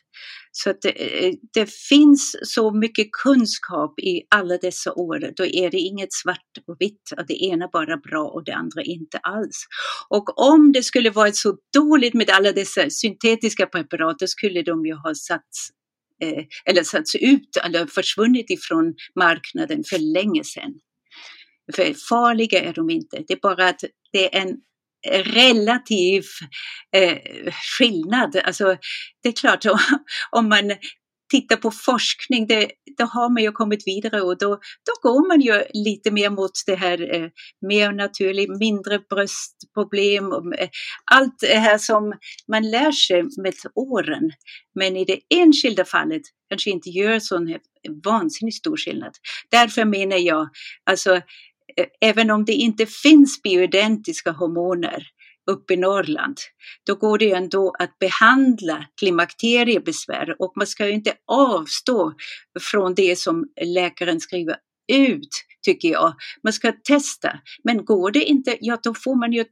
Så 0.52 0.70
att 0.70 0.82
det, 0.82 1.36
det, 1.54 1.70
finns 1.70 2.36
så 2.42 2.74
mycket 2.74 3.12
kunskap 3.12 4.00
i 4.00 4.22
alla 4.30 4.56
dessa 4.56 4.92
år, 4.92 5.32
då 5.36 5.44
är 5.44 5.70
det 5.70 5.78
inget 5.78 6.12
svart 6.12 6.52
och 6.66 6.76
vitt, 6.78 7.12
att 7.16 7.28
det 7.28 7.44
ena 7.44 7.68
bara 7.72 7.96
bra 7.96 8.24
och 8.24 8.44
det 8.44 8.52
andra 8.52 8.82
inte 8.82 9.18
alls. 9.18 9.66
Och 10.08 10.38
om 10.38 10.72
det 10.72 10.82
skulle 10.82 11.10
varit 11.10 11.36
så 11.36 11.56
dåligt 11.74 12.14
med 12.14 12.30
alla 12.30 12.52
dessa 12.52 12.90
syntetiska 12.90 13.66
preparat, 13.66 14.18
då 14.18 14.26
skulle 14.26 14.62
de 14.62 14.86
ju 14.86 14.94
ha 14.94 15.14
satts 15.14 15.70
Eh, 16.22 16.44
eller 16.64 16.82
satts 16.82 17.14
ut 17.14 17.56
eller 17.64 17.86
försvunnit 17.86 18.50
ifrån 18.50 18.94
marknaden 19.14 19.84
för 19.84 19.98
länge 19.98 20.44
sedan. 20.44 20.74
För 21.74 21.94
farliga 22.08 22.62
är 22.62 22.72
de 22.72 22.90
inte, 22.90 23.24
det 23.28 23.32
är 23.32 23.40
bara 23.42 23.68
att 23.68 23.80
det 24.12 24.36
är 24.36 24.42
en 24.42 24.56
relativ 25.22 26.24
eh, 26.96 27.18
skillnad. 27.78 28.36
Alltså, 28.44 28.76
det 29.22 29.28
är 29.28 29.32
klart, 29.32 29.64
om 30.30 30.48
man 30.48 30.72
Titta 31.30 31.56
på 31.56 31.70
forskning, 31.70 32.46
det, 32.46 32.70
då 32.98 33.04
har 33.04 33.30
man 33.30 33.42
ju 33.42 33.52
kommit 33.52 33.86
vidare 33.86 34.22
och 34.22 34.38
då, 34.38 34.48
då 34.86 35.10
går 35.10 35.28
man 35.28 35.40
ju 35.40 35.62
lite 35.74 36.10
mer 36.10 36.30
mot 36.30 36.50
det 36.66 36.74
här 36.74 37.14
eh, 37.14 37.28
mer 37.68 37.92
naturligt, 37.92 38.58
mindre 38.60 38.98
bröstproblem, 38.98 40.32
och, 40.32 40.54
eh, 40.54 40.68
allt 41.10 41.38
det 41.40 41.58
här 41.58 41.78
som 41.78 42.14
man 42.48 42.70
lär 42.70 42.92
sig 42.92 43.22
med 43.22 43.54
åren. 43.74 44.30
Men 44.74 44.96
i 44.96 45.04
det 45.04 45.20
enskilda 45.34 45.84
fallet 45.84 46.22
kanske 46.50 46.70
inte 46.70 46.90
gör 46.90 47.18
sån 47.18 47.46
här 47.46 47.60
vansinnigt 48.04 48.56
stor 48.56 48.76
skillnad. 48.76 49.12
Därför 49.50 49.84
menar 49.84 50.16
jag, 50.16 50.48
alltså 50.90 51.14
eh, 51.76 51.86
även 52.00 52.30
om 52.30 52.44
det 52.44 52.52
inte 52.52 52.86
finns 52.86 53.42
bioidentiska 53.42 54.30
hormoner 54.30 55.02
uppe 55.50 55.74
i 55.74 55.76
Norrland, 55.76 56.36
då 56.86 56.94
går 56.94 57.18
det 57.18 57.24
ju 57.24 57.32
ändå 57.32 57.74
att 57.78 57.98
behandla 57.98 58.86
klimakteriebesvär 59.00 60.36
och 60.42 60.52
man 60.56 60.66
ska 60.66 60.86
ju 60.86 60.92
inte 60.92 61.12
avstå 61.26 62.12
från 62.60 62.94
det 62.94 63.18
som 63.18 63.44
läkaren 63.64 64.20
skriver 64.20 64.56
ut, 64.92 65.44
tycker 65.62 65.88
jag. 65.88 66.14
Man 66.42 66.52
ska 66.52 66.72
testa, 66.72 67.40
men 67.64 67.84
går 67.84 68.10
det 68.10 68.24
inte, 68.24 68.56
ja 68.60 68.78
då 68.82 68.94
får 68.94 69.14
man 69.14 69.32
ju 69.32 69.44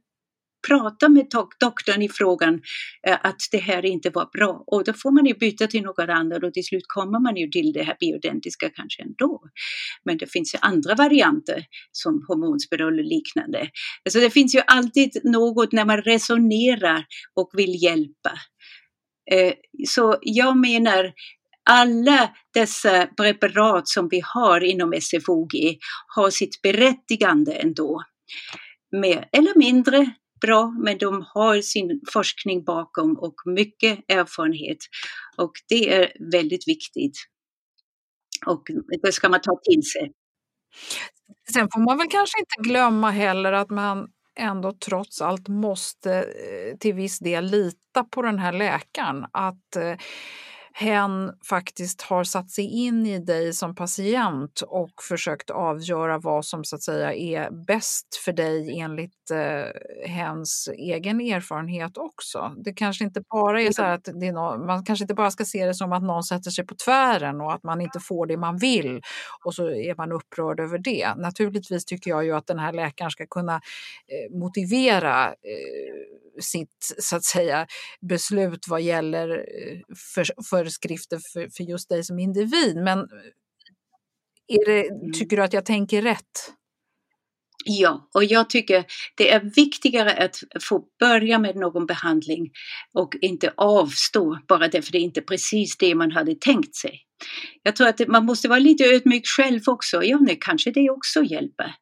prata 0.67 1.09
med 1.09 1.27
doktorn 1.59 2.01
i 2.01 2.09
frågan 2.09 2.61
eh, 3.07 3.17
att 3.23 3.41
det 3.51 3.57
här 3.57 3.85
inte 3.85 4.09
var 4.09 4.29
bra 4.37 4.63
och 4.67 4.83
då 4.83 4.93
får 4.93 5.11
man 5.11 5.25
ju 5.25 5.33
byta 5.33 5.67
till 5.67 5.83
något 5.83 6.09
annat 6.09 6.43
och 6.43 6.53
till 6.53 6.65
slut 6.65 6.83
kommer 6.87 7.19
man 7.19 7.37
ju 7.37 7.47
till 7.47 7.73
det 7.73 7.83
här 7.83 7.95
bioidentiska 7.99 8.69
kanske 8.69 9.03
ändå. 9.03 9.41
Men 10.05 10.17
det 10.17 10.31
finns 10.31 10.55
ju 10.55 10.59
andra 10.61 10.95
varianter 10.95 11.65
som 11.91 12.25
hormonspiral 12.27 12.99
och 12.99 13.05
liknande. 13.05 13.69
Alltså 14.05 14.19
det 14.19 14.29
finns 14.29 14.55
ju 14.55 14.61
alltid 14.67 15.11
något 15.23 15.71
när 15.71 15.85
man 15.85 16.01
resonerar 16.01 17.05
och 17.35 17.49
vill 17.53 17.83
hjälpa. 17.83 18.31
Eh, 19.31 19.53
så 19.87 20.17
jag 20.21 20.57
menar 20.57 21.13
alla 21.69 22.29
dessa 22.53 23.05
preparat 23.05 23.87
som 23.87 24.07
vi 24.09 24.21
har 24.23 24.63
inom 24.63 24.93
SFOG 25.01 25.77
har 26.15 26.29
sitt 26.29 26.61
berättigande 26.61 27.53
ändå. 27.53 28.03
Mer 28.91 29.29
eller 29.31 29.57
mindre 29.57 30.13
bra, 30.41 30.75
men 30.83 30.97
de 30.97 31.25
har 31.33 31.61
sin 31.61 32.01
forskning 32.13 32.63
bakom 32.63 33.17
och 33.19 33.35
mycket 33.45 33.99
erfarenhet. 34.07 34.77
Och 35.37 35.51
det 35.69 35.93
är 35.93 36.31
väldigt 36.31 36.67
viktigt. 36.67 37.17
Och 38.45 38.63
det 39.01 39.11
ska 39.11 39.29
man 39.29 39.41
ta 39.41 39.59
till 39.71 39.83
sig. 39.83 40.11
Sen 41.53 41.67
får 41.73 41.79
man 41.79 41.97
väl 41.97 42.07
kanske 42.09 42.39
inte 42.39 42.69
glömma 42.69 43.11
heller 43.11 43.51
att 43.53 43.69
man 43.69 44.07
ändå 44.39 44.71
trots 44.71 45.21
allt 45.21 45.47
måste 45.47 46.13
eh, 46.13 46.77
till 46.77 46.93
viss 46.93 47.19
del 47.19 47.45
lita 47.45 48.03
på 48.11 48.21
den 48.21 48.39
här 48.39 48.51
läkaren. 48.51 49.25
Att 49.31 49.75
eh, 49.75 49.97
hen 50.79 51.33
faktiskt 51.49 52.01
har 52.01 52.23
satt 52.23 52.51
sig 52.51 52.65
in 52.65 53.05
i 53.05 53.19
dig 53.19 53.53
som 53.53 53.75
patient 53.75 54.61
och 54.61 54.91
försökt 55.09 55.49
avgöra 55.49 56.17
vad 56.17 56.45
som 56.45 56.63
så 56.63 56.75
att 56.75 56.83
säga 56.83 57.13
är 57.13 57.65
bäst 57.65 58.15
för 58.25 58.33
dig 58.33 58.79
enligt 58.79 59.31
eh, 59.31 60.09
hens 60.09 60.69
egen 60.77 61.21
erfarenhet 61.21 61.97
också. 61.97 62.55
Det 62.57 62.73
kanske 62.73 63.03
inte 63.03 63.21
bara 63.29 63.61
är 63.61 63.71
så 63.71 63.83
att 63.83 64.03
det 64.03 64.31
no 64.31 64.65
man 64.65 64.85
kanske 64.85 65.03
inte 65.03 65.13
bara 65.13 65.31
ska 65.31 65.45
se 65.45 65.65
det 65.65 65.73
som 65.73 65.93
att 65.93 66.03
någon 66.03 66.23
sätter 66.23 66.51
sig 66.51 66.65
på 66.65 66.75
tvären 66.85 67.41
och 67.41 67.53
att 67.53 67.63
man 67.63 67.81
inte 67.81 67.99
får 67.99 68.25
det 68.25 68.37
man 68.37 68.57
vill 68.57 69.01
och 69.45 69.53
så 69.53 69.69
är 69.69 69.95
man 69.95 70.11
upprörd 70.11 70.59
över 70.59 70.77
det. 70.77 71.15
Naturligtvis 71.17 71.85
tycker 71.85 72.11
jag 72.11 72.25
ju 72.25 72.31
att 72.35 72.47
den 72.47 72.59
här 72.59 72.73
läkaren 72.73 73.11
ska 73.11 73.25
kunna 73.27 73.55
eh, 73.55 74.37
motivera 74.39 75.27
eh, 75.27 76.26
sitt 76.39 76.95
så 76.99 77.15
att 77.15 77.23
säga, 77.23 77.67
beslut 78.09 78.67
vad 78.67 78.81
gäller 78.81 79.29
eh, 79.29 79.79
för, 80.15 80.43
föreskrifter 80.49 81.19
för, 81.33 81.49
för 81.57 81.63
just 81.63 81.89
dig 81.89 82.03
som 82.03 82.19
individ. 82.19 82.75
Men 82.75 82.99
är 84.47 84.65
det, 84.65 84.87
mm. 84.89 85.13
tycker 85.13 85.37
du 85.37 85.43
att 85.43 85.53
jag 85.53 85.65
tänker 85.65 86.01
rätt? 86.01 86.53
Ja, 87.65 88.09
och 88.13 88.23
jag 88.23 88.49
tycker 88.49 88.85
det 89.15 89.31
är 89.31 89.39
viktigare 89.55 90.13
att 90.13 90.43
få 90.61 90.83
börja 90.99 91.39
med 91.39 91.55
någon 91.55 91.85
behandling 91.85 92.51
och 92.93 93.15
inte 93.21 93.53
avstå 93.57 94.39
bara 94.47 94.67
därför 94.67 94.91
det 94.91 94.97
är 94.97 95.01
inte 95.01 95.21
precis 95.21 95.77
det 95.77 95.95
man 95.95 96.11
hade 96.11 96.35
tänkt 96.35 96.75
sig. 96.75 97.06
Jag 97.63 97.75
tror 97.75 97.87
att 97.87 98.07
man 98.07 98.25
måste 98.25 98.47
vara 98.47 98.59
lite 98.59 98.83
ödmjuk 98.83 99.23
själv 99.37 99.61
också. 99.65 100.03
Ja, 100.03 100.17
nu 100.17 100.37
kanske 100.39 100.71
det 100.71 100.89
också 100.89 101.23
hjälper. 101.23 101.73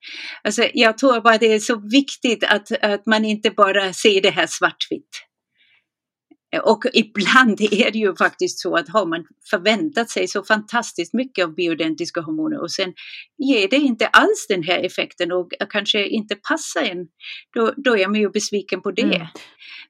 Alltså, 0.43 0.67
jag 0.73 0.97
tror 0.97 1.21
bara 1.21 1.38
det 1.38 1.53
är 1.53 1.59
så 1.59 1.89
viktigt 1.91 2.43
att, 2.43 2.71
att 2.83 3.05
man 3.05 3.25
inte 3.25 3.51
bara 3.51 3.93
ser 3.93 4.21
det 4.21 4.29
här 4.29 4.47
svartvitt. 4.49 5.24
Och 6.60 6.84
ibland 6.93 7.62
är 7.62 7.91
det 7.91 7.99
ju 7.99 8.16
faktiskt 8.16 8.60
så 8.60 8.76
att 8.76 8.89
har 8.89 9.06
man 9.06 9.26
förväntat 9.49 10.10
sig 10.10 10.28
så 10.28 10.43
fantastiskt 10.43 11.14
mycket 11.14 11.45
av 11.45 11.56
bioidentiska 11.56 12.22
hormoner 12.22 12.62
och 12.62 12.72
sen 12.72 12.93
ger 13.38 13.68
det 13.68 13.76
inte 13.76 14.08
alls 14.08 14.45
den 14.49 14.64
här 14.64 14.86
effekten 14.86 15.32
och 15.32 15.51
kanske 15.70 16.08
inte 16.08 16.36
passar 16.36 16.82
en, 16.82 17.08
då, 17.56 17.74
då 17.78 17.97
är 17.97 18.08
man 18.08 18.20
ju 18.20 18.30
besviken 18.30 18.82
på 18.82 18.91
det. 18.91 19.01
Mm. 19.01 19.28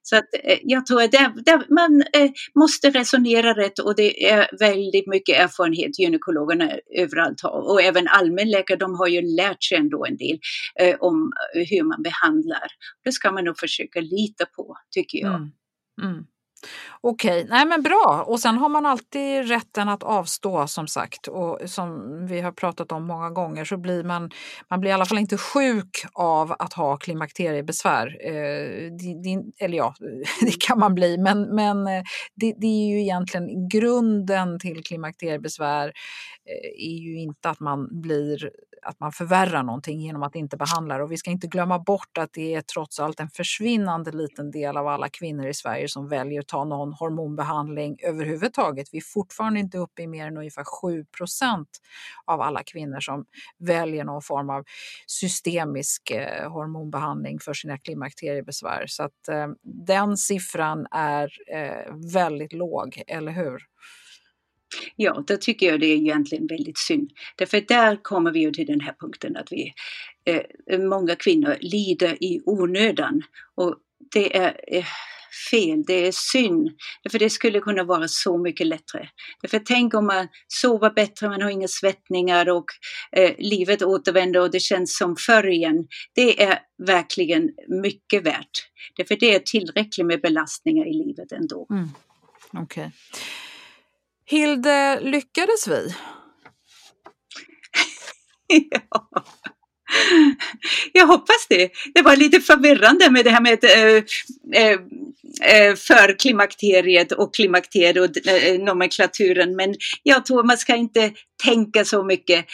Så 0.02 0.16
att, 0.18 0.26
eh, 0.44 0.60
jag 0.64 0.86
tror 0.86 1.02
att 1.02 1.12
där, 1.12 1.34
där 1.46 1.74
man 1.74 2.02
eh, 2.02 2.32
måste 2.56 2.90
resonera 2.90 3.54
rätt 3.54 3.80
och 3.80 3.96
det 3.96 4.32
är 4.32 4.50
väldigt 4.60 5.08
mycket 5.08 5.40
erfarenhet 5.40 6.00
gynekologerna 6.00 6.72
överallt 6.98 7.42
har 7.42 7.72
och 7.72 7.82
även 7.82 8.08
allmänläkare, 8.08 8.78
de 8.78 8.96
har 8.96 9.08
ju 9.08 9.22
lärt 9.22 9.64
sig 9.64 9.78
ändå 9.78 10.06
en 10.06 10.18
del 10.18 10.40
eh, 10.82 10.96
om 11.00 11.32
hur 11.54 11.84
man 11.84 12.04
behandlar. 12.04 12.68
Det 13.04 13.12
ska 13.12 13.32
man 13.32 13.44
nog 13.44 13.60
försöka 13.60 14.00
lita 14.00 14.46
på, 14.46 14.78
tycker 14.92 15.18
jag. 15.18 15.36
Mm. 15.36 15.52
Mm. 16.04 16.26
Okej, 17.02 17.46
nej 17.50 17.66
men 17.66 17.82
bra. 17.82 18.24
Och 18.28 18.40
sen 18.40 18.58
har 18.58 18.70
man 18.70 18.86
alltid 18.86 19.48
rätten 19.48 19.90
att 19.90 20.04
avstå 20.04 20.68
som 20.68 20.88
sagt. 20.88 21.28
Och 21.28 21.60
som 21.66 22.20
vi 22.28 22.42
har 22.42 22.52
pratat 22.52 22.92
om 22.92 23.08
många 23.08 23.30
gånger 23.30 23.66
så 23.66 23.78
blir 23.78 24.04
man, 24.04 24.32
man 24.70 24.80
blir 24.80 24.92
i 24.92 24.94
alla 24.94 25.06
fall 25.06 25.18
inte 25.18 25.38
sjuk 25.38 26.06
av 26.14 26.56
att 26.60 26.74
ha 26.74 26.98
klimakteriebesvär. 26.98 28.18
Eh, 28.28 28.92
din, 29.24 29.52
eller 29.60 29.78
ja, 29.78 29.96
det 30.42 30.62
kan 30.62 30.80
man 30.80 30.96
bli, 30.96 31.18
men, 31.18 31.56
men 31.56 31.88
eh, 31.88 32.04
det, 32.36 32.56
det 32.58 32.68
är 32.68 32.88
ju 32.88 33.02
egentligen 33.02 33.70
grunden 33.70 34.60
till 34.60 34.84
klimakteriebesvär 34.84 35.88
eh, 35.88 36.88
är 36.88 37.00
ju 37.00 37.20
inte 37.20 37.50
att 37.50 37.60
man 37.60 38.02
blir 38.02 38.50
att 38.86 39.00
man 39.00 39.12
förvärrar 39.12 39.64
någonting 39.64 40.00
genom 40.00 40.24
att 40.24 40.36
inte 40.36 40.58
behandla 40.58 40.98
det. 40.98 41.04
Och 41.04 41.12
vi 41.12 41.18
ska 41.18 41.32
inte 41.32 41.48
glömma 41.48 41.80
bort 41.80 42.18
att 42.18 42.34
det 42.34 42.56
är 42.56 42.62
trots 42.62 43.00
allt 43.00 43.20
en 43.20 43.30
försvinnande 43.30 44.12
liten 44.12 44.52
del 44.52 44.78
av 44.78 44.88
alla 44.88 45.10
kvinnor 45.10 45.48
i 45.48 45.54
Sverige 45.54 45.88
som 45.88 46.10
väljer 46.10 46.40
att 46.40 46.48
ta 46.48 46.64
någon 46.64 46.94
hormonbehandling 46.94 47.98
överhuvudtaget. 48.04 48.88
Vi 48.92 48.98
är 48.98 49.14
fortfarande 49.14 49.60
inte 49.60 49.78
uppe 49.78 50.02
i 50.02 50.08
mer 50.08 50.28
än 50.28 50.38
ungefär 50.38 50.64
7% 50.64 51.66
av 52.26 52.42
alla 52.42 52.64
kvinnor 52.64 53.00
som 53.00 53.26
väljer 53.60 54.04
någon 54.04 54.22
form 54.22 54.50
av 54.50 54.64
systemisk 55.08 56.12
eh, 56.12 56.52
hormonbehandling 56.52 57.40
för 57.40 57.54
sina 57.54 57.78
klimakteriebesvär. 57.78 58.86
Så 58.88 59.04
att 59.04 59.28
eh, 59.28 59.48
den 59.64 60.18
siffran 60.18 60.88
är 60.92 61.30
eh, 61.54 61.96
väldigt 62.14 62.54
låg, 62.54 63.04
eller 63.08 63.32
hur? 63.32 63.62
Ja, 64.96 65.24
då 65.28 65.38
tycker 65.38 65.68
jag 65.68 65.80
det 65.80 65.88
är 65.88 65.96
egentligen 65.96 66.48
väldigt 66.48 66.78
synd. 66.78 67.12
Därför 67.36 67.62
där 67.62 68.04
kommer 68.04 68.32
vi 68.32 68.40
ju 68.40 68.52
till 68.52 68.68
den 68.68 68.82
här 68.82 68.94
punkten 69.00 69.38
att 69.38 69.52
vi, 69.52 69.74
eh, 70.26 70.80
många 70.80 71.16
kvinnor 71.16 71.58
lider 71.62 72.24
i 72.24 72.42
onödan. 72.46 73.22
Och 73.56 73.76
det 74.14 74.38
är 74.38 74.60
eh, 74.68 74.86
fel, 75.52 75.84
det 75.88 76.08
är 76.08 76.12
synd. 76.12 76.70
För 77.12 77.20
det 77.20 77.30
skulle 77.30 77.60
kunna 77.60 77.84
vara 77.84 78.08
så 78.08 78.38
mycket 78.38 78.68
lättare. 78.68 79.08
Därför 79.42 79.60
tänk 79.60 79.94
om 79.94 80.06
man 80.06 80.28
sover 80.48 80.90
bättre, 80.90 81.30
man 81.30 81.42
har 81.42 81.50
inga 81.50 81.68
svettningar 81.68 82.50
och 82.50 82.66
eh, 83.12 83.32
livet 83.38 83.82
återvänder 83.82 84.42
och 84.42 84.52
det 84.52 84.60
känns 84.60 84.98
som 84.98 85.16
förr 85.16 85.48
igen. 85.48 85.88
Det 86.16 86.44
är 86.44 86.60
verkligen 86.86 87.50
mycket 87.84 88.24
värt. 88.24 88.70
Därför 88.96 89.16
det 89.16 89.36
är 89.36 89.40
tillräckligt 89.40 90.06
med 90.06 90.22
belastningar 90.22 90.86
i 90.88 90.94
livet 90.94 91.32
ändå. 91.32 91.68
Mm. 91.70 91.90
Okej. 92.54 92.64
Okay. 92.64 92.92
Hilde, 94.28 95.00
lyckades 95.02 95.68
vi? 95.68 95.96
ja. 98.70 99.10
Jag 100.94 101.08
hoppas 101.08 101.48
det. 101.50 101.72
Det 101.94 102.02
var 102.02 102.16
lite 102.16 102.40
förvirrande 102.40 103.12
med 103.12 103.26
det 103.26 103.32
här 103.32 103.42
med 103.42 103.64
eh, 103.64 103.72
eh, 103.72 104.04
eh, 104.54 104.80
äh, 105.42 105.68
äh, 105.68 105.76
för 105.76 106.20
klimakteriet 106.20 107.12
och 107.12 107.36
klimakteriet 107.36 107.98
och 107.98 108.28
äh, 108.28 108.60
nomenklaturen. 108.60 109.56
Men 109.56 109.76
jag 110.04 110.26
tror 110.26 110.44
man 110.44 110.58
ska 110.58 110.76
inte 110.76 111.12
tänka 111.44 111.86
så 111.86 112.04
mycket 112.04 112.46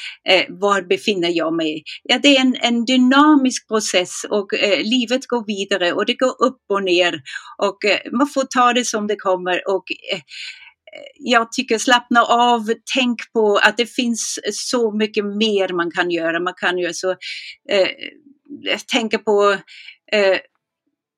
var 0.49 0.81
befinner 0.81 1.29
jag 1.29 1.53
mig. 1.53 1.83
Ja, 2.03 2.19
det 2.23 2.37
är 2.37 2.41
en, 2.41 2.55
en 2.61 2.85
dynamisk 2.85 3.67
process 3.67 4.25
och 4.29 4.47
livet 4.83 5.27
går 5.27 5.45
vidare 5.45 5.93
och 5.93 6.05
det 6.05 6.13
går 6.13 6.45
upp 6.45 6.61
och 6.69 6.83
ner 6.83 7.21
och 7.57 7.77
man 8.11 8.27
får 8.27 8.43
ta 8.43 8.73
det 8.73 8.85
som 8.85 9.07
det 9.07 9.15
kommer. 9.15 9.69
och 9.69 9.83
jag 11.19 11.51
tycker 11.51 11.77
slappna 11.77 12.21
av, 12.23 12.73
tänk 12.95 13.33
på 13.33 13.57
att 13.57 13.77
det 13.77 13.85
finns 13.85 14.39
så 14.51 14.91
mycket 14.91 15.25
mer 15.25 15.73
man 15.73 15.91
kan 15.91 16.11
göra. 16.11 16.39
Man 16.39 16.53
kan 16.57 16.77
ju 16.77 16.93
så 16.93 17.11
eh, 17.69 17.89
tänka 18.91 19.17
på 19.17 19.57
eh, 20.11 20.37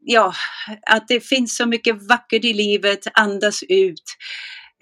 ja, 0.06 0.34
att 0.88 1.08
det 1.08 1.20
finns 1.20 1.58
så 1.58 1.66
mycket 1.66 2.08
vackert 2.10 2.46
i 2.46 2.54
livet, 2.54 3.00
andas 3.14 3.64
ut. 3.70 4.04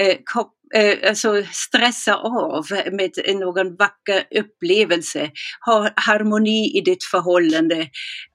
Eh, 0.01 0.17
kop, 0.25 0.53
eh, 0.75 1.09
alltså 1.09 1.43
stressa 1.51 2.15
av 2.15 2.65
med 2.91 3.11
någon 3.39 3.75
vacker 3.75 4.23
upplevelse. 4.39 5.31
Ha 5.65 5.89
harmoni 5.95 6.77
i 6.77 6.81
ditt 6.81 7.03
förhållande 7.03 7.89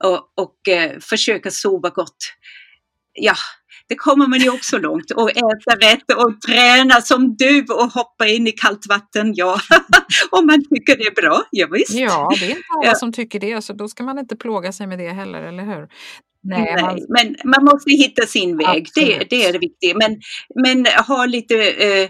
och, 0.05 0.33
och 0.37 0.69
eh, 0.69 0.99
försöka 1.01 1.51
sova 1.51 1.91
gott. 1.91 2.17
Ja, 3.17 3.35
det 3.89 3.95
kommer 3.95 4.27
man 4.27 4.41
ju 4.41 4.51
också 4.51 4.79
långt 4.79 5.11
och 5.11 5.31
äta 5.31 5.77
rätt 5.81 6.13
och 6.17 6.41
träna 6.41 7.01
som 7.01 7.37
du 7.37 7.65
och 7.65 7.93
hoppa 7.93 8.27
in 8.27 8.47
i 8.47 8.53
kallt 8.53 8.87
vatten, 8.89 9.33
ja. 9.35 9.61
Om 10.31 10.47
man 10.47 10.63
tycker 10.75 10.97
det 10.97 11.05
är 11.05 11.23
bra, 11.23 11.43
ja, 11.51 11.67
visst. 11.71 11.95
Ja, 11.95 12.33
det 12.41 12.47
är 12.47 12.51
inte 12.51 12.63
alla 12.77 12.87
ja. 12.87 12.95
som 12.95 13.13
tycker 13.13 13.41
det, 13.41 13.63
så 13.63 13.73
då 13.73 13.89
ska 13.89 14.05
man 14.05 14.19
inte 14.19 14.37
plåga 14.37 14.73
sig 14.73 14.87
med 14.87 14.99
det 14.99 15.09
heller, 15.09 15.43
eller 15.43 15.65
hur? 15.65 15.89
Nej, 16.43 16.75
Nej 16.75 16.83
man... 16.83 16.99
men 17.09 17.37
man 17.45 17.65
måste 17.65 17.91
hitta 17.91 18.27
sin 18.27 18.57
väg, 18.57 18.89
det, 18.95 19.27
det, 19.31 19.45
är 19.45 19.53
det 19.53 19.59
viktiga. 19.59 19.95
Men, 19.95 20.21
men 20.65 20.87
ha 21.07 21.27
lite 21.27 21.71
eh, 21.71 22.09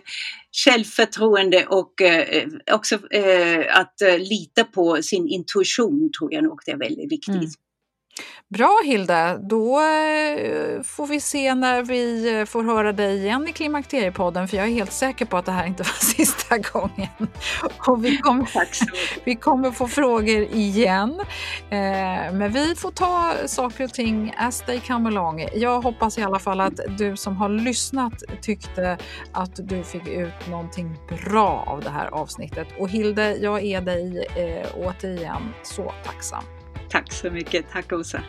självförtroende 0.64 1.66
och 1.66 2.02
eh, 2.02 2.44
också 2.72 2.94
eh, 3.10 3.78
att 3.80 4.02
eh, 4.02 4.18
lita 4.18 4.64
på 4.64 5.02
sin 5.02 5.28
intuition 5.28 6.10
tror 6.18 6.34
jag 6.34 6.44
nog 6.44 6.60
det 6.66 6.72
är 6.72 6.78
väldigt 6.78 7.12
viktigt. 7.12 7.34
Mm. 7.34 7.50
Bra 8.48 8.80
Hilda, 8.84 9.38
då 9.38 9.80
eh, 9.80 10.82
får 10.82 11.06
vi 11.06 11.20
se 11.20 11.54
när 11.54 11.82
vi 11.82 12.34
eh, 12.38 12.44
får 12.44 12.64
höra 12.64 12.92
dig 12.92 13.16
igen 13.16 13.48
i 13.48 13.52
Klimakteriepodden 13.52 14.48
för 14.48 14.56
jag 14.56 14.66
är 14.66 14.70
helt 14.70 14.92
säker 14.92 15.24
på 15.24 15.36
att 15.36 15.44
det 15.44 15.52
här 15.52 15.66
inte 15.66 15.82
var 15.82 16.04
sista 16.04 16.58
gången. 16.58 17.28
Och 17.86 18.04
vi 18.04 18.18
kommer, 18.18 18.48
vi 19.24 19.34
kommer 19.34 19.70
få 19.70 19.88
frågor 19.88 20.42
igen. 20.42 21.20
Eh, 21.70 22.32
men 22.32 22.52
vi 22.52 22.74
får 22.74 22.90
ta 22.90 23.34
saker 23.46 23.84
och 23.84 23.94
ting 23.94 24.34
as 24.38 24.60
they 24.60 24.80
come 24.80 25.08
along. 25.08 25.48
Jag 25.54 25.80
hoppas 25.80 26.18
i 26.18 26.22
alla 26.22 26.38
fall 26.38 26.60
att 26.60 26.80
du 26.98 27.16
som 27.16 27.36
har 27.36 27.48
lyssnat 27.48 28.22
tyckte 28.42 28.98
att 29.32 29.68
du 29.68 29.82
fick 29.82 30.08
ut 30.08 30.48
någonting 30.50 30.98
bra 31.08 31.64
av 31.66 31.80
det 31.80 31.90
här 31.90 32.06
avsnittet. 32.06 32.68
Och 32.78 32.88
Hilde, 32.88 33.36
jag 33.36 33.64
är 33.64 33.80
dig 33.80 34.26
återigen 34.74 35.54
så 35.62 35.92
tacksam. 36.04 36.55
Tack 36.90 37.12
så 37.12 37.30
mycket. 37.30 37.70
Tack 37.72 37.92
Åsa. 37.92 38.22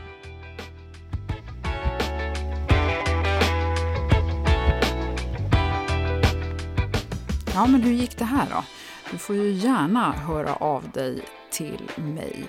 Ja, 7.54 7.68
men 7.68 7.82
hur 7.82 7.92
gick 7.92 8.18
det 8.18 8.26
här 8.26 8.48
då? 8.52 8.64
Du 9.12 9.18
får 9.18 9.36
ju 9.36 9.52
gärna 9.52 10.12
höra 10.12 10.56
av 10.56 10.90
dig 10.94 11.22
till 11.52 11.92
mig 11.96 12.48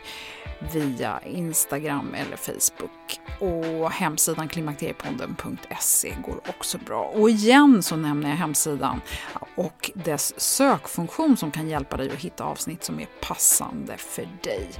via 0.72 1.20
Instagram 1.24 2.14
eller 2.14 2.36
Facebook. 2.36 3.20
Och 3.38 3.90
hemsidan 3.90 4.48
klimakteriepodden.se 4.48 6.14
går 6.26 6.40
också 6.48 6.78
bra. 6.78 7.02
Och 7.04 7.30
igen 7.30 7.82
så 7.82 7.96
nämner 7.96 8.30
jag 8.30 8.36
hemsidan 8.36 9.00
och 9.54 9.90
dess 9.94 10.40
sökfunktion 10.40 11.36
som 11.36 11.50
kan 11.50 11.68
hjälpa 11.68 11.96
dig 11.96 12.10
att 12.10 12.18
hitta 12.18 12.44
avsnitt 12.44 12.84
som 12.84 13.00
är 13.00 13.06
passande 13.20 13.96
för 13.96 14.28
dig. 14.42 14.70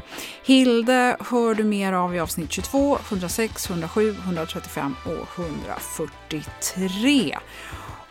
Hilde 0.45 1.17
hör 1.21 1.55
du 1.55 1.65
mer 1.65 1.93
av 1.93 2.15
i 2.15 2.21
avsnitt 2.21 2.53
22, 2.53 2.99
106, 3.09 3.71
107, 3.71 4.11
135 4.25 4.95
och 5.05 5.45
143. 5.45 7.39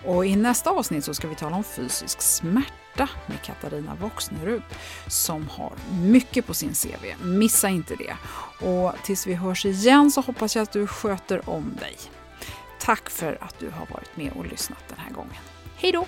Och 0.06 0.26
i 0.26 0.36
nästa 0.36 0.70
avsnitt 0.70 1.06
så 1.06 1.14
ska 1.14 1.28
vi 1.28 1.36
tala 1.36 1.56
om 1.56 1.64
fysisk 1.64 2.22
smärta 2.22 2.87
Hjärta 2.98 3.10
med 3.26 3.42
Katarina 3.42 3.96
Voxnerup 3.96 4.64
som 5.08 5.48
har 5.50 5.74
mycket 6.02 6.46
på 6.46 6.54
sin 6.54 6.74
CV. 6.74 7.26
Missa 7.26 7.70
inte 7.70 7.96
det! 7.96 8.16
Och 8.68 8.94
tills 9.04 9.28
vi 9.28 9.34
hörs 9.34 9.66
igen 9.66 10.12
så 10.12 10.22
hoppas 10.22 10.56
jag 10.56 10.64
att 10.64 10.72
du 10.72 10.88
sköter 10.88 11.50
om 11.50 11.76
dig. 11.80 11.96
Tack 12.80 13.10
för 13.10 13.38
att 13.42 13.60
du 13.60 13.70
har 13.70 13.86
varit 13.86 14.18
med 14.18 14.32
och 14.38 14.46
lyssnat 14.46 14.84
den 14.90 15.00
här 15.00 15.12
gången. 15.12 15.34
Hej 15.76 15.92
då! 15.92 16.08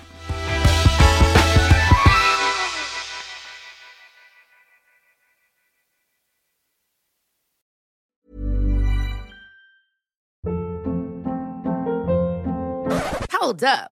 Hold 13.40 13.62
up. 13.62 13.99